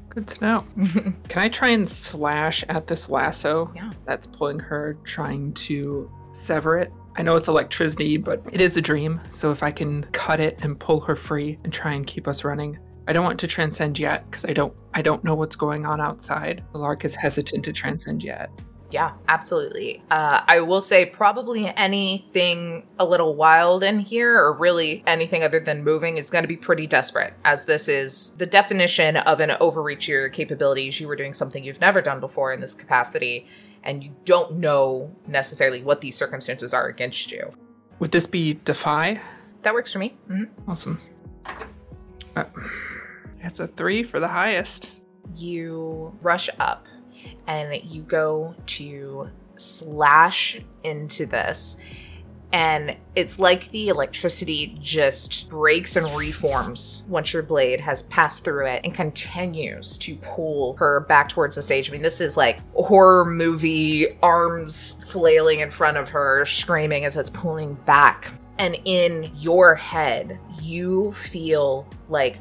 Good 0.08 0.26
to 0.26 0.40
know. 0.40 0.64
Can 1.28 1.42
I 1.42 1.48
try 1.48 1.68
and 1.68 1.88
slash 1.88 2.64
at 2.68 2.86
this 2.86 3.08
lasso 3.08 3.70
Yeah. 3.76 3.92
that's 4.06 4.26
pulling 4.26 4.58
her, 4.58 4.96
trying 5.04 5.52
to 5.54 6.10
sever 6.32 6.78
it? 6.78 6.92
I 7.16 7.22
know 7.22 7.36
it's 7.36 7.48
electricity, 7.48 8.16
but 8.16 8.42
it 8.52 8.60
is 8.60 8.76
a 8.76 8.80
dream. 8.80 9.20
So 9.30 9.50
if 9.50 9.62
I 9.62 9.70
can 9.72 10.04
cut 10.12 10.40
it 10.40 10.58
and 10.62 10.78
pull 10.78 11.00
her 11.00 11.16
free 11.16 11.58
and 11.64 11.72
try 11.72 11.92
and 11.92 12.06
keep 12.06 12.26
us 12.28 12.44
running. 12.44 12.78
I 13.08 13.12
don't 13.12 13.24
want 13.24 13.40
to 13.40 13.46
transcend 13.48 13.98
yet 13.98 14.28
because 14.30 14.44
I 14.44 14.52
don't 14.52 14.72
I 14.94 15.02
don't 15.02 15.24
know 15.24 15.34
what's 15.34 15.56
going 15.56 15.84
on 15.84 16.00
outside. 16.00 16.62
The 16.72 16.78
Lark 16.78 17.04
is 17.04 17.14
hesitant 17.16 17.64
to 17.64 17.72
transcend 17.72 18.22
yet. 18.22 18.50
Yeah, 18.90 19.12
absolutely. 19.28 20.02
Uh, 20.10 20.42
I 20.48 20.60
will 20.60 20.80
say 20.80 21.06
probably 21.06 21.66
anything 21.76 22.86
a 22.98 23.04
little 23.04 23.34
wild 23.36 23.84
in 23.84 24.00
here, 24.00 24.36
or 24.36 24.52
really 24.56 25.04
anything 25.06 25.44
other 25.44 25.60
than 25.60 25.84
moving, 25.84 26.16
is 26.16 26.28
going 26.30 26.42
to 26.42 26.48
be 26.48 26.56
pretty 26.56 26.86
desperate, 26.88 27.34
as 27.44 27.66
this 27.66 27.88
is 27.88 28.30
the 28.32 28.46
definition 28.46 29.16
of 29.16 29.38
an 29.40 29.52
overreach 29.60 30.08
your 30.08 30.28
capabilities. 30.28 30.98
You 31.00 31.06
were 31.06 31.16
doing 31.16 31.34
something 31.34 31.62
you've 31.62 31.80
never 31.80 32.00
done 32.00 32.18
before 32.18 32.52
in 32.52 32.60
this 32.60 32.74
capacity, 32.74 33.46
and 33.84 34.02
you 34.04 34.14
don't 34.24 34.56
know 34.56 35.14
necessarily 35.26 35.82
what 35.84 36.00
these 36.00 36.16
circumstances 36.16 36.74
are 36.74 36.86
against 36.88 37.30
you. 37.30 37.52
Would 38.00 38.10
this 38.10 38.26
be 38.26 38.54
defy? 38.64 39.20
That 39.62 39.72
works 39.74 39.92
for 39.92 40.00
me. 40.00 40.16
hmm 40.26 40.44
Awesome. 40.66 41.00
Uh, 42.34 42.44
it's 43.40 43.60
a 43.60 43.66
three 43.66 44.02
for 44.02 44.18
the 44.20 44.28
highest. 44.28 44.92
you 45.36 46.12
rush 46.22 46.50
up 46.58 46.86
and 47.50 47.82
you 47.82 48.02
go 48.02 48.54
to 48.64 49.28
slash 49.56 50.60
into 50.84 51.26
this 51.26 51.76
and 52.52 52.96
it's 53.14 53.38
like 53.38 53.68
the 53.68 53.88
electricity 53.88 54.76
just 54.80 55.48
breaks 55.48 55.94
and 55.94 56.06
reforms 56.18 57.04
once 57.08 57.32
your 57.32 57.42
blade 57.44 57.80
has 57.80 58.02
passed 58.02 58.42
through 58.42 58.66
it 58.66 58.80
and 58.82 58.92
continues 58.92 59.96
to 59.98 60.16
pull 60.16 60.76
her 60.76 61.00
back 61.00 61.28
towards 61.28 61.54
the 61.54 61.62
stage. 61.62 61.88
I 61.88 61.92
mean, 61.92 62.02
this 62.02 62.20
is 62.20 62.36
like 62.36 62.60
horror 62.74 63.24
movie 63.24 64.18
arms 64.20 65.04
flailing 65.10 65.60
in 65.60 65.70
front 65.70 65.96
of 65.96 66.08
her, 66.08 66.44
screaming 66.44 67.04
as 67.04 67.16
it's 67.16 67.30
pulling 67.30 67.74
back. 67.74 68.32
And 68.58 68.76
in 68.84 69.30
your 69.36 69.76
head, 69.76 70.38
you 70.60 71.12
feel 71.12 71.88
like 72.08 72.38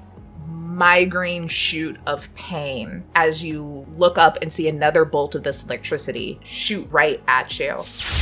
migraine 0.80 1.46
shoot 1.50 1.98
of 2.08 2.34
pain 2.36 3.04
as 3.14 3.44
you 3.44 3.86
look 3.98 4.18
up 4.18 4.38
and 4.42 4.52
see 4.52 4.70
another 4.70 5.04
bolt 5.04 5.36
of 5.36 5.44
this 5.44 5.62
electricity 5.64 6.40
shoot 6.44 6.90
right 6.90 7.22
at 7.28 7.60
you. 7.60 7.72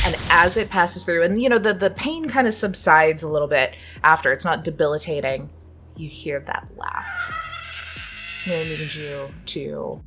And 0.04 0.16
as 0.30 0.56
it 0.56 0.68
passes 0.68 1.04
through, 1.04 1.22
and 1.22 1.40
you 1.40 1.48
know, 1.48 1.58
the, 1.58 1.72
the 1.72 1.90
pain 1.90 2.28
kind 2.28 2.48
of 2.48 2.52
subsides 2.52 3.22
a 3.22 3.28
little 3.28 3.46
bit 3.46 3.76
after, 4.02 4.32
it's 4.32 4.44
not 4.44 4.64
debilitating, 4.64 5.50
you 5.96 6.08
hear 6.08 6.40
that 6.40 6.66
laugh. 6.76 7.44
I 8.46 8.50
need 8.64 8.92
you 8.92 9.28
to. 9.46 10.02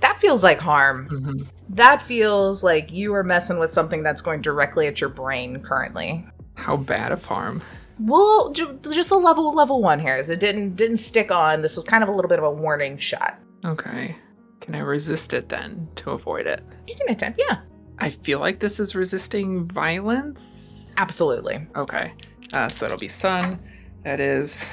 That 0.00 0.18
feels 0.18 0.42
like 0.42 0.60
harm. 0.60 1.08
Mhm. 1.10 1.46
That 1.68 2.00
feels 2.00 2.62
like 2.62 2.90
you 2.90 3.12
are 3.14 3.24
messing 3.24 3.58
with 3.58 3.70
something 3.70 4.02
that's 4.02 4.22
going 4.22 4.40
directly 4.40 4.86
at 4.86 5.02
your 5.02 5.10
brain 5.10 5.60
currently. 5.60 6.26
How 6.54 6.78
bad 6.78 7.12
a 7.12 7.16
harm. 7.16 7.60
Well, 8.00 8.50
ju- 8.52 8.78
just 8.90 9.10
a 9.10 9.16
level 9.16 9.54
level 9.54 9.82
one 9.82 9.98
here. 10.00 10.16
Is 10.16 10.30
it 10.30 10.40
didn't 10.40 10.76
didn't 10.76 10.98
stick 10.98 11.30
on. 11.30 11.62
This 11.62 11.76
was 11.76 11.84
kind 11.84 12.02
of 12.02 12.08
a 12.08 12.12
little 12.12 12.28
bit 12.28 12.38
of 12.38 12.44
a 12.44 12.50
warning 12.50 12.96
shot. 12.98 13.38
Okay. 13.64 14.16
Can 14.60 14.74
I 14.74 14.80
resist 14.80 15.32
it 15.32 15.48
then 15.48 15.88
to 15.96 16.10
avoid 16.10 16.46
it? 16.46 16.62
You 16.86 16.94
can 16.94 17.08
attempt, 17.10 17.40
yeah, 17.48 17.60
I 17.98 18.10
feel 18.10 18.38
like 18.38 18.60
this 18.60 18.78
is 18.80 18.94
resisting 18.94 19.66
violence. 19.68 20.94
absolutely. 20.98 21.66
Okay. 21.74 22.12
Uh, 22.52 22.68
so 22.68 22.84
that'll 22.84 22.98
be 22.98 23.08
sun. 23.08 23.58
That 24.04 24.20
is 24.20 24.64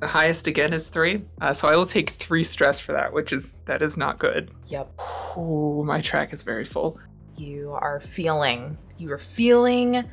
the 0.00 0.06
highest 0.06 0.46
again 0.46 0.72
is 0.72 0.88
three. 0.88 1.22
Uh, 1.40 1.52
so 1.52 1.68
I 1.68 1.76
will 1.76 1.86
take 1.86 2.10
three 2.10 2.44
stress 2.44 2.78
for 2.80 2.92
that, 2.92 3.12
which 3.12 3.32
is 3.32 3.58
that 3.66 3.82
is 3.82 3.96
not 3.96 4.18
good. 4.18 4.50
Yep. 4.68 4.92
Ooh, 5.36 5.84
my 5.84 6.00
track 6.00 6.32
is 6.32 6.42
very 6.42 6.64
full. 6.64 6.98
You 7.36 7.72
are 7.72 7.98
feeling. 8.00 8.78
You 8.98 9.10
are 9.12 9.18
feeling 9.18 10.04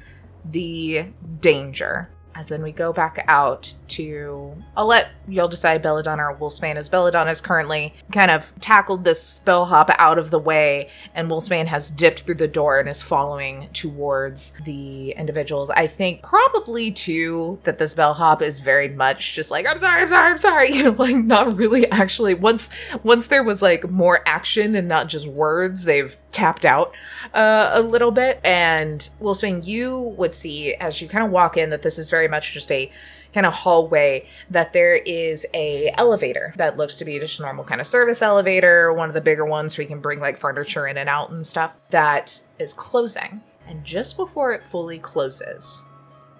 the 0.46 1.06
danger. 1.42 2.10
As 2.36 2.48
then 2.48 2.62
we 2.62 2.72
go 2.72 2.94
back 2.94 3.26
out 3.28 3.74
to. 3.90 4.56
I'll 4.78 4.86
let 4.86 5.10
y'all 5.28 5.48
decide 5.48 5.82
Belladonna 5.82 6.24
or 6.24 6.36
Wolfsbane, 6.38 6.76
as 6.76 6.88
Belladonna 6.88 7.32
is 7.32 7.42
currently 7.42 7.94
kind 8.14 8.32
of 8.32 8.54
tackled 8.62 9.04
this 9.04 9.40
bellhop 9.40 9.90
out 9.98 10.18
of 10.18 10.32
the 10.32 10.40
way, 10.40 10.90
and 11.14 11.30
Wolfsbane 11.30 11.66
has 11.66 11.92
dipped 11.92 12.22
through 12.22 12.36
the 12.36 12.48
door 12.48 12.80
and 12.80 12.88
is 12.88 13.02
following 13.02 13.68
towards 13.74 14.52
the 14.64 15.12
individuals. 15.12 15.70
I 15.70 15.88
think 15.88 16.22
probably 16.22 16.92
too 16.92 17.60
that 17.64 17.78
this 17.78 17.94
bellhop 17.94 18.42
is 18.42 18.60
very 18.60 18.88
much 18.88 19.34
just 19.34 19.52
like, 19.52 19.66
I'm 19.66 19.78
sorry, 19.78 20.02
I'm 20.02 20.08
sorry, 20.08 20.32
I'm 20.32 20.38
sorry. 20.38 20.70
You 20.80 20.84
know, 20.84 20.92
like 20.92 21.16
not 21.16 21.58
really 21.58 21.92
actually. 21.92 22.36
Once 22.36 22.70
once 23.04 23.28
there 23.28 23.44
was 23.44 23.62
like 23.62 23.90
more 23.90 24.22
action 24.26 24.76
and 24.76 24.88
not 24.88 25.08
just 25.08 25.28
words, 25.28 25.84
they've 25.84 26.16
tapped 26.32 26.66
out 26.66 26.94
uh, 27.34 27.72
a 27.74 27.82
little 27.82 28.12
bit. 28.12 28.40
And 28.44 29.10
Wolfsbane, 29.22 29.66
you 29.66 30.00
would 30.18 30.34
see 30.34 30.74
as 30.76 31.02
you 31.02 31.08
kind 31.08 31.26
of 31.26 31.32
walk 31.32 31.58
in 31.58 31.70
that 31.70 31.82
this 31.82 31.98
is 31.98 32.10
very 32.10 32.28
much 32.28 32.54
just 32.54 32.72
a 32.72 32.92
kind 33.34 33.46
of 33.46 33.54
hallway 33.54 34.26
that 34.50 34.74
there 34.74 34.96
is 34.96 35.46
a 35.54 35.94
elevator 35.98 36.54
that 36.58 36.78
looks 36.78 36.98
to 36.98 37.06
be 37.06 37.20
just 37.20 37.40
a 37.40 37.44
normal 37.44 37.64
kind 37.64 37.80
of 37.80 37.88
service 37.88 38.22
elevator 38.22 38.92
one 38.94 39.08
of 39.08 39.14
the 39.14 39.22
bigger 39.22 39.46
ones 39.46 39.78
where 39.78 39.84
you 39.84 39.88
can 39.88 40.00
bring 40.00 40.20
like 40.20 40.38
furniture 40.38 40.88
in 40.88 40.98
and 40.98 41.10
out 41.10 41.30
and 41.30 41.46
stuff 41.46 41.78
that 41.92 42.42
is 42.58 42.74
closing 42.74 43.42
and 43.68 43.84
just 43.84 44.18
before 44.18 44.52
it 44.52 44.64
fully 44.64 44.98
closes 44.98 45.86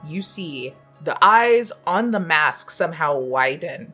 you 0.08 0.22
see 0.22 0.74
the 1.04 1.18
eyes 1.24 1.72
on 1.86 2.12
the 2.12 2.20
mask 2.20 2.72
somehow 2.72 3.18
widen 3.18 3.94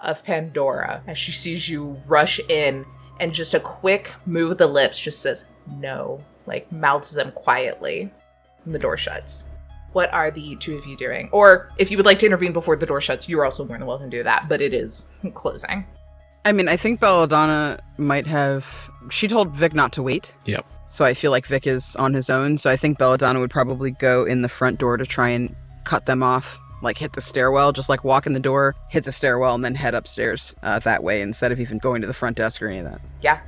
of 0.00 0.22
pandora 0.24 1.02
as 1.06 1.18
she 1.18 1.32
sees 1.32 1.68
you 1.68 2.00
rush 2.06 2.38
in 2.48 2.86
and 3.20 3.32
just 3.32 3.54
a 3.54 3.60
quick 3.60 4.14
move 4.26 4.52
of 4.52 4.58
the 4.58 4.66
lips 4.66 4.98
just 4.98 5.20
says 5.20 5.44
no 5.76 6.20
like 6.46 6.70
mouths 6.72 7.12
them 7.12 7.32
quietly 7.32 8.10
and 8.64 8.74
the 8.74 8.78
door 8.78 8.96
shuts 8.96 9.44
what 9.92 10.12
are 10.12 10.30
the 10.30 10.56
two 10.56 10.76
of 10.76 10.86
you 10.86 10.96
doing? 10.96 11.28
Or 11.32 11.70
if 11.78 11.90
you 11.90 11.96
would 11.96 12.06
like 12.06 12.18
to 12.20 12.26
intervene 12.26 12.52
before 12.52 12.76
the 12.76 12.86
door 12.86 13.00
shuts, 13.00 13.28
you're 13.28 13.44
also 13.44 13.64
more 13.64 13.78
than 13.78 13.86
welcome 13.86 14.10
to 14.10 14.16
do 14.18 14.22
that, 14.22 14.48
but 14.48 14.60
it 14.60 14.74
is 14.74 15.08
closing. 15.34 15.86
I 16.44 16.52
mean, 16.52 16.68
I 16.68 16.76
think 16.76 17.00
Belladonna 17.00 17.80
might 17.96 18.26
have. 18.26 18.90
She 19.10 19.28
told 19.28 19.54
Vic 19.54 19.74
not 19.74 19.92
to 19.94 20.02
wait. 20.02 20.34
Yep. 20.44 20.64
So 20.86 21.04
I 21.04 21.14
feel 21.14 21.30
like 21.30 21.46
Vic 21.46 21.66
is 21.66 21.96
on 21.96 22.14
his 22.14 22.30
own. 22.30 22.58
So 22.58 22.70
I 22.70 22.76
think 22.76 22.98
Belladonna 22.98 23.40
would 23.40 23.50
probably 23.50 23.90
go 23.90 24.24
in 24.24 24.42
the 24.42 24.48
front 24.48 24.78
door 24.78 24.96
to 24.96 25.04
try 25.04 25.30
and 25.30 25.54
cut 25.84 26.06
them 26.06 26.22
off. 26.22 26.58
Like 26.82 26.98
hit 26.98 27.12
the 27.12 27.20
stairwell, 27.20 27.72
just 27.72 27.88
like 27.88 28.04
walk 28.04 28.26
in 28.26 28.32
the 28.32 28.40
door, 28.40 28.76
hit 28.88 29.04
the 29.04 29.12
stairwell, 29.12 29.54
and 29.54 29.64
then 29.64 29.74
head 29.74 29.94
upstairs 29.94 30.54
uh, 30.62 30.78
that 30.80 31.02
way 31.02 31.20
instead 31.20 31.52
of 31.52 31.60
even 31.60 31.78
going 31.78 32.00
to 32.02 32.06
the 32.06 32.14
front 32.14 32.36
desk 32.36 32.62
or 32.62 32.68
any 32.68 32.78
of 32.78 32.84
that. 32.84 33.00
Yeah. 33.20 33.40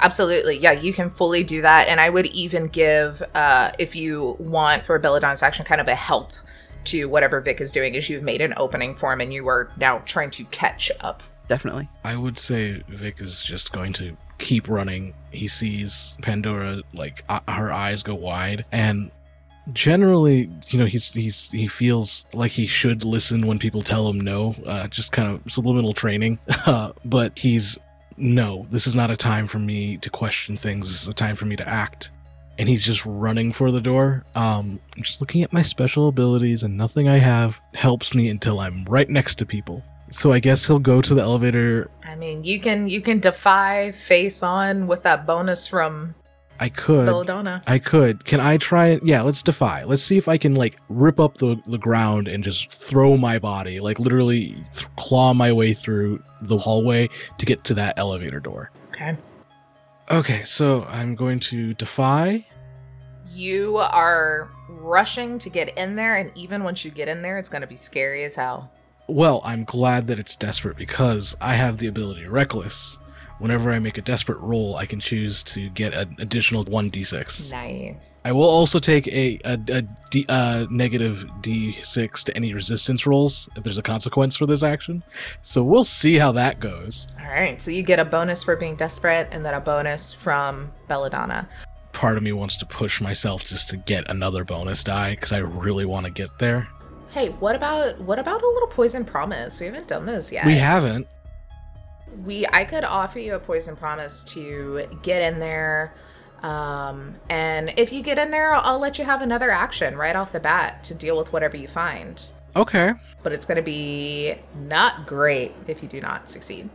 Absolutely. 0.00 0.58
Yeah, 0.58 0.72
you 0.72 0.92
can 0.92 1.10
fully 1.10 1.44
do 1.44 1.62
that. 1.62 1.88
And 1.88 2.00
I 2.00 2.10
would 2.10 2.26
even 2.26 2.66
give, 2.66 3.22
uh, 3.34 3.72
if 3.78 3.94
you 3.94 4.36
want 4.38 4.84
for 4.84 4.98
Belladonna's 4.98 5.42
action, 5.42 5.64
kind 5.64 5.80
of 5.80 5.88
a 5.88 5.94
help 5.94 6.32
to 6.84 7.06
whatever 7.06 7.40
Vic 7.40 7.60
is 7.60 7.70
doing, 7.70 7.94
is 7.94 8.08
you've 8.08 8.22
made 8.22 8.40
an 8.40 8.54
opening 8.56 8.94
for 8.96 9.12
him 9.12 9.20
and 9.20 9.32
you 9.32 9.46
are 9.48 9.70
now 9.76 9.98
trying 10.04 10.30
to 10.30 10.44
catch 10.46 10.90
up. 11.00 11.22
Definitely. 11.48 11.88
I 12.04 12.16
would 12.16 12.38
say 12.38 12.82
Vic 12.88 13.20
is 13.20 13.42
just 13.42 13.72
going 13.72 13.92
to 13.94 14.16
keep 14.38 14.68
running. 14.68 15.14
He 15.30 15.48
sees 15.48 16.16
Pandora 16.22 16.82
like 16.92 17.24
uh, 17.28 17.40
her 17.48 17.72
eyes 17.72 18.02
go 18.02 18.14
wide 18.14 18.64
and 18.72 19.10
generally, 19.72 20.50
you 20.68 20.78
know, 20.78 20.86
he's 20.86 21.12
he's 21.12 21.50
he 21.50 21.66
feels 21.68 22.26
like 22.32 22.52
he 22.52 22.66
should 22.66 23.04
listen 23.04 23.46
when 23.46 23.58
people 23.58 23.82
tell 23.82 24.08
him 24.08 24.20
no, 24.20 24.54
uh, 24.66 24.88
just 24.88 25.12
kind 25.12 25.28
of 25.28 25.52
subliminal 25.52 25.92
training. 25.92 26.38
Uh, 26.66 26.92
but 27.02 27.38
he's 27.38 27.78
no, 28.18 28.66
this 28.70 28.86
is 28.86 28.94
not 28.94 29.10
a 29.10 29.16
time 29.16 29.46
for 29.46 29.58
me 29.58 29.96
to 29.98 30.10
question 30.10 30.56
things. 30.56 30.88
This 30.88 31.02
is 31.02 31.08
a 31.08 31.14
time 31.14 31.34
for 31.34 31.46
me 31.46 31.56
to 31.56 31.66
act. 31.66 32.10
And 32.58 32.68
he's 32.68 32.84
just 32.84 33.06
running 33.06 33.52
for 33.52 33.70
the 33.70 33.80
door. 33.80 34.24
Um, 34.34 34.80
I'm 34.96 35.02
just 35.02 35.20
looking 35.20 35.42
at 35.42 35.52
my 35.52 35.62
special 35.62 36.08
abilities, 36.08 36.62
and 36.62 36.76
nothing 36.76 37.08
I 37.08 37.18
have 37.18 37.60
helps 37.72 38.14
me 38.14 38.28
until 38.28 38.60
I'm 38.60 38.84
right 38.84 39.08
next 39.08 39.36
to 39.36 39.46
people. 39.46 39.82
So 40.10 40.32
I 40.32 40.40
guess 40.40 40.66
he'll 40.66 40.78
go 40.78 41.00
to 41.00 41.14
the 41.14 41.22
elevator 41.22 41.90
I 42.08 42.14
mean, 42.14 42.42
you 42.42 42.58
can 42.58 42.88
you 42.88 43.02
can 43.02 43.20
defy 43.20 43.92
face 43.92 44.42
on 44.42 44.86
with 44.86 45.02
that 45.02 45.26
bonus 45.26 45.66
from 45.66 46.14
I 46.60 46.68
could. 46.68 47.06
Belladonna. 47.06 47.62
I 47.66 47.78
could. 47.78 48.24
Can 48.24 48.40
I 48.40 48.56
try 48.56 48.88
it? 48.88 49.04
Yeah, 49.04 49.22
let's 49.22 49.42
defy. 49.42 49.84
Let's 49.84 50.02
see 50.02 50.18
if 50.18 50.28
I 50.28 50.38
can 50.38 50.54
like 50.54 50.76
rip 50.88 51.20
up 51.20 51.38
the 51.38 51.60
the 51.66 51.78
ground 51.78 52.28
and 52.28 52.42
just 52.42 52.72
throw 52.72 53.16
my 53.16 53.38
body, 53.38 53.80
like 53.80 53.98
literally 53.98 54.56
th- 54.74 54.86
claw 54.96 55.34
my 55.34 55.52
way 55.52 55.72
through 55.72 56.22
the 56.42 56.58
hallway 56.58 57.08
to 57.38 57.46
get 57.46 57.64
to 57.64 57.74
that 57.74 57.98
elevator 57.98 58.40
door. 58.40 58.70
Okay. 58.90 59.16
Okay, 60.10 60.42
so 60.44 60.84
I'm 60.84 61.14
going 61.14 61.38
to 61.40 61.74
defy. 61.74 62.46
You 63.30 63.76
are 63.76 64.50
rushing 64.68 65.38
to 65.38 65.50
get 65.50 65.76
in 65.76 65.96
there, 65.96 66.16
and 66.16 66.32
even 66.34 66.64
once 66.64 66.84
you 66.84 66.90
get 66.90 67.08
in 67.08 67.20
there, 67.20 67.38
it's 67.38 67.50
going 67.50 67.60
to 67.60 67.68
be 67.68 67.76
scary 67.76 68.24
as 68.24 68.34
hell. 68.34 68.72
Well, 69.06 69.40
I'm 69.44 69.64
glad 69.64 70.06
that 70.06 70.18
it's 70.18 70.34
desperate 70.34 70.76
because 70.76 71.36
I 71.40 71.54
have 71.54 71.78
the 71.78 71.86
ability 71.86 72.26
reckless. 72.26 72.98
Whenever 73.38 73.72
I 73.72 73.78
make 73.78 73.98
a 73.98 74.02
desperate 74.02 74.38
roll, 74.40 74.76
I 74.76 74.86
can 74.86 74.98
choose 74.98 75.44
to 75.44 75.68
get 75.70 75.94
an 75.94 76.16
additional 76.18 76.64
1d6. 76.64 77.52
Nice. 77.52 78.20
I 78.24 78.32
will 78.32 78.48
also 78.48 78.80
take 78.80 79.06
a, 79.06 79.38
a, 79.44 79.58
a 79.68 79.82
D, 80.10 80.26
uh, 80.28 80.66
negative 80.70 81.24
d6 81.40 82.24
to 82.24 82.36
any 82.36 82.52
resistance 82.52 83.06
rolls 83.06 83.48
if 83.54 83.62
there's 83.62 83.78
a 83.78 83.82
consequence 83.82 84.34
for 84.34 84.46
this 84.46 84.64
action. 84.64 85.04
So 85.42 85.62
we'll 85.62 85.84
see 85.84 86.16
how 86.16 86.32
that 86.32 86.58
goes. 86.58 87.06
All 87.20 87.26
right. 87.26 87.62
So 87.62 87.70
you 87.70 87.84
get 87.84 88.00
a 88.00 88.04
bonus 88.04 88.42
for 88.42 88.56
being 88.56 88.74
desperate, 88.74 89.28
and 89.30 89.44
then 89.44 89.54
a 89.54 89.60
bonus 89.60 90.12
from 90.12 90.72
Belladonna. 90.88 91.48
Part 91.92 92.16
of 92.16 92.24
me 92.24 92.32
wants 92.32 92.56
to 92.56 92.66
push 92.66 93.00
myself 93.00 93.44
just 93.44 93.68
to 93.70 93.76
get 93.76 94.10
another 94.10 94.44
bonus 94.44 94.82
die 94.82 95.10
because 95.14 95.32
I 95.32 95.38
really 95.38 95.84
want 95.84 96.06
to 96.06 96.10
get 96.10 96.38
there. 96.38 96.68
Hey, 97.10 97.30
what 97.30 97.56
about 97.56 98.00
what 98.00 98.18
about 98.18 98.42
a 98.42 98.46
little 98.46 98.68
poison 98.68 99.04
promise? 99.04 99.60
We 99.60 99.66
haven't 99.66 99.88
done 99.88 100.06
those 100.06 100.30
yet. 100.30 100.44
We 100.44 100.56
haven't. 100.56 101.06
We 102.24 102.46
I 102.52 102.64
could 102.64 102.84
offer 102.84 103.18
you 103.18 103.34
a 103.34 103.38
poison 103.38 103.76
promise 103.76 104.24
to 104.24 104.86
get 105.02 105.22
in 105.22 105.38
there. 105.38 105.94
Um, 106.42 107.16
and 107.28 107.74
if 107.76 107.92
you 107.92 108.02
get 108.02 108.18
in 108.18 108.30
there, 108.30 108.54
I'll, 108.54 108.74
I'll 108.74 108.78
let 108.78 108.98
you 108.98 109.04
have 109.04 109.22
another 109.22 109.50
action 109.50 109.96
right 109.96 110.14
off 110.14 110.30
the 110.32 110.40
bat 110.40 110.84
to 110.84 110.94
deal 110.94 111.16
with 111.18 111.32
whatever 111.32 111.56
you 111.56 111.66
find. 111.68 112.22
Okay. 112.54 112.92
But 113.22 113.32
it's 113.32 113.44
going 113.44 113.56
to 113.56 113.62
be 113.62 114.36
not 114.66 115.06
great 115.06 115.52
if 115.66 115.82
you 115.82 115.88
do 115.88 116.00
not 116.00 116.30
succeed. 116.30 116.70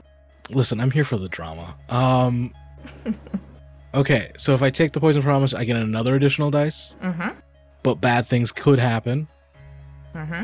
Listen, 0.49 0.79
I'm 0.81 0.91
here 0.91 1.05
for 1.05 1.17
the 1.17 1.29
drama. 1.29 1.75
Um. 1.89 2.53
okay, 3.93 4.31
so 4.37 4.53
if 4.53 4.61
I 4.61 4.69
take 4.69 4.91
the 4.91 4.99
poison 4.99 5.21
promise, 5.21 5.53
I 5.53 5.63
get 5.63 5.77
another 5.77 6.15
additional 6.15 6.51
dice, 6.51 6.95
Mm-hmm. 7.01 7.29
but 7.81 7.95
bad 7.95 8.25
things 8.25 8.51
could 8.51 8.79
happen. 8.79 9.29
Mm-hmm. 10.13 10.43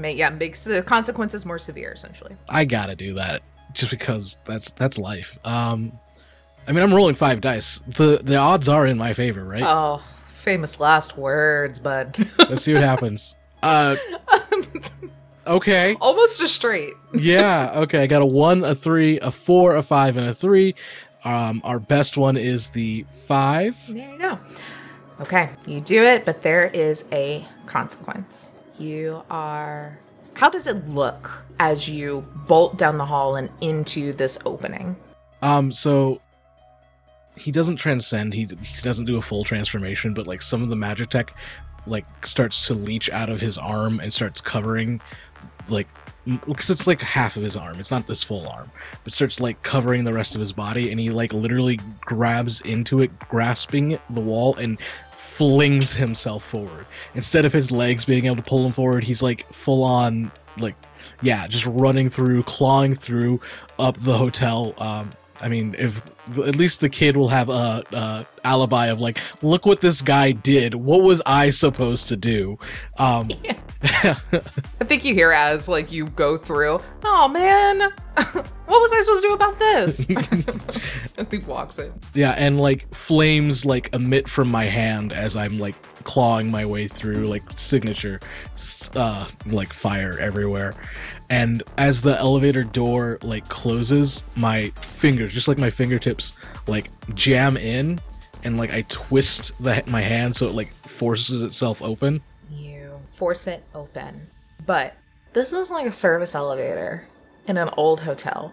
May, 0.00 0.14
yeah, 0.14 0.30
makes 0.30 0.64
the 0.64 0.82
consequences 0.82 1.46
more 1.46 1.58
severe, 1.58 1.92
essentially. 1.92 2.36
I 2.48 2.64
gotta 2.64 2.96
do 2.96 3.14
that 3.14 3.42
just 3.76 3.90
because 3.90 4.38
that's 4.44 4.70
that's 4.72 4.98
life. 4.98 5.38
Um, 5.46 5.98
I 6.66 6.72
mean, 6.72 6.82
I'm 6.82 6.92
rolling 6.92 7.14
five 7.14 7.40
dice. 7.40 7.80
the 7.86 8.20
The 8.22 8.36
odds 8.36 8.68
are 8.68 8.86
in 8.86 8.98
my 8.98 9.12
favor, 9.12 9.44
right? 9.44 9.62
Oh, 9.64 10.02
famous 10.28 10.80
last 10.80 11.16
words, 11.16 11.78
bud. 11.78 12.28
Let's 12.38 12.64
see 12.64 12.74
what 12.74 12.82
happens. 12.82 13.36
Uh, 13.62 13.96
okay. 15.46 15.96
Almost 16.00 16.40
a 16.40 16.48
straight. 16.48 16.94
Yeah. 17.14 17.72
Okay. 17.76 18.02
I 18.02 18.06
got 18.06 18.20
a 18.20 18.26
one, 18.26 18.62
a 18.62 18.74
three, 18.74 19.18
a 19.20 19.30
four, 19.30 19.76
a 19.76 19.82
five, 19.82 20.16
and 20.18 20.26
a 20.26 20.34
three. 20.34 20.74
Um, 21.24 21.60
our 21.64 21.78
best 21.80 22.16
one 22.16 22.36
is 22.36 22.68
the 22.68 23.06
five. 23.26 23.74
There 23.88 24.12
you 24.12 24.18
go. 24.18 24.38
Okay, 25.18 25.48
you 25.66 25.80
do 25.80 26.02
it, 26.02 26.26
but 26.26 26.42
there 26.42 26.66
is 26.66 27.06
a 27.10 27.46
consequence. 27.64 28.52
You 28.78 29.22
are. 29.30 29.98
How 30.36 30.50
does 30.50 30.66
it 30.66 30.86
look 30.86 31.46
as 31.58 31.88
you 31.88 32.26
bolt 32.46 32.76
down 32.76 32.98
the 32.98 33.06
hall 33.06 33.36
and 33.36 33.48
into 33.62 34.12
this 34.12 34.38
opening? 34.44 34.94
Um, 35.40 35.72
so 35.72 36.20
he 37.36 37.50
doesn't 37.50 37.76
transcend. 37.76 38.34
He 38.34 38.42
he 38.42 38.82
doesn't 38.82 39.06
do 39.06 39.16
a 39.16 39.22
full 39.22 39.44
transformation, 39.44 40.12
but 40.12 40.26
like 40.26 40.42
some 40.42 40.62
of 40.62 40.68
the 40.68 40.76
magic 40.76 41.08
tech, 41.08 41.34
like 41.86 42.04
starts 42.26 42.66
to 42.66 42.74
leach 42.74 43.08
out 43.08 43.30
of 43.30 43.40
his 43.40 43.56
arm 43.56 43.98
and 43.98 44.12
starts 44.12 44.42
covering, 44.42 45.00
like 45.70 45.88
because 46.44 46.68
it's 46.68 46.86
like 46.86 47.00
half 47.00 47.36
of 47.36 47.42
his 47.42 47.56
arm. 47.56 47.80
It's 47.80 47.90
not 47.90 48.06
this 48.06 48.22
full 48.22 48.46
arm, 48.46 48.70
but 49.04 49.14
starts 49.14 49.40
like 49.40 49.62
covering 49.62 50.04
the 50.04 50.12
rest 50.12 50.34
of 50.34 50.40
his 50.40 50.52
body, 50.52 50.90
and 50.90 51.00
he 51.00 51.08
like 51.08 51.32
literally 51.32 51.80
grabs 52.00 52.60
into 52.60 53.00
it, 53.00 53.18
grasping 53.20 53.98
the 54.10 54.20
wall, 54.20 54.54
and 54.56 54.76
flings 55.36 55.94
himself 55.94 56.42
forward. 56.42 56.86
Instead 57.14 57.44
of 57.44 57.52
his 57.52 57.70
legs 57.70 58.06
being 58.06 58.24
able 58.24 58.36
to 58.36 58.42
pull 58.42 58.64
him 58.64 58.72
forward, 58.72 59.04
he's 59.04 59.22
like 59.22 59.46
full 59.52 59.82
on 59.82 60.32
like 60.56 60.74
yeah, 61.22 61.46
just 61.46 61.66
running 61.66 62.08
through, 62.08 62.42
clawing 62.44 62.94
through 62.94 63.40
up 63.78 63.98
the 63.98 64.16
hotel. 64.16 64.74
Um, 64.78 65.10
I 65.40 65.48
mean, 65.48 65.74
if 65.78 66.10
at 66.38 66.56
least 66.56 66.80
the 66.80 66.88
kid 66.88 67.16
will 67.16 67.28
have 67.28 67.48
a, 67.48 67.82
a 67.92 68.26
alibi 68.44 68.86
of 68.86 69.00
like, 69.00 69.18
look 69.42 69.66
what 69.66 69.80
this 69.80 70.02
guy 70.02 70.32
did. 70.32 70.74
What 70.74 71.02
was 71.02 71.22
I 71.26 71.50
supposed 71.50 72.08
to 72.08 72.16
do? 72.16 72.58
Um, 72.98 73.28
I 73.82 74.84
think 74.84 75.04
you 75.04 75.14
hear 75.14 75.32
as 75.32 75.68
like 75.68 75.92
you 75.92 76.06
go 76.06 76.36
through. 76.36 76.80
Oh 77.04 77.28
man, 77.28 77.80
what 78.14 78.50
was 78.68 78.92
I 78.92 79.00
supposed 79.00 79.22
to 79.22 79.28
do 79.28 79.34
about 79.34 79.58
this? 79.58 80.06
as 81.18 81.28
he 81.30 81.38
walks 81.38 81.78
in. 81.78 81.92
yeah, 82.14 82.32
and 82.32 82.60
like 82.60 82.92
flames 82.94 83.64
like 83.64 83.94
emit 83.94 84.28
from 84.28 84.50
my 84.50 84.64
hand 84.64 85.12
as 85.12 85.36
I'm 85.36 85.58
like 85.58 85.74
clawing 86.04 86.50
my 86.50 86.64
way 86.64 86.88
through, 86.88 87.26
like 87.26 87.42
signature, 87.56 88.20
uh, 88.94 89.28
like 89.44 89.72
fire 89.72 90.18
everywhere. 90.18 90.74
And 91.28 91.62
as 91.76 92.02
the 92.02 92.18
elevator 92.18 92.62
door 92.62 93.18
like 93.22 93.48
closes, 93.48 94.22
my 94.36 94.70
fingers, 94.80 95.32
just 95.32 95.48
like 95.48 95.58
my 95.58 95.70
fingertips, 95.70 96.32
like 96.66 96.90
jam 97.14 97.56
in, 97.56 98.00
and 98.44 98.56
like 98.56 98.72
I 98.72 98.82
twist 98.88 99.52
the 99.62 99.82
my 99.86 100.02
hand 100.02 100.36
so 100.36 100.46
it 100.46 100.54
like 100.54 100.72
forces 100.72 101.42
itself 101.42 101.82
open. 101.82 102.22
You 102.50 103.00
force 103.04 103.46
it 103.46 103.64
open, 103.74 104.28
but 104.64 104.94
this 105.32 105.52
is 105.52 105.70
like 105.70 105.86
a 105.86 105.92
service 105.92 106.34
elevator 106.34 107.06
in 107.46 107.56
an 107.56 107.70
old 107.76 108.00
hotel. 108.00 108.52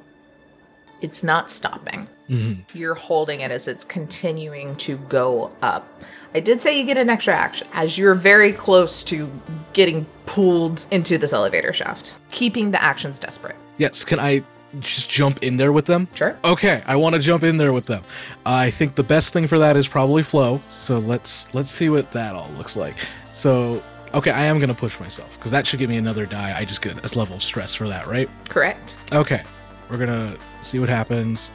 It's 1.02 1.24
not 1.24 1.52
stopping. 1.52 2.08
Mm-hmm. 2.30 2.78
You're 2.78 2.96
holding 2.96 3.42
it 3.42 3.52
as 3.52 3.68
it's 3.68 3.84
continuing 3.86 4.76
to 4.78 4.98
go 4.98 5.52
up. 5.62 6.02
I 6.36 6.40
did 6.40 6.62
say 6.62 6.80
you 6.80 6.86
get 6.86 6.98
an 6.98 7.10
extra 7.10 7.36
action 7.36 7.68
as 7.74 7.98
you're 7.98 8.16
very 8.16 8.52
close 8.52 9.04
to 9.04 9.32
getting 9.74 10.06
pulled 10.26 10.86
into 10.90 11.18
this 11.18 11.32
elevator 11.32 11.72
shaft, 11.74 12.16
keeping 12.32 12.72
the 12.72 12.84
actions 12.84 13.20
desperate. 13.20 13.56
Yes, 13.78 14.04
can 14.04 14.20
I 14.20 14.44
just 14.80 15.10
jump 15.10 15.44
in 15.44 15.58
there 15.58 15.72
with 15.72 15.86
them? 15.86 16.08
Sure. 16.16 16.36
Okay, 16.44 16.82
I 16.88 16.96
want 16.96 17.14
to 17.14 17.22
jump 17.22 17.44
in 17.44 17.58
there 17.58 17.72
with 17.72 17.86
them. 17.86 18.04
I 18.46 18.72
think 18.72 18.96
the 18.96 19.04
best 19.04 19.32
thing 19.32 19.46
for 19.46 19.60
that 19.60 19.78
is 19.78 19.88
probably 19.88 20.24
flow. 20.24 20.60
So 20.70 20.98
let's 20.98 21.46
let's 21.54 21.70
see 21.70 21.90
what 21.90 22.12
that 22.14 22.36
all 22.36 22.50
looks 22.58 22.76
like. 22.76 22.96
So 23.32 23.84
okay, 24.16 24.32
I 24.32 24.46
am 24.46 24.58
gonna 24.58 24.74
push 24.74 25.00
myself 25.00 25.36
because 25.36 25.52
that 25.52 25.68
should 25.68 25.80
give 25.80 25.90
me 25.90 25.98
another 25.98 26.26
die. 26.26 26.58
I 26.58 26.66
just 26.66 26.82
get 26.82 26.98
a 26.98 27.18
level 27.18 27.36
of 27.36 27.44
stress 27.44 27.76
for 27.76 27.88
that, 27.90 28.08
right? 28.08 28.30
Correct. 28.50 28.96
Okay, 29.12 29.44
we're 29.88 29.98
gonna 30.00 30.36
see 30.62 30.80
what 30.80 30.90
happens. 30.90 31.52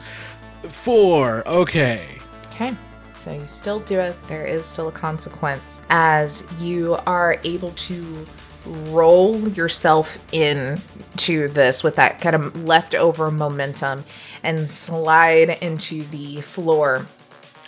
Four. 0.69 1.45
Okay. 1.45 2.17
Okay. 2.47 2.75
So 3.19 3.33
you 3.33 3.45
still 3.47 3.81
do 3.81 3.99
it. 3.99 4.15
There 4.29 4.45
is 4.45 4.65
still 4.65 4.87
a 4.87 4.93
consequence 4.93 5.81
as 5.89 6.45
you 6.57 6.97
are 7.05 7.37
able 7.43 7.71
to 7.71 8.25
roll 8.65 9.45
yourself 9.49 10.19
in 10.31 10.81
to 11.17 11.49
this 11.49 11.83
with 11.83 11.97
that 11.97 12.21
kind 12.21 12.33
of 12.33 12.63
leftover 12.63 13.29
momentum 13.29 14.05
and 14.41 14.69
slide 14.69 15.49
into 15.61 16.03
the 16.05 16.39
floor. 16.39 17.07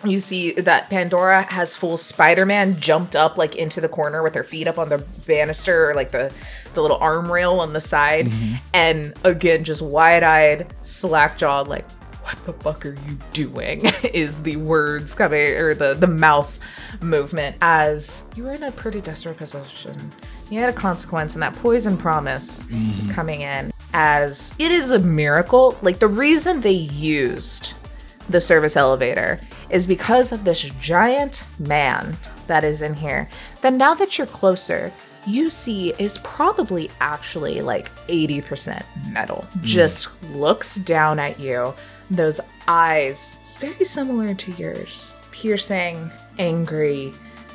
You 0.06 0.22
see 0.22 0.54
that 0.54 0.90
Pandora 0.90 1.44
has 1.52 1.76
full 1.76 1.98
Spider-Man 1.98 2.80
jumped 2.80 3.18
up 3.18 3.38
like 3.38 3.56
into 3.56 3.82
the 3.82 3.90
corner 3.90 4.24
with 4.24 4.36
her 4.36 4.46
feet 4.46 4.68
up 4.68 4.80
on 4.80 4.88
the 4.88 5.00
banister 5.28 5.90
or 5.90 5.94
like 5.94 6.12
the 6.12 6.34
the 6.74 6.82
little 6.82 6.98
arm 6.98 7.30
rail 7.30 7.60
on 7.60 7.74
the 7.74 7.82
side 7.82 8.28
mm-hmm. 8.28 8.56
and 8.74 9.14
again 9.26 9.66
just 9.66 9.82
wide-eyed 9.82 10.74
slack-jawed 10.82 11.68
like 11.68 11.86
what 12.24 12.38
the 12.46 12.54
fuck 12.54 12.86
are 12.86 12.96
you 13.08 13.18
doing 13.34 13.82
is 14.14 14.44
the 14.44 14.56
words 14.58 15.16
coming 15.16 15.40
or 15.40 15.74
the 15.74 15.94
the 15.94 16.08
mouth 16.08 16.60
movement. 17.02 17.58
As 17.62 18.26
you 18.36 18.44
were 18.44 18.54
in 18.54 18.64
a 18.64 18.72
pretty 18.72 19.02
desperate 19.02 19.38
position 19.38 20.12
you 20.52 20.60
had 20.60 20.70
a 20.70 20.74
consequence 20.74 21.34
and 21.34 21.42
that 21.42 21.56
poison 21.56 21.98
promise 21.98 22.60
is 22.60 22.66
mm-hmm. 22.68 23.12
coming 23.12 23.42
in 23.42 23.72
as 23.94 24.54
it 24.60 24.70
is 24.70 24.92
a 24.92 25.00
miracle. 25.00 25.78
Like 25.82 26.00
the 26.00 26.10
reason 26.10 26.60
they 26.60 26.72
used 26.72 27.76
the 28.30 28.42
service 28.42 28.76
elevator 28.76 29.40
is 29.70 29.88
because 29.88 30.32
of 30.32 30.44
this 30.44 30.62
giant 30.82 31.48
man 31.58 32.18
that 32.48 32.66
is 32.66 32.82
in 32.82 32.94
here. 32.94 33.30
Then 33.62 33.78
now 33.78 33.94
that 33.94 34.18
you're 34.18 34.28
closer 34.28 34.92
you 35.28 35.50
see 35.50 35.94
is 36.00 36.18
probably 36.20 36.90
actually 37.00 37.62
like 37.62 37.90
80% 38.08 38.84
metal. 39.12 39.48
Hmm. 39.54 39.60
Just 39.62 40.24
looks 40.32 40.76
down 40.76 41.20
at 41.20 41.40
you. 41.40 41.74
Those 42.10 42.40
eyes 42.68 43.38
it's 43.42 43.58
very 43.58 43.86
similar 43.86 44.34
to 44.34 44.52
yours. 44.54 45.16
Piercing 45.32 46.12
angry 46.40 47.14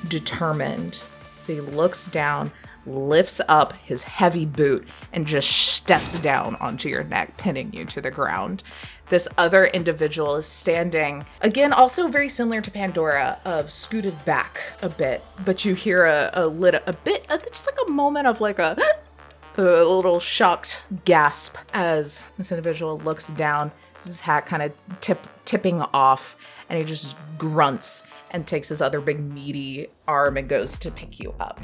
determined. 0.08 1.02
So 1.40 1.54
he 1.54 1.60
looks 1.60 2.08
down 2.08 2.50
lifts 2.86 3.40
up 3.48 3.72
his 3.84 4.04
heavy 4.04 4.46
boot 4.46 4.86
and 5.12 5.26
just 5.26 5.50
steps 5.50 6.18
down 6.20 6.56
onto 6.56 6.88
your 6.88 7.04
neck, 7.04 7.36
pinning 7.36 7.72
you 7.72 7.84
to 7.86 8.00
the 8.00 8.10
ground. 8.10 8.62
This 9.08 9.28
other 9.38 9.66
individual 9.66 10.34
is 10.34 10.46
standing, 10.46 11.26
again, 11.40 11.72
also 11.72 12.08
very 12.08 12.28
similar 12.28 12.60
to 12.60 12.70
Pandora, 12.72 13.38
of 13.44 13.72
scooted 13.72 14.24
back 14.24 14.60
a 14.82 14.88
bit, 14.88 15.22
but 15.44 15.64
you 15.64 15.74
hear 15.74 16.04
a, 16.04 16.30
a 16.34 16.46
little, 16.48 16.80
a 16.86 16.92
bit, 16.92 17.24
just 17.28 17.66
like 17.66 17.88
a 17.88 17.90
moment 17.92 18.26
of 18.26 18.40
like 18.40 18.58
a, 18.58 18.76
a 19.56 19.62
little 19.62 20.18
shocked 20.18 20.82
gasp 21.04 21.56
as 21.72 22.32
this 22.36 22.50
individual 22.50 22.98
looks 22.98 23.28
down, 23.28 23.70
his 24.02 24.20
hat 24.20 24.44
kind 24.44 24.64
of 24.64 24.72
tip, 25.00 25.24
tipping 25.44 25.82
off, 25.94 26.36
and 26.68 26.76
he 26.76 26.84
just 26.84 27.16
grunts 27.38 28.02
and 28.32 28.44
takes 28.44 28.68
his 28.68 28.82
other 28.82 29.00
big 29.00 29.20
meaty 29.20 29.86
arm 30.08 30.36
and 30.36 30.48
goes 30.48 30.76
to 30.78 30.90
pick 30.90 31.20
you 31.20 31.32
up. 31.38 31.60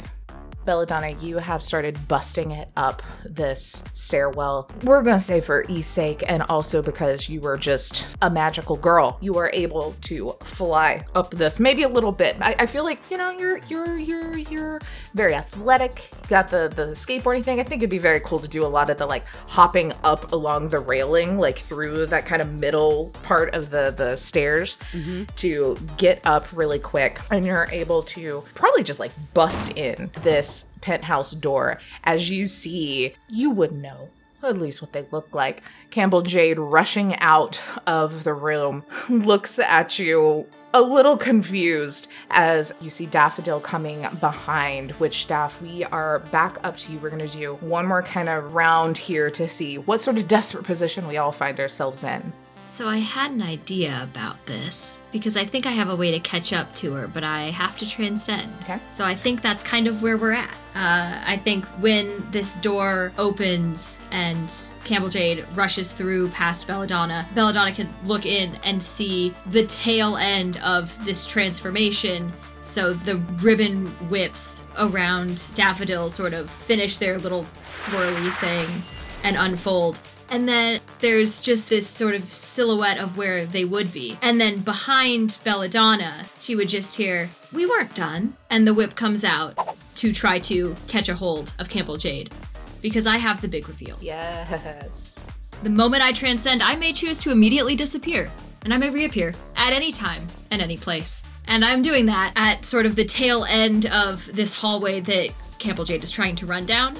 Belladonna, 0.65 1.11
you 1.21 1.39
have 1.39 1.63
started 1.63 2.09
busting 2.09 2.53
it 2.53 2.69
up 2.77 3.03
this 3.25 3.85
stairwell. 3.93 4.71
We're 4.85 5.03
going 5.03 5.17
to 5.17 5.25
say 5.25 5.41
for 5.41 5.65
E's 5.69 5.87
sake, 5.87 6.23
and 6.29 6.43
also 6.45 6.83
because 6.83 7.29
you 7.29 7.41
were 7.41 7.57
just 7.57 8.09
a 8.23 8.31
magical 8.31 8.77
girl, 8.77 9.19
you 9.21 9.37
are 9.39 9.51
able 9.53 9.97
to 10.03 10.37
fly 10.43 11.05
up 11.15 11.33
this. 11.33 11.59
Maybe 11.59 11.83
a 11.83 11.89
little 11.89 12.13
bit. 12.13 12.37
I, 12.41 12.55
I 12.61 12.67
feel 12.67 12.85
like 12.85 12.99
you 13.11 13.17
know 13.17 13.31
you're 13.31 13.59
you're 13.69 13.97
you're 13.97 14.37
you're 14.39 14.81
very 15.15 15.35
athletic. 15.35 16.11
You 16.23 16.29
got 16.29 16.49
the 16.49 16.73
the 16.75 16.89
skateboarding 16.89 17.43
thing. 17.43 17.61
I 17.61 17.65
think 17.65 17.81
it'd 17.83 17.91
be 17.91 17.99
very 17.99 18.21
cool 18.21 18.39
to 18.39 18.49
do 18.49 18.65
a 18.65 18.69
lot 18.69 18.91
of 18.91 18.99
the 18.99 19.07
like 19.07 19.27
hopping 19.49 19.93
up 20.05 20.33
along 20.33 20.69
the 20.69 20.79
railing, 20.79 21.39
like 21.39 21.59
through 21.59 22.07
that 22.07 22.27
kind 22.27 22.41
of 22.41 22.53
middle 22.53 23.11
part 23.23 23.55
of 23.55 23.71
the 23.71 23.93
the 23.97 24.17
stairs 24.17 24.77
mm-hmm. 24.93 25.25
to 25.37 25.77
get 25.97 26.21
up 26.25 26.47
really 26.53 26.79
quick, 26.79 27.21
and 27.31 27.45
you're 27.45 27.69
able 27.73 28.03
to 28.03 28.45
probably 28.55 28.83
just 28.83 29.01
like 29.01 29.13
bust 29.35 29.77
in 29.77 30.11
this 30.23 30.51
penthouse 30.80 31.32
door 31.32 31.78
as 32.05 32.30
you 32.30 32.46
see 32.46 33.14
you 33.28 33.50
would 33.50 33.72
know 33.72 34.09
at 34.44 34.59
least 34.59 34.82
what 34.82 34.92
they 34.92 35.07
look 35.11 35.32
like. 35.32 35.62
Campbell 35.90 36.22
Jade 36.22 36.59
rushing 36.59 37.16
out 37.20 37.62
of 37.86 38.24
the 38.24 38.34
room 38.34 38.84
looks 39.09 39.59
at 39.59 39.98
you 39.98 40.46
a 40.74 40.80
little 40.80 41.16
confused 41.16 42.09
as 42.30 42.72
you 42.80 42.88
see 42.88 43.07
Daffodil 43.07 43.61
coming 43.61 44.07
behind, 44.20 44.92
which 44.92 45.26
Daff, 45.26 45.61
we 45.61 45.84
are 45.84 46.20
back 46.30 46.59
up 46.64 46.76
to 46.78 46.92
you. 46.92 46.98
We're 46.98 47.11
going 47.11 47.26
to 47.26 47.38
do 47.38 47.55
one 47.57 47.86
more 47.86 48.03
kind 48.03 48.28
of 48.28 48.55
round 48.55 48.96
here 48.96 49.30
to 49.32 49.48
see 49.48 49.78
what 49.78 50.00
sort 50.00 50.16
of 50.16 50.26
desperate 50.28 50.64
position 50.64 51.07
we 51.07 51.18
all 51.18 51.32
find 51.32 51.61
ourselves 51.61 52.05
in. 52.05 52.32
So 52.63 52.89
I 52.89 52.99
had 52.99 53.33
an 53.33 53.43
idea 53.43 54.01
about 54.03 54.45
this 54.47 55.01
because 55.11 55.37
I 55.37 55.45
think 55.45 55.67
I 55.67 55.73
have 55.73 55.91
a 55.91 55.97
way 55.97 56.11
to 56.11 56.21
catch 56.21 56.53
up 56.53 56.75
to 56.77 56.93
her, 56.95 57.07
but 57.07 57.23
I 57.23 57.51
have 57.51 57.77
to 57.79 57.89
transcend. 57.89 58.51
Okay. 58.63 58.81
So 58.91 59.05
I 59.05 59.15
think 59.15 59.43
that's 59.43 59.63
kind 59.63 59.87
of 59.87 60.03
where 60.03 60.17
we're 60.17 60.33
at. 60.33 60.51
Uh, 60.75 61.23
I 61.27 61.37
think 61.37 61.67
when 61.81 62.27
this 62.31 62.57
door 62.57 63.13
opens 63.19 64.01
and 64.11 64.51
Campbell 64.85 65.11
Jade 65.11 65.47
rushes 65.53 65.93
through 65.93 66.31
past 66.31 66.67
Belladonna, 66.67 67.29
Belladonna 67.35 67.73
can 67.73 67.93
look 68.05 68.25
in 68.25 68.57
and 68.65 68.83
see 68.83 69.35
the 69.47 69.67
tail 69.67 70.17
end 70.17 70.57
of 70.59 71.05
this 71.05 71.27
transformation. 71.27 72.33
So 72.63 72.95
the 72.95 73.17
ribbon 73.43 73.89
whips 74.09 74.67
around 74.79 75.51
Daffodil 75.55 76.09
sort 76.09 76.33
of 76.33 76.51
finish 76.51 76.97
their 76.97 77.19
little 77.19 77.45
swirly 77.65 78.33
thing 78.39 78.83
and 79.25 79.37
unfold. 79.37 80.01
And 80.33 80.49
then 80.49 80.80
there's 81.01 81.43
just 81.43 81.68
this 81.68 81.87
sort 81.87 82.14
of 82.14 82.24
silhouette 82.24 82.99
of 82.99 83.18
where 83.18 83.45
they 83.45 83.66
would 83.66 83.93
be. 83.93 84.18
And 84.22 84.41
then 84.41 84.61
behind 84.61 85.39
Belladonna, 85.45 86.24
she 86.41 86.57
would 86.57 86.70
just 86.70 86.97
hear, 86.97 87.28
We 87.53 87.66
weren't 87.66 87.95
done. 87.95 88.35
And 88.49 88.66
the 88.66 88.72
whip 88.72 88.95
comes 88.95 89.24
out 89.24 89.76
to 89.97 90.11
try 90.11 90.39
to 90.39 90.74
catch 90.89 91.11
a 91.11 91.14
hold 91.14 91.55
of 91.59 91.68
Campbell 91.68 91.99
Jade. 91.99 92.33
Because 92.80 93.07
I 93.07 93.18
have 93.18 93.43
the 93.43 93.47
big 93.47 93.68
reveal. 93.68 93.99
Yes. 94.01 95.26
The 95.62 95.70
moment 95.70 96.03
I 96.03 96.12
transcend, 96.12 96.62
I 96.62 96.76
may 96.76 96.95
choose 96.95 97.20
to 97.20 97.30
immediately 97.30 97.76
disappear, 97.76 98.30
and 98.64 98.72
I 98.72 98.78
may 98.78 98.89
reappear 98.89 99.35
at 99.55 99.74
any 99.74 99.93
time 99.93 100.26
and 100.51 100.62
any 100.62 100.78
place. 100.78 101.22
And 101.47 101.62
I'm 101.62 101.83
doing 101.83 102.07
that 102.07 102.33
at 102.37 102.64
sort 102.64 102.87
of 102.87 102.97
the 102.97 103.05
tail 103.05 103.45
end 103.45 103.85
of 103.87 104.35
this 104.35 104.59
hallway 104.59 105.01
that 105.01 105.28
Campbell 105.59 105.85
Jade 105.85 106.03
is 106.03 106.11
trying 106.11 106.37
to 106.37 106.47
run 106.47 106.64
down, 106.64 106.97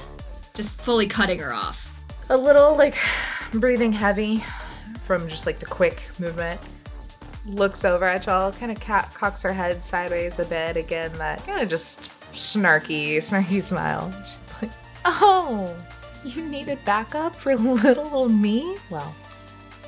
just 0.55 0.79
fully 0.83 1.07
cutting 1.07 1.39
her 1.39 1.55
off. 1.55 1.92
A 2.33 2.37
little 2.37 2.75
like 2.75 2.97
breathing 3.53 3.93
heavy 3.93 4.43
from 5.01 5.29
just 5.29 5.45
like 5.45 5.59
the 5.59 5.67
quick 5.67 6.09
movement. 6.19 6.59
Looks 7.45 7.85
over 7.85 8.07
at 8.07 8.25
y'all, 8.25 8.53
kind 8.53 8.73
of 8.73 8.81
cat 8.81 9.13
cocks 9.13 9.43
her 9.43 9.53
head 9.53 9.85
sideways 9.85 10.39
a 10.39 10.47
bit. 10.47 10.79
Again, 10.79 11.13
that 11.19 11.45
kind 11.45 11.61
of 11.61 11.69
just 11.69 12.11
snarky, 12.33 13.19
snarky 13.19 13.63
smile. 13.63 14.11
She's 14.25 14.55
like, 14.63 14.71
"Oh, 15.05 15.77
you 16.25 16.47
needed 16.47 16.83
backup 16.87 17.37
for 17.37 17.55
little 17.57 18.09
old 18.15 18.33
me? 18.33 18.79
Well, 18.89 19.15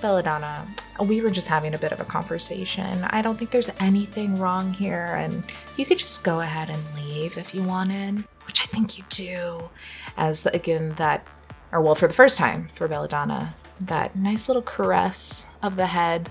Belladonna, 0.02 0.68
we 1.06 1.22
were 1.22 1.30
just 1.30 1.48
having 1.48 1.72
a 1.72 1.78
bit 1.78 1.92
of 1.92 2.00
a 2.00 2.04
conversation. 2.04 3.04
I 3.04 3.22
don't 3.22 3.38
think 3.38 3.52
there's 3.52 3.70
anything 3.80 4.34
wrong 4.34 4.70
here, 4.74 5.16
and 5.18 5.42
you 5.78 5.86
could 5.86 5.98
just 5.98 6.22
go 6.24 6.40
ahead 6.40 6.68
and 6.68 6.82
leave 6.94 7.38
if 7.38 7.54
you 7.54 7.62
wanted, 7.62 8.22
which 8.46 8.60
I 8.60 8.66
think 8.66 8.98
you 8.98 9.04
do. 9.08 9.70
As 10.18 10.44
again, 10.44 10.92
that, 10.96 11.26
or 11.74 11.80
well, 11.80 11.96
for 11.96 12.06
the 12.06 12.14
first 12.14 12.38
time 12.38 12.68
for 12.72 12.86
Belladonna, 12.86 13.54
that 13.80 14.14
nice 14.14 14.48
little 14.48 14.62
caress 14.62 15.48
of 15.60 15.74
the 15.74 15.88
head 15.88 16.30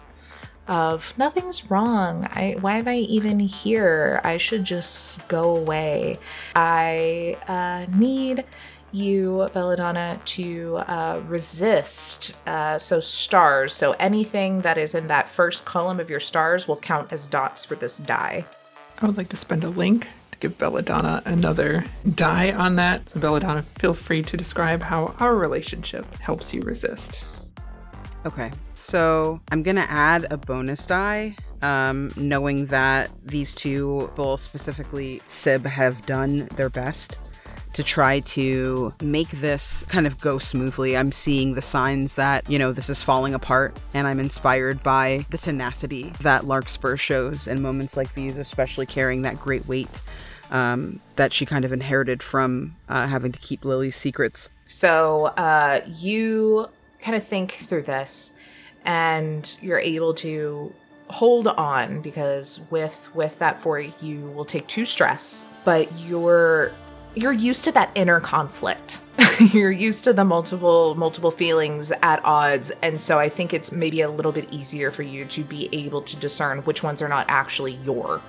of 0.68 1.14
nothing's 1.18 1.70
wrong. 1.70 2.26
I 2.32 2.56
why 2.62 2.78
am 2.78 2.88
I 2.88 2.96
even 2.96 3.40
here? 3.40 4.22
I 4.24 4.38
should 4.38 4.64
just 4.64 5.28
go 5.28 5.56
away. 5.58 6.18
I 6.56 7.38
uh, 7.48 7.92
need 7.94 8.46
you, 8.94 9.50
Belladonna, 9.54 10.22
to 10.24 10.78
uh, 10.78 11.22
resist. 11.28 12.34
Uh, 12.48 12.78
so 12.78 13.02
stars. 13.02 13.74
So 13.74 13.92
anything 14.00 14.62
that 14.62 14.78
is 14.78 14.96
in 14.96 15.08
that 15.08 15.28
first 15.28 15.66
column 15.66 16.00
of 16.00 16.10
your 16.10 16.22
stars 16.22 16.68
will 16.68 16.78
count 16.78 17.12
as 17.12 17.28
dots 17.28 17.66
for 17.66 17.76
this 17.76 17.98
die. 17.98 18.46
I 19.02 19.06
would 19.06 19.18
like 19.18 19.30
to 19.30 19.36
spend 19.36 19.66
a 19.66 19.70
link 19.70 20.08
give 20.44 20.58
Belladonna 20.58 21.24
another 21.26 21.86
die 22.16 22.52
on 22.52 22.76
that. 22.76 23.10
So 23.10 23.20
Belladonna, 23.22 23.64
feel 23.64 23.94
free 23.94 24.22
to 24.24 24.36
describe 24.36 24.82
how 24.82 25.16
our 25.20 25.36
relationship 25.36 26.06
helps 26.18 26.54
you 26.54 26.62
resist. 26.62 27.26
Okay, 28.26 28.52
so 28.74 29.40
I'm 29.52 29.64
gonna 29.64 29.88
add 29.88 30.28
a 30.30 30.38
bonus 30.38 30.86
die, 30.86 31.38
um, 31.62 32.12
knowing 32.18 32.66
that 32.68 33.10
these 33.24 33.56
two, 33.56 34.12
both 34.16 34.42
specifically 34.42 35.22
Sib, 35.28 35.66
have 35.66 36.06
done 36.06 36.50
their 36.58 36.70
best 36.70 37.20
to 37.74 37.84
try 37.84 38.20
to 38.20 38.94
make 39.02 39.30
this 39.30 39.84
kind 39.88 40.06
of 40.06 40.20
go 40.20 40.38
smoothly. 40.38 40.96
I'm 40.96 41.12
seeing 41.12 41.54
the 41.54 41.62
signs 41.62 42.16
that, 42.16 42.48
you 42.50 42.60
know, 42.60 42.72
this 42.72 42.90
is 42.90 43.02
falling 43.02 43.34
apart, 43.34 43.76
and 43.94 44.08
I'm 44.08 44.20
inspired 44.20 44.84
by 44.84 45.26
the 45.30 45.38
tenacity 45.38 46.14
that 46.20 46.46
Larkspur 46.46 46.98
shows 46.98 47.48
in 47.48 47.62
moments 47.62 47.98
like 47.98 48.14
these, 48.14 48.38
especially 48.38 48.86
carrying 48.86 49.22
that 49.24 49.40
great 49.40 49.66
weight 49.68 50.02
um, 50.54 51.02
that 51.16 51.34
she 51.34 51.46
kind 51.46 51.66
of 51.66 51.74
inherited 51.74 52.24
from 52.24 52.78
uh, 52.88 53.08
having 53.08 53.34
to 53.34 53.40
keep 53.40 53.66
Lily's 53.66 53.96
secrets. 53.96 54.48
So 54.68 55.26
uh, 55.36 55.82
you 55.88 56.68
kind 57.02 57.18
of 57.18 57.24
think 57.24 57.52
through 57.52 57.84
this, 57.84 58.32
and 58.86 59.58
you're 59.62 59.80
able 59.80 60.14
to 60.16 60.74
hold 61.10 61.48
on 61.48 62.02
because 62.02 62.62
with 62.70 63.14
with 63.14 63.40
that 63.40 63.60
four, 63.60 63.80
you 63.80 64.22
will 64.36 64.46
take 64.46 64.68
two 64.68 64.86
stress, 64.86 65.50
but 65.66 65.92
you're 66.00 66.72
you're 67.16 67.34
used 67.34 67.66
to 67.66 67.72
that 67.74 67.92
inner 67.96 68.20
conflict. 68.20 69.02
you're 69.54 69.72
used 69.72 70.04
to 70.04 70.14
the 70.14 70.24
multiple 70.24 70.94
multiple 70.96 71.32
feelings 71.32 71.92
at 72.04 72.24
odds, 72.24 72.72
and 72.84 73.02
so 73.02 73.18
I 73.18 73.28
think 73.28 73.54
it's 73.54 73.72
maybe 73.72 74.02
a 74.02 74.10
little 74.10 74.32
bit 74.32 74.48
easier 74.54 74.92
for 74.92 75.04
you 75.04 75.26
to 75.26 75.44
be 75.44 75.68
able 75.72 76.04
to 76.04 76.16
discern 76.16 76.60
which 76.60 76.84
ones 76.84 77.02
are 77.02 77.10
not 77.10 77.26
actually 77.28 77.74
your 77.84 78.22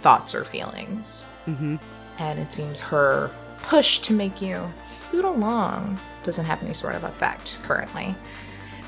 thoughts 0.00 0.34
or 0.34 0.44
feelings. 0.44 1.24
Mm-hmm. 1.48 1.76
And 2.18 2.38
it 2.38 2.52
seems 2.52 2.80
her 2.80 3.30
push 3.58 3.98
to 4.00 4.12
make 4.12 4.40
you 4.40 4.72
scoot 4.82 5.24
along 5.24 5.98
doesn't 6.22 6.44
have 6.44 6.62
any 6.62 6.74
sort 6.74 6.94
of 6.94 7.04
effect 7.04 7.58
currently. 7.62 8.14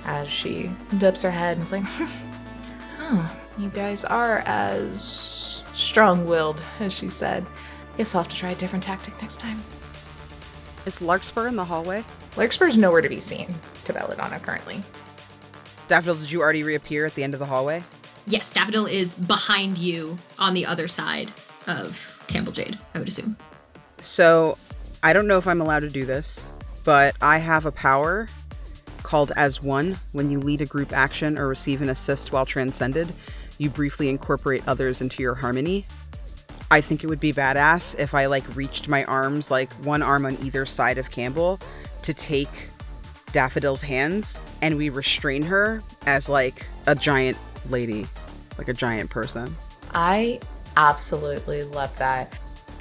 As 0.04 0.28
she 0.28 0.70
dips 0.98 1.22
her 1.22 1.30
head 1.30 1.56
and 1.56 1.62
is 1.62 1.72
like, 1.72 1.84
"Oh, 3.00 3.36
you 3.58 3.68
guys 3.70 4.04
are 4.04 4.42
as 4.46 5.64
strong-willed 5.72 6.62
as 6.80 6.92
she 6.96 7.08
said. 7.08 7.46
Guess 7.96 8.14
I'll 8.14 8.22
have 8.22 8.30
to 8.30 8.36
try 8.36 8.50
a 8.50 8.54
different 8.54 8.82
tactic 8.82 9.20
next 9.20 9.38
time." 9.40 9.62
Is 10.86 11.02
Larkspur 11.02 11.46
in 11.46 11.56
the 11.56 11.64
hallway? 11.64 12.04
Larkspur's 12.36 12.78
nowhere 12.78 13.02
to 13.02 13.08
be 13.08 13.20
seen 13.20 13.54
to 13.84 13.92
Belladonna 13.92 14.40
currently. 14.40 14.82
Daffodil, 15.88 16.14
did 16.14 16.30
you 16.30 16.40
already 16.40 16.62
reappear 16.62 17.04
at 17.04 17.14
the 17.14 17.22
end 17.22 17.34
of 17.34 17.40
the 17.40 17.46
hallway? 17.46 17.84
Yes, 18.26 18.52
Daffodil 18.52 18.86
is 18.86 19.16
behind 19.16 19.76
you 19.76 20.18
on 20.38 20.54
the 20.54 20.64
other 20.64 20.88
side 20.88 21.32
of 21.66 22.19
Campbell 22.30 22.52
Jade, 22.52 22.78
I 22.94 22.98
would 22.98 23.08
assume. 23.08 23.36
So, 23.98 24.56
I 25.02 25.12
don't 25.12 25.26
know 25.26 25.36
if 25.36 25.46
I'm 25.46 25.60
allowed 25.60 25.80
to 25.80 25.90
do 25.90 26.04
this, 26.04 26.52
but 26.84 27.14
I 27.20 27.38
have 27.38 27.66
a 27.66 27.72
power 27.72 28.28
called 29.02 29.32
As 29.36 29.62
One. 29.62 29.98
When 30.12 30.30
you 30.30 30.38
lead 30.40 30.62
a 30.62 30.66
group 30.66 30.92
action 30.92 31.38
or 31.38 31.48
receive 31.48 31.82
an 31.82 31.90
assist 31.90 32.32
while 32.32 32.46
transcended, 32.46 33.12
you 33.58 33.68
briefly 33.68 34.08
incorporate 34.08 34.62
others 34.66 35.00
into 35.00 35.22
your 35.22 35.34
harmony. 35.34 35.86
I 36.70 36.80
think 36.80 37.02
it 37.02 37.08
would 37.08 37.20
be 37.20 37.32
badass 37.32 37.98
if 37.98 38.14
I 38.14 38.26
like 38.26 38.56
reached 38.56 38.88
my 38.88 39.04
arms, 39.04 39.50
like 39.50 39.72
one 39.84 40.02
arm 40.02 40.24
on 40.24 40.38
either 40.42 40.64
side 40.64 40.98
of 40.98 41.10
Campbell, 41.10 41.58
to 42.02 42.14
take 42.14 42.68
Daffodil's 43.32 43.82
hands 43.82 44.40
and 44.62 44.76
we 44.76 44.88
restrain 44.88 45.42
her 45.42 45.82
as 46.06 46.28
like 46.28 46.66
a 46.86 46.94
giant 46.94 47.36
lady, 47.68 48.06
like 48.56 48.68
a 48.68 48.72
giant 48.72 49.10
person. 49.10 49.56
I 49.92 50.40
absolutely 50.76 51.62
love 51.64 51.96
that. 51.98 52.32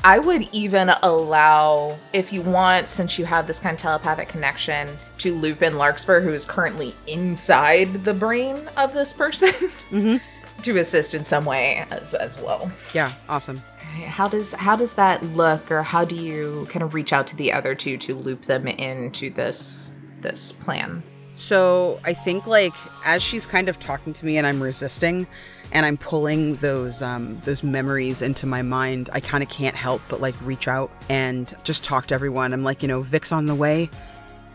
I 0.03 0.17
would 0.19 0.47
even 0.53 0.89
allow, 1.03 1.97
if 2.13 2.31
you 2.31 2.41
want, 2.41 2.87
since 2.87 3.19
you 3.19 3.25
have 3.25 3.47
this 3.47 3.59
kind 3.59 3.73
of 3.75 3.81
telepathic 3.81 4.29
connection, 4.29 4.87
to 5.17 5.33
loop 5.35 5.61
in 5.61 5.77
Larkspur, 5.77 6.21
who 6.21 6.29
is 6.29 6.45
currently 6.45 6.95
inside 7.07 8.05
the 8.05 8.13
brain 8.13 8.69
of 8.77 8.93
this 8.93 9.11
person, 9.11 9.49
Mhm. 9.91 10.21
to 10.61 10.77
assist 10.77 11.13
in 11.15 11.25
some 11.25 11.43
way 11.43 11.85
as, 11.91 12.13
as 12.13 12.39
well. 12.39 12.71
Yeah, 12.93 13.11
awesome. 13.27 13.61
How 14.07 14.29
does 14.29 14.53
how 14.53 14.75
does 14.77 14.93
that 14.93 15.21
look, 15.35 15.69
or 15.71 15.81
how 15.83 16.05
do 16.05 16.15
you 16.15 16.67
kind 16.69 16.83
of 16.83 16.93
reach 16.93 17.11
out 17.11 17.27
to 17.27 17.35
the 17.35 17.51
other 17.51 17.75
two 17.75 17.97
to 17.97 18.15
loop 18.15 18.43
them 18.43 18.67
into 18.67 19.29
this 19.31 19.91
this 20.21 20.51
plan? 20.53 21.03
So 21.39 22.01
I 22.03 22.13
think 22.13 22.47
like 22.47 22.73
as 23.05 23.23
she's 23.23 23.45
kind 23.45 23.69
of 23.69 23.79
talking 23.79 24.13
to 24.13 24.25
me 24.25 24.37
and 24.37 24.45
I'm 24.45 24.61
resisting 24.61 25.25
and 25.71 25.85
I'm 25.85 25.95
pulling 25.95 26.55
those 26.55 27.01
um 27.01 27.39
those 27.45 27.63
memories 27.63 28.21
into 28.21 28.45
my 28.45 28.61
mind, 28.61 29.09
I 29.13 29.21
kind 29.21 29.41
of 29.41 29.49
can't 29.49 29.75
help 29.75 30.01
but 30.09 30.19
like 30.19 30.35
reach 30.41 30.67
out 30.67 30.91
and 31.07 31.55
just 31.63 31.85
talk 31.85 32.07
to 32.07 32.13
everyone. 32.13 32.51
I'm 32.51 32.63
like, 32.65 32.81
you 32.81 32.89
know, 32.89 33.01
Vic's 33.01 33.31
on 33.31 33.45
the 33.45 33.55
way. 33.55 33.89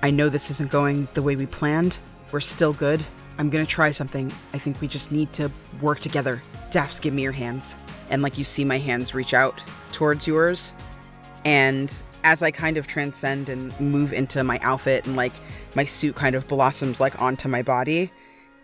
I 0.03 0.11
know 0.11 0.29
this 0.29 0.51
isn't 0.51 0.71
going 0.71 1.09
the 1.15 1.23
way 1.23 1.37
we 1.37 1.47
planned. 1.47 1.99
We're 2.33 2.41
still 2.41 2.75
good. 2.75 3.03
I'm 3.39 3.49
gonna 3.49 3.65
try 3.65 3.91
something. 3.91 4.31
I 4.53 4.59
think 4.59 4.79
we 4.83 4.87
just 4.87 5.11
need 5.11 5.33
to 5.33 5.51
work 5.81 6.01
together. 6.01 6.43
Daffs, 6.71 7.01
give 7.01 7.15
me 7.15 7.23
your 7.23 7.33
hands. 7.33 7.77
And 8.11 8.21
like 8.21 8.37
you 8.37 8.45
see 8.45 8.63
my 8.63 8.77
hands 8.77 9.15
reach 9.15 9.33
out 9.33 9.59
towards 9.93 10.27
yours. 10.27 10.75
And 11.47 11.91
as 12.25 12.43
I 12.43 12.51
kind 12.51 12.77
of 12.77 12.87
transcend 12.87 13.49
and 13.49 13.79
move 13.81 14.13
into 14.13 14.45
my 14.45 14.59
outfit 14.63 15.07
and 15.07 15.17
like 15.17 15.33
my 15.77 15.85
suit 15.85 16.15
kind 16.17 16.35
of 16.35 16.47
blossoms 16.49 17.01
like 17.01 17.21
onto 17.21 17.49
my 17.49 17.63
body, 17.63 18.11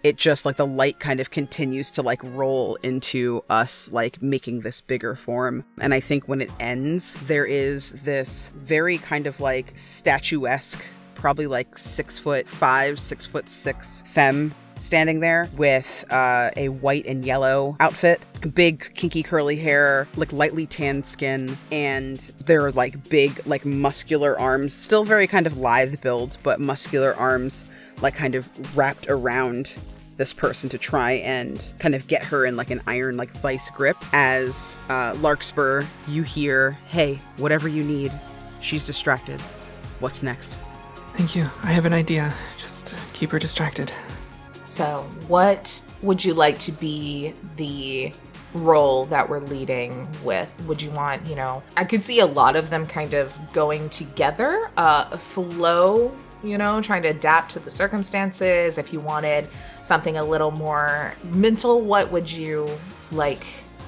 it 0.02 0.16
just 0.16 0.46
like 0.46 0.56
the 0.56 0.66
light 0.66 0.98
kind 0.98 1.20
of 1.20 1.30
continues 1.30 1.90
to 1.92 2.02
like 2.02 2.20
roll 2.22 2.76
into 2.76 3.44
us 3.50 3.90
like 3.92 4.22
making 4.22 4.60
this 4.60 4.80
bigger 4.80 5.14
form. 5.14 5.64
And 5.80 5.92
I 5.92 6.00
think 6.00 6.28
when 6.28 6.40
it 6.40 6.50
ends, 6.58 7.16
there 7.26 7.44
is 7.44 7.92
this 7.92 8.50
very 8.56 8.98
kind 8.98 9.26
of 9.26 9.40
like 9.40 9.72
statuesque, 9.76 10.82
probably 11.14 11.46
like 11.46 11.76
six 11.76 12.18
foot 12.18 12.48
five, 12.48 12.98
six 12.98 13.26
foot 13.26 13.48
six 13.48 14.02
femme 14.06 14.54
standing 14.80 15.20
there 15.20 15.48
with 15.56 16.04
uh, 16.10 16.50
a 16.56 16.68
white 16.68 17.06
and 17.06 17.24
yellow 17.24 17.76
outfit, 17.80 18.24
big 18.54 18.92
kinky 18.94 19.22
curly 19.22 19.56
hair, 19.56 20.08
like 20.16 20.32
lightly 20.32 20.66
tanned 20.66 21.06
skin, 21.06 21.56
and 21.70 22.18
their 22.44 22.70
like 22.72 23.08
big 23.08 23.40
like 23.46 23.64
muscular 23.64 24.38
arms, 24.38 24.72
still 24.72 25.04
very 25.04 25.26
kind 25.26 25.46
of 25.46 25.58
lithe 25.58 26.00
build, 26.00 26.38
but 26.42 26.60
muscular 26.60 27.14
arms 27.14 27.66
like 28.00 28.14
kind 28.14 28.34
of 28.34 28.76
wrapped 28.76 29.08
around 29.08 29.76
this 30.16 30.32
person 30.34 30.68
to 30.68 30.76
try 30.76 31.12
and 31.12 31.72
kind 31.78 31.94
of 31.94 32.06
get 32.06 32.22
her 32.22 32.44
in 32.44 32.54
like 32.54 32.70
an 32.70 32.82
iron 32.86 33.16
like 33.16 33.30
vice 33.30 33.70
grip 33.70 33.96
as 34.12 34.74
uh, 34.90 35.16
larkspur 35.20 35.82
you 36.06 36.22
hear 36.22 36.72
hey 36.88 37.18
whatever 37.38 37.68
you 37.68 37.82
need 37.82 38.12
she's 38.60 38.84
distracted 38.84 39.40
what's 40.00 40.22
next 40.22 40.58
Thank 41.20 41.36
you. 41.36 41.50
I 41.62 41.72
have 41.72 41.84
an 41.84 41.92
idea. 41.92 42.32
Just 42.56 42.96
keep 43.12 43.30
her 43.30 43.38
distracted. 43.38 43.92
So, 44.62 45.02
what 45.28 45.82
would 46.02 46.24
you 46.24 46.34
like 46.34 46.58
to 46.60 46.72
be 46.72 47.34
the 47.56 48.12
role 48.54 49.06
that 49.06 49.28
we're 49.28 49.40
leading 49.40 50.08
with? 50.24 50.52
Would 50.66 50.82
you 50.82 50.90
want, 50.90 51.26
you 51.26 51.36
know, 51.36 51.62
I 51.76 51.84
could 51.84 52.02
see 52.02 52.20
a 52.20 52.26
lot 52.26 52.56
of 52.56 52.70
them 52.70 52.86
kind 52.86 53.14
of 53.14 53.38
going 53.52 53.88
together, 53.90 54.70
uh, 54.76 55.16
flow, 55.16 56.14
you 56.42 56.58
know, 56.58 56.80
trying 56.80 57.02
to 57.02 57.08
adapt 57.08 57.52
to 57.52 57.58
the 57.58 57.70
circumstances. 57.70 58.78
If 58.78 58.92
you 58.92 59.00
wanted 59.00 59.48
something 59.82 60.16
a 60.16 60.24
little 60.24 60.50
more 60.50 61.14
mental, 61.24 61.80
what 61.80 62.10
would 62.10 62.30
you 62.30 62.68
like 63.12 63.44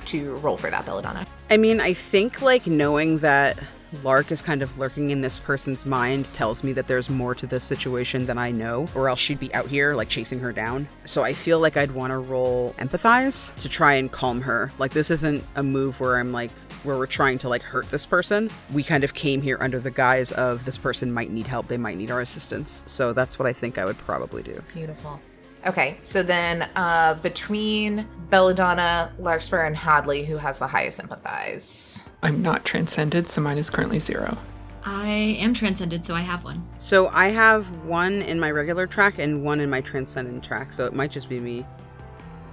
to 0.07 0.35
roll 0.37 0.57
for 0.57 0.71
that, 0.71 0.85
Belladonna? 0.85 1.27
I 1.51 1.57
mean, 1.57 1.81
I 1.81 1.93
think 1.93 2.43
like 2.43 2.67
knowing 2.67 3.19
that 3.19 3.59
Lark 4.03 4.33
is 4.33 4.43
kind 4.43 4.63
of 4.63 4.79
lurking 4.79 5.11
in 5.11 5.21
this 5.21 5.39
person's 5.39 5.85
mind 5.85 6.27
tells 6.35 6.65
me 6.65 6.73
that 6.73 6.87
there's 6.87 7.11
more 7.11 7.35
to 7.35 7.47
this 7.47 7.65
situation 7.65 8.27
than 8.27 8.39
I 8.39 8.51
know, 8.51 8.89
or 8.95 9.09
else 9.09 9.21
she'd 9.21 9.41
be 9.41 9.53
out 9.55 9.67
here 9.67 9.95
like 9.95 10.09
chasing 10.09 10.41
her 10.41 10.53
down. 10.53 10.89
So 11.05 11.23
I 11.23 11.33
feel 11.33 11.59
like 11.59 11.77
I'd 11.77 11.91
want 11.91 12.11
to 12.11 12.19
roll 12.19 12.75
empathize 12.79 13.55
to 13.57 13.69
try 13.69 13.95
and 13.95 14.11
calm 14.11 14.41
her. 14.41 14.73
Like 14.79 14.93
this 14.93 15.11
isn't 15.11 15.45
a 15.57 15.63
move 15.63 16.01
where 16.01 16.17
I'm 16.17 16.33
like 16.33 16.51
where 16.85 16.97
we're 16.97 17.07
trying 17.07 17.39
to 17.39 17.49
like 17.49 17.63
hurt 17.63 17.89
this 17.91 18.07
person. 18.07 18.51
We 18.73 18.83
kind 18.83 19.05
of 19.05 19.15
came 19.15 19.43
here 19.43 19.59
under 19.61 19.79
the 19.79 19.91
guise 19.91 20.33
of 20.33 20.65
this 20.65 20.79
person 20.79 21.13
might 21.13 21.31
need 21.31 21.47
help, 21.47 21.69
they 21.69 21.79
might 21.79 21.97
need 21.97 22.11
our 22.11 22.21
assistance. 22.21 22.83
So 22.87 23.13
that's 23.13 23.39
what 23.39 23.47
I 23.47 23.53
think 23.53 23.79
I 23.79 23.85
would 23.85 23.99
probably 23.99 24.43
do. 24.43 24.63
Beautiful. 24.75 25.21
Okay, 25.65 25.97
so 26.03 26.23
then 26.23 26.69
uh, 26.75 27.15
between 27.23 28.07
Belladonna, 28.31 29.13
Larkspur, 29.19 29.63
and 29.63 29.77
Hadley, 29.77 30.25
who 30.25 30.37
has 30.37 30.59
the 30.59 30.67
highest 30.67 30.99
empathize? 30.99 32.09
I'm 32.23 32.43
not 32.43 32.65
transcended, 32.65 33.29
so 33.29 33.41
mine 33.41 33.59
is 33.59 33.71
currently 33.71 34.01
zero. 34.01 34.39
I 34.85 35.37
am 35.39 35.55
transcended, 35.55 36.05
so 36.05 36.15
I 36.15 36.23
have 36.23 36.43
one. 36.43 36.67
So 36.79 37.09
I 37.09 37.29
have 37.29 37.85
one 37.85 38.23
in 38.23 38.41
my 38.41 38.51
regular 38.51 38.89
track 38.89 39.19
and 39.19 39.45
one 39.45 39.61
in 39.61 39.71
my 39.71 39.81
transcendent 39.81 40.43
track, 40.43 40.73
so 40.73 40.87
it 40.87 40.93
might 40.93 41.13
just 41.13 41.29
be 41.29 41.39
me. 41.39 41.65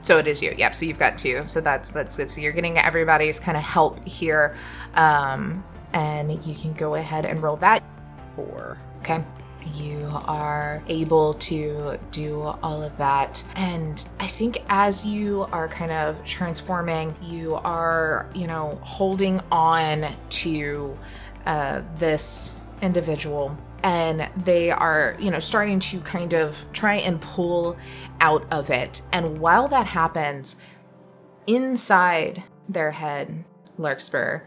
So 0.04 0.20
it 0.20 0.28
is 0.28 0.42
you. 0.42 0.54
Yep. 0.56 0.76
So 0.76 0.86
you've 0.86 1.00
got 1.00 1.18
two. 1.18 1.44
So 1.46 1.60
that's 1.60 1.90
that's 1.90 2.16
good. 2.16 2.30
So 2.30 2.42
you're 2.42 2.54
getting 2.54 2.78
everybody's 2.78 3.40
kind 3.40 3.58
of 3.58 3.64
help 3.64 4.08
here, 4.08 4.56
um, 4.94 5.64
and 5.94 6.46
you 6.46 6.54
can 6.54 6.74
go 6.74 6.96
ahead 6.96 7.26
and 7.26 7.42
roll 7.42 7.58
that. 7.58 7.84
Four. 8.36 8.78
Okay. 9.00 9.24
You 9.76 10.10
are 10.26 10.82
able 10.88 11.34
to 11.36 12.00
do 12.12 12.42
all 12.42 12.82
of 12.82 12.98
that. 12.98 13.44
And 13.56 14.04
I 14.20 14.28
think 14.28 14.64
as 14.70 15.06
you 15.06 15.48
are 15.52 15.68
kind 15.68 15.92
of 15.92 16.24
transforming, 16.26 17.16
you 17.22 17.56
are, 17.56 18.30
you 18.34 18.48
know, 18.48 18.80
holding 18.84 19.42
on 19.52 20.14
to 20.30 20.98
uh, 21.46 21.82
this 21.98 22.60
individual. 22.82 23.58
And 23.84 24.30
they 24.46 24.72
are, 24.72 25.16
you 25.20 25.32
know, 25.32 25.40
starting 25.40 25.80
to 25.80 26.02
kind 26.02 26.34
of 26.34 26.66
try 26.74 26.96
and 26.96 27.22
pull 27.22 27.78
out 28.20 28.46
of 28.52 28.70
it. 28.70 29.02
And 29.14 29.40
while 29.40 29.68
that 29.70 29.88
happens, 29.88 30.58
inside 31.48 32.44
their 32.68 32.92
head, 32.92 33.46
Larkspur, 33.78 34.42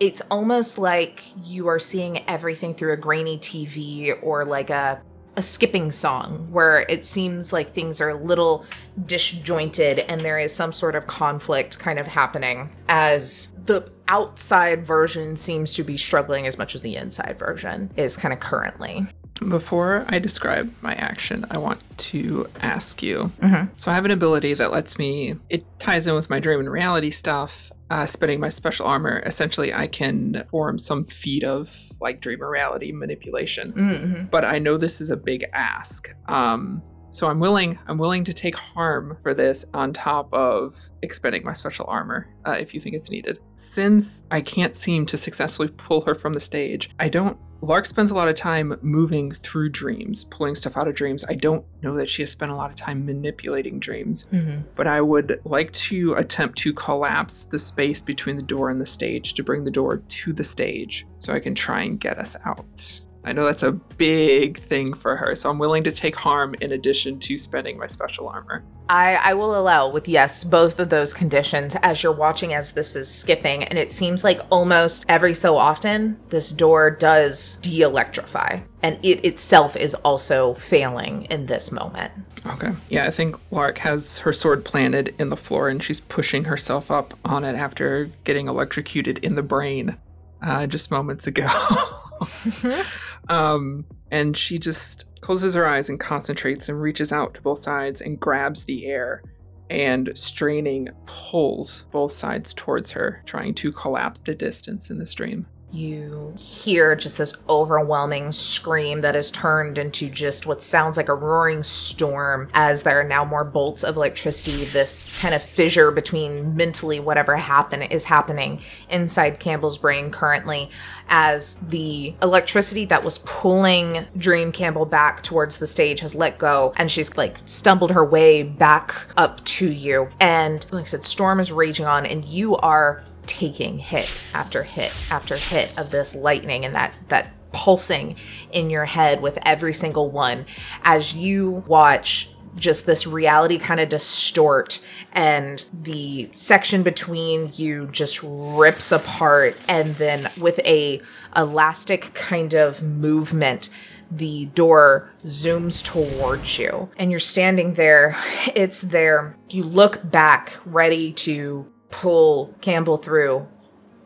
it's 0.00 0.20
almost 0.30 0.78
like 0.78 1.22
you 1.44 1.68
are 1.68 1.78
seeing 1.78 2.28
everything 2.28 2.74
through 2.74 2.92
a 2.92 2.96
grainy 2.96 3.38
TV 3.38 4.16
or 4.22 4.44
like 4.44 4.70
a 4.70 5.00
a 5.36 5.42
skipping 5.42 5.90
song 5.90 6.46
where 6.50 6.82
it 6.88 7.04
seems 7.04 7.52
like 7.52 7.74
things 7.74 8.00
are 8.00 8.10
a 8.10 8.14
little 8.14 8.64
disjointed 9.06 9.98
and 10.00 10.20
there 10.20 10.38
is 10.38 10.54
some 10.54 10.72
sort 10.72 10.94
of 10.94 11.06
conflict 11.06 11.78
kind 11.78 11.98
of 11.98 12.06
happening 12.06 12.70
as 12.88 13.52
the 13.64 13.90
outside 14.06 14.86
version 14.86 15.34
seems 15.34 15.74
to 15.74 15.82
be 15.82 15.96
struggling 15.96 16.46
as 16.46 16.56
much 16.56 16.74
as 16.74 16.82
the 16.82 16.94
inside 16.94 17.36
version 17.38 17.90
is 17.96 18.16
kind 18.16 18.32
of 18.32 18.38
currently. 18.38 19.06
Before 19.48 20.04
I 20.08 20.18
describe 20.18 20.72
my 20.80 20.94
action, 20.94 21.44
I 21.50 21.58
want 21.58 21.80
to 21.98 22.46
ask 22.60 23.02
you. 23.02 23.32
Mhm. 23.42 23.68
So 23.76 23.90
I 23.90 23.94
have 23.94 24.04
an 24.04 24.10
ability 24.10 24.54
that 24.54 24.70
lets 24.72 24.98
me. 24.98 25.34
It 25.50 25.64
ties 25.78 26.06
in 26.06 26.14
with 26.14 26.30
my 26.30 26.38
dream 26.40 26.60
and 26.60 26.70
reality 26.70 27.10
stuff. 27.10 27.70
Uh, 27.90 28.06
spending 28.06 28.40
my 28.40 28.48
special 28.48 28.86
armor, 28.86 29.22
essentially, 29.26 29.72
I 29.72 29.86
can 29.86 30.44
form 30.50 30.78
some 30.78 31.04
feat 31.04 31.44
of 31.44 31.70
like 32.00 32.20
dream 32.20 32.42
or 32.42 32.50
reality 32.50 32.92
manipulation. 32.92 33.72
Mm-hmm. 33.72 34.24
But 34.30 34.44
I 34.44 34.58
know 34.58 34.76
this 34.78 35.00
is 35.00 35.10
a 35.10 35.16
big 35.16 35.44
ask. 35.52 36.08
Um, 36.26 36.82
so 37.14 37.28
I'm 37.28 37.38
willing. 37.38 37.78
I'm 37.86 37.96
willing 37.98 38.24
to 38.24 38.32
take 38.32 38.56
harm 38.56 39.16
for 39.22 39.34
this 39.34 39.64
on 39.72 39.92
top 39.92 40.32
of 40.34 40.76
expending 41.02 41.44
my 41.44 41.52
special 41.52 41.86
armor 41.88 42.26
uh, 42.44 42.56
if 42.58 42.74
you 42.74 42.80
think 42.80 42.96
it's 42.96 43.08
needed. 43.10 43.38
Since 43.54 44.24
I 44.32 44.40
can't 44.40 44.74
seem 44.76 45.06
to 45.06 45.16
successfully 45.16 45.68
pull 45.76 46.00
her 46.02 46.14
from 46.16 46.32
the 46.32 46.40
stage, 46.40 46.90
I 46.98 47.08
don't 47.08 47.38
Lark 47.60 47.86
spends 47.86 48.10
a 48.10 48.14
lot 48.14 48.28
of 48.28 48.34
time 48.34 48.76
moving 48.82 49.30
through 49.30 49.70
dreams, 49.70 50.24
pulling 50.24 50.54
stuff 50.54 50.76
out 50.76 50.86
of 50.86 50.94
dreams. 50.94 51.24
I 51.30 51.34
don't 51.34 51.64
know 51.82 51.96
that 51.96 52.10
she 52.10 52.20
has 52.20 52.30
spent 52.30 52.52
a 52.52 52.54
lot 52.54 52.68
of 52.68 52.76
time 52.76 53.06
manipulating 53.06 53.78
dreams, 53.80 54.28
Mm-hmm. 54.32 54.62
but 54.74 54.86
I 54.86 55.00
would 55.00 55.40
like 55.44 55.72
to 55.72 56.12
attempt 56.14 56.58
to 56.58 56.74
collapse 56.74 57.44
the 57.44 57.58
space 57.58 58.02
between 58.02 58.36
the 58.36 58.42
door 58.42 58.68
and 58.68 58.78
the 58.78 58.84
stage 58.86 59.32
to 59.34 59.42
bring 59.42 59.64
the 59.64 59.70
door 59.70 59.98
to 59.98 60.32
the 60.34 60.44
stage 60.44 61.06
so 61.20 61.32
I 61.32 61.40
can 61.40 61.54
try 61.54 61.82
and 61.84 61.98
get 61.98 62.18
us 62.18 62.36
out. 62.44 63.00
I 63.24 63.32
know 63.32 63.46
that's 63.46 63.62
a 63.62 63.72
big 63.72 64.58
thing 64.58 64.92
for 64.94 65.16
her, 65.16 65.34
so 65.34 65.50
I'm 65.50 65.58
willing 65.58 65.84
to 65.84 65.92
take 65.92 66.14
harm 66.14 66.54
in 66.60 66.72
addition 66.72 67.18
to 67.20 67.38
spending 67.38 67.78
my 67.78 67.86
special 67.86 68.28
armor. 68.28 68.64
I, 68.88 69.14
I 69.16 69.34
will 69.34 69.58
allow 69.58 69.90
with 69.90 70.08
yes 70.08 70.44
both 70.44 70.78
of 70.78 70.90
those 70.90 71.14
conditions 71.14 71.74
as 71.82 72.02
you're 72.02 72.12
watching 72.12 72.52
as 72.52 72.72
this 72.72 72.94
is 72.94 73.08
skipping 73.08 73.64
and 73.64 73.78
it 73.78 73.92
seems 73.92 74.22
like 74.22 74.40
almost 74.50 75.06
every 75.08 75.32
so 75.32 75.56
often 75.56 76.20
this 76.28 76.50
door 76.52 76.90
does 76.90 77.56
de-electrify 77.62 78.60
and 78.82 79.02
it 79.02 79.24
itself 79.24 79.74
is 79.74 79.94
also 79.94 80.52
failing 80.52 81.24
in 81.30 81.46
this 81.46 81.72
moment 81.72 82.12
Okay. 82.46 82.72
Yeah, 82.90 83.06
I 83.06 83.10
think 83.10 83.36
Lark 83.50 83.78
has 83.78 84.18
her 84.18 84.32
sword 84.32 84.64
planted 84.64 85.14
in 85.18 85.30
the 85.30 85.36
floor 85.36 85.68
and 85.68 85.82
she's 85.82 86.00
pushing 86.00 86.44
herself 86.44 86.90
up 86.90 87.18
on 87.24 87.42
it 87.44 87.54
after 87.54 88.10
getting 88.24 88.48
electrocuted 88.48 89.18
in 89.18 89.34
the 89.34 89.42
brain 89.42 89.96
uh, 90.42 90.66
just 90.66 90.90
moments 90.90 91.26
ago. 91.26 91.46
um, 93.28 93.84
and 94.10 94.36
she 94.36 94.58
just 94.58 95.08
closes 95.20 95.54
her 95.54 95.66
eyes 95.66 95.88
and 95.88 95.98
concentrates 95.98 96.68
and 96.68 96.80
reaches 96.80 97.12
out 97.12 97.34
to 97.34 97.42
both 97.42 97.58
sides 97.58 98.00
and 98.00 98.20
grabs 98.20 98.64
the 98.64 98.86
air 98.86 99.22
and 99.70 100.10
straining 100.14 100.88
pulls 101.06 101.86
both 101.90 102.12
sides 102.12 102.52
towards 102.54 102.90
her, 102.92 103.22
trying 103.24 103.54
to 103.54 103.72
collapse 103.72 104.20
the 104.20 104.34
distance 104.34 104.90
in 104.90 104.98
the 104.98 105.06
stream. 105.06 105.46
You 105.74 106.32
hear 106.38 106.94
just 106.94 107.18
this 107.18 107.34
overwhelming 107.48 108.30
scream 108.30 109.00
that 109.00 109.16
is 109.16 109.30
turned 109.30 109.76
into 109.76 110.08
just 110.08 110.46
what 110.46 110.62
sounds 110.62 110.96
like 110.96 111.08
a 111.08 111.14
roaring 111.14 111.62
storm 111.62 112.48
as 112.54 112.84
there 112.84 113.00
are 113.00 113.04
now 113.04 113.24
more 113.24 113.44
bolts 113.44 113.82
of 113.82 113.96
electricity 113.96 114.64
this 114.66 115.18
kind 115.20 115.34
of 115.34 115.42
fissure 115.42 115.90
between 115.90 116.56
mentally 116.56 117.00
whatever 117.00 117.36
happen 117.36 117.82
is 117.82 118.04
happening 118.04 118.60
inside 118.88 119.40
campbell's 119.40 119.76
brain 119.76 120.10
currently 120.10 120.70
as 121.08 121.56
the 121.68 122.14
electricity 122.22 122.84
that 122.84 123.04
was 123.04 123.18
pulling 123.18 124.06
dream 124.16 124.52
campbell 124.52 124.86
back 124.86 125.22
towards 125.22 125.58
the 125.58 125.66
stage 125.66 126.00
has 126.00 126.14
let 126.14 126.38
go 126.38 126.72
and 126.76 126.90
she's 126.90 127.16
like 127.16 127.36
stumbled 127.46 127.90
her 127.90 128.04
way 128.04 128.42
back 128.42 129.06
up 129.16 129.44
to 129.44 129.70
you. 129.70 130.08
And 130.20 130.66
like 130.72 130.82
i 130.82 130.86
said 130.86 131.04
storm 131.04 131.40
is 131.40 131.52
raging 131.52 131.86
on 131.86 132.06
and 132.06 132.24
you 132.24 132.56
are 132.56 133.04
taking 133.26 133.78
hit 133.78 134.22
after 134.34 134.62
hit 134.62 135.06
after 135.10 135.36
hit 135.36 135.76
of 135.78 135.90
this 135.90 136.14
lightning 136.14 136.64
and 136.64 136.74
that 136.74 136.94
that 137.08 137.32
pulsing 137.52 138.16
in 138.50 138.68
your 138.68 138.84
head 138.84 139.22
with 139.22 139.38
every 139.42 139.72
single 139.72 140.10
one 140.10 140.44
as 140.82 141.14
you 141.14 141.64
watch 141.66 142.30
just 142.56 142.86
this 142.86 143.06
reality 143.06 143.58
kind 143.58 143.80
of 143.80 143.88
distort 143.88 144.80
and 145.12 145.66
the 145.72 146.28
section 146.32 146.82
between 146.82 147.50
you 147.54 147.86
just 147.88 148.20
rips 148.22 148.92
apart 148.92 149.56
and 149.68 149.94
then 149.96 150.28
with 150.40 150.58
a 150.60 151.00
elastic 151.36 152.14
kind 152.14 152.54
of 152.54 152.82
movement 152.82 153.68
the 154.10 154.46
door 154.46 155.10
zooms 155.24 155.82
towards 155.82 156.58
you 156.58 156.88
and 156.96 157.10
you're 157.10 157.18
standing 157.18 157.74
there. 157.74 158.16
It's 158.54 158.82
there. 158.82 159.36
You 159.50 159.64
look 159.64 160.08
back 160.08 160.58
ready 160.64 161.12
to 161.12 161.66
pull 162.00 162.52
Campbell 162.60 162.96
through, 162.96 163.46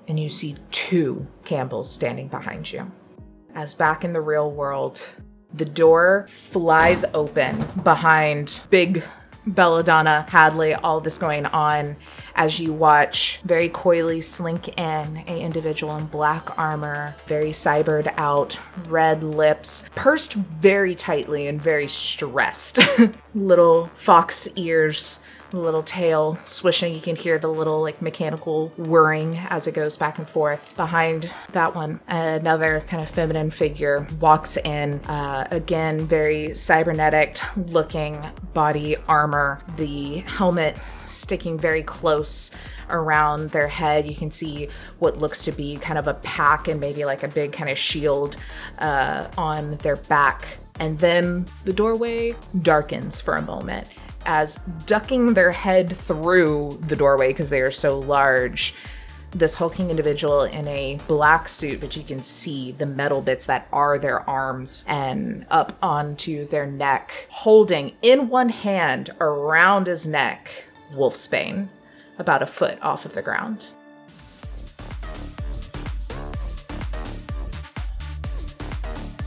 and 0.07 0.20
you 0.20 0.28
see 0.28 0.57
two 0.70 1.26
Campbells 1.45 1.91
standing 1.91 2.28
behind 2.28 2.70
you. 2.70 2.91
As 3.55 3.74
back 3.74 4.05
in 4.05 4.12
the 4.12 4.20
real 4.20 4.51
world, 4.51 5.01
the 5.55 5.64
door 5.64 6.26
flies 6.28 7.05
open 7.14 7.64
behind 7.82 8.62
big 8.68 9.03
Belladonna, 9.47 10.26
Hadley, 10.28 10.74
all 10.74 11.01
this 11.01 11.18
going 11.18 11.47
on 11.47 11.97
as 12.34 12.61
you 12.61 12.74
watch 12.74 13.41
very 13.45 13.70
coyly 13.70 14.20
slink 14.20 14.78
in 14.78 15.24
a 15.26 15.41
individual 15.41 15.97
in 15.97 16.05
black 16.05 16.59
armor, 16.59 17.16
very 17.26 17.51
cybered 17.51 18.12
out, 18.18 18.61
red 18.89 19.24
lips, 19.24 19.84
pursed 19.95 20.34
very 20.34 20.95
tightly 20.95 21.47
and 21.47 21.62
very 21.62 21.89
stressed. 21.89 22.80
Little 23.34 23.86
fox 23.95 24.47
ears 24.57 25.20
little 25.53 25.82
tail 25.82 26.38
swishing. 26.42 26.94
You 26.94 27.01
can 27.01 27.16
hear 27.16 27.38
the 27.38 27.49
little 27.49 27.80
like 27.80 28.03
mechanical 28.03 28.68
whirring 28.76 29.36
as 29.49 29.66
it 29.66 29.72
goes 29.72 29.96
back 29.96 30.18
and 30.18 30.28
forth. 30.28 30.76
Behind 30.76 31.32
that 31.53 31.74
one, 31.74 32.01
another 32.09 32.80
kind 32.86 33.03
of 33.03 33.11
feminine 33.11 33.51
figure 33.51 34.07
walks 34.20 34.57
in. 34.57 35.01
Uh, 35.07 35.46
again, 35.51 36.07
very 36.07 36.55
cybernetic 36.55 37.38
looking 37.57 38.24
body 38.55 38.96
armor. 39.09 39.62
The 39.76 40.18
helmet 40.20 40.76
sticking 40.99 41.59
very 41.59 41.82
close 41.82 42.51
around 42.90 43.51
their 43.51 43.68
head. 43.68 44.07
You 44.07 44.14
can 44.14 44.30
see 44.30 44.68
what 44.99 45.18
looks 45.18 45.44
to 45.44 45.53
be 45.53 45.76
kind 45.76 45.99
of 45.99 46.07
a 46.07 46.14
pack 46.14 46.68
and 46.68 46.80
maybe 46.80 47.05
like 47.05 47.22
a 47.22 47.28
big 47.28 47.53
kind 47.53 47.70
of 47.70 47.78
shield 47.78 48.36
uh, 48.78 49.28
on 49.36 49.76
their 49.78 49.96
back. 49.96 50.46
And 50.80 50.99
then 51.01 51.46
the 51.64 51.72
doorway 51.72 52.34
darkens 52.62 53.20
for 53.20 53.34
a 53.34 53.42
moment 53.42 53.88
as 54.29 54.57
ducking 54.85 55.33
their 55.33 55.51
head 55.51 55.97
through 55.97 56.79
the 56.83 56.95
doorway 56.95 57.29
because 57.29 57.49
they 57.49 57.62
are 57.62 57.70
so 57.70 57.99
large 57.99 58.74
this 59.33 59.55
hulking 59.55 59.91
individual 59.91 60.45
in 60.45 60.66
a 60.68 60.99
black 61.07 61.49
suit, 61.49 61.81
but 61.81 61.97
you 61.97 62.03
can 62.03 62.22
see 62.22 62.72
the 62.72 62.87
metal 62.87 63.20
bits 63.20 63.47
that 63.47 63.68
are 63.72 63.99
their 63.99 64.29
arms 64.29 64.85
and 64.87 65.47
up 65.51 65.76
onto 65.83 66.47
their 66.47 66.66
neck, 66.66 67.26
holding 67.31 67.95
in 68.03 68.29
one 68.29 68.49
hand 68.49 69.11
around 69.20 69.87
his 69.87 70.07
neck 70.07 70.64
Wolfsbane, 70.93 71.68
about 72.18 72.43
a 72.43 72.47
foot 72.47 72.79
off 72.83 73.05
of 73.05 73.14
the 73.14 73.22
ground. 73.22 73.72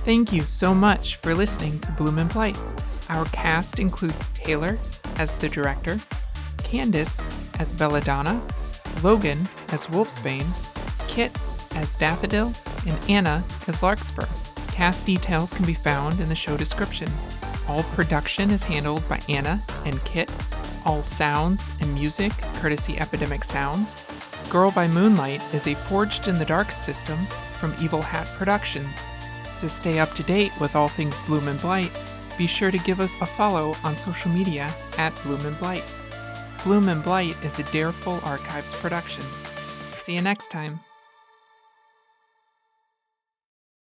Thank 0.03 0.33
you 0.33 0.43
so 0.43 0.73
much 0.73 1.17
for 1.17 1.35
listening 1.35 1.79
to 1.79 1.91
Bloom 1.91 2.17
and 2.17 2.29
Blight. 2.29 2.57
Our 3.11 3.25
cast 3.25 3.77
includes 3.77 4.29
Taylor 4.29 4.77
as 5.17 5.35
the 5.35 5.49
director, 5.49 5.99
Candace 6.63 7.21
as 7.59 7.73
Belladonna, 7.73 8.41
Logan 9.03 9.49
as 9.73 9.87
Wolfsbane, 9.87 10.47
Kit 11.09 11.31
as 11.75 11.95
Daffodil, 11.95 12.53
and 12.87 12.97
Anna 13.09 13.43
as 13.67 13.83
Larkspur. 13.83 14.25
Cast 14.69 15.05
details 15.05 15.51
can 15.51 15.65
be 15.65 15.73
found 15.73 16.21
in 16.21 16.29
the 16.29 16.35
show 16.35 16.55
description. 16.55 17.11
All 17.67 17.83
production 17.83 18.49
is 18.49 18.63
handled 18.63 19.07
by 19.09 19.19
Anna 19.27 19.61
and 19.85 20.01
Kit. 20.05 20.31
All 20.85 21.01
sounds 21.01 21.69
and 21.81 21.93
music 21.93 22.31
courtesy 22.61 22.97
Epidemic 22.97 23.43
Sounds. 23.43 24.01
Girl 24.49 24.71
by 24.71 24.87
Moonlight 24.87 25.43
is 25.53 25.67
a 25.67 25.75
Forged 25.75 26.29
in 26.29 26.39
the 26.39 26.45
Dark 26.45 26.71
system 26.71 27.19
from 27.59 27.75
Evil 27.81 28.01
Hat 28.01 28.25
Productions. 28.37 29.05
To 29.59 29.67
stay 29.67 29.99
up 29.99 30.13
to 30.13 30.23
date 30.23 30.53
with 30.61 30.77
all 30.77 30.87
things 30.87 31.19
Bloom 31.19 31.49
and 31.49 31.59
Blight, 31.59 31.91
be 32.41 32.47
sure 32.47 32.71
to 32.71 32.79
give 32.79 32.99
us 32.99 33.21
a 33.21 33.25
follow 33.27 33.75
on 33.83 33.95
social 33.95 34.31
media 34.31 34.73
at 34.97 35.13
Bloom 35.21 35.45
and 35.45 35.59
Blight. 35.59 35.83
Bloom 36.63 36.89
and 36.89 37.03
Blight 37.03 37.37
is 37.45 37.59
a 37.59 37.63
Dareful 37.71 38.19
Archives 38.23 38.73
production. 38.73 39.23
See 39.93 40.15
you 40.15 40.23
next 40.23 40.49
time. 40.49 40.79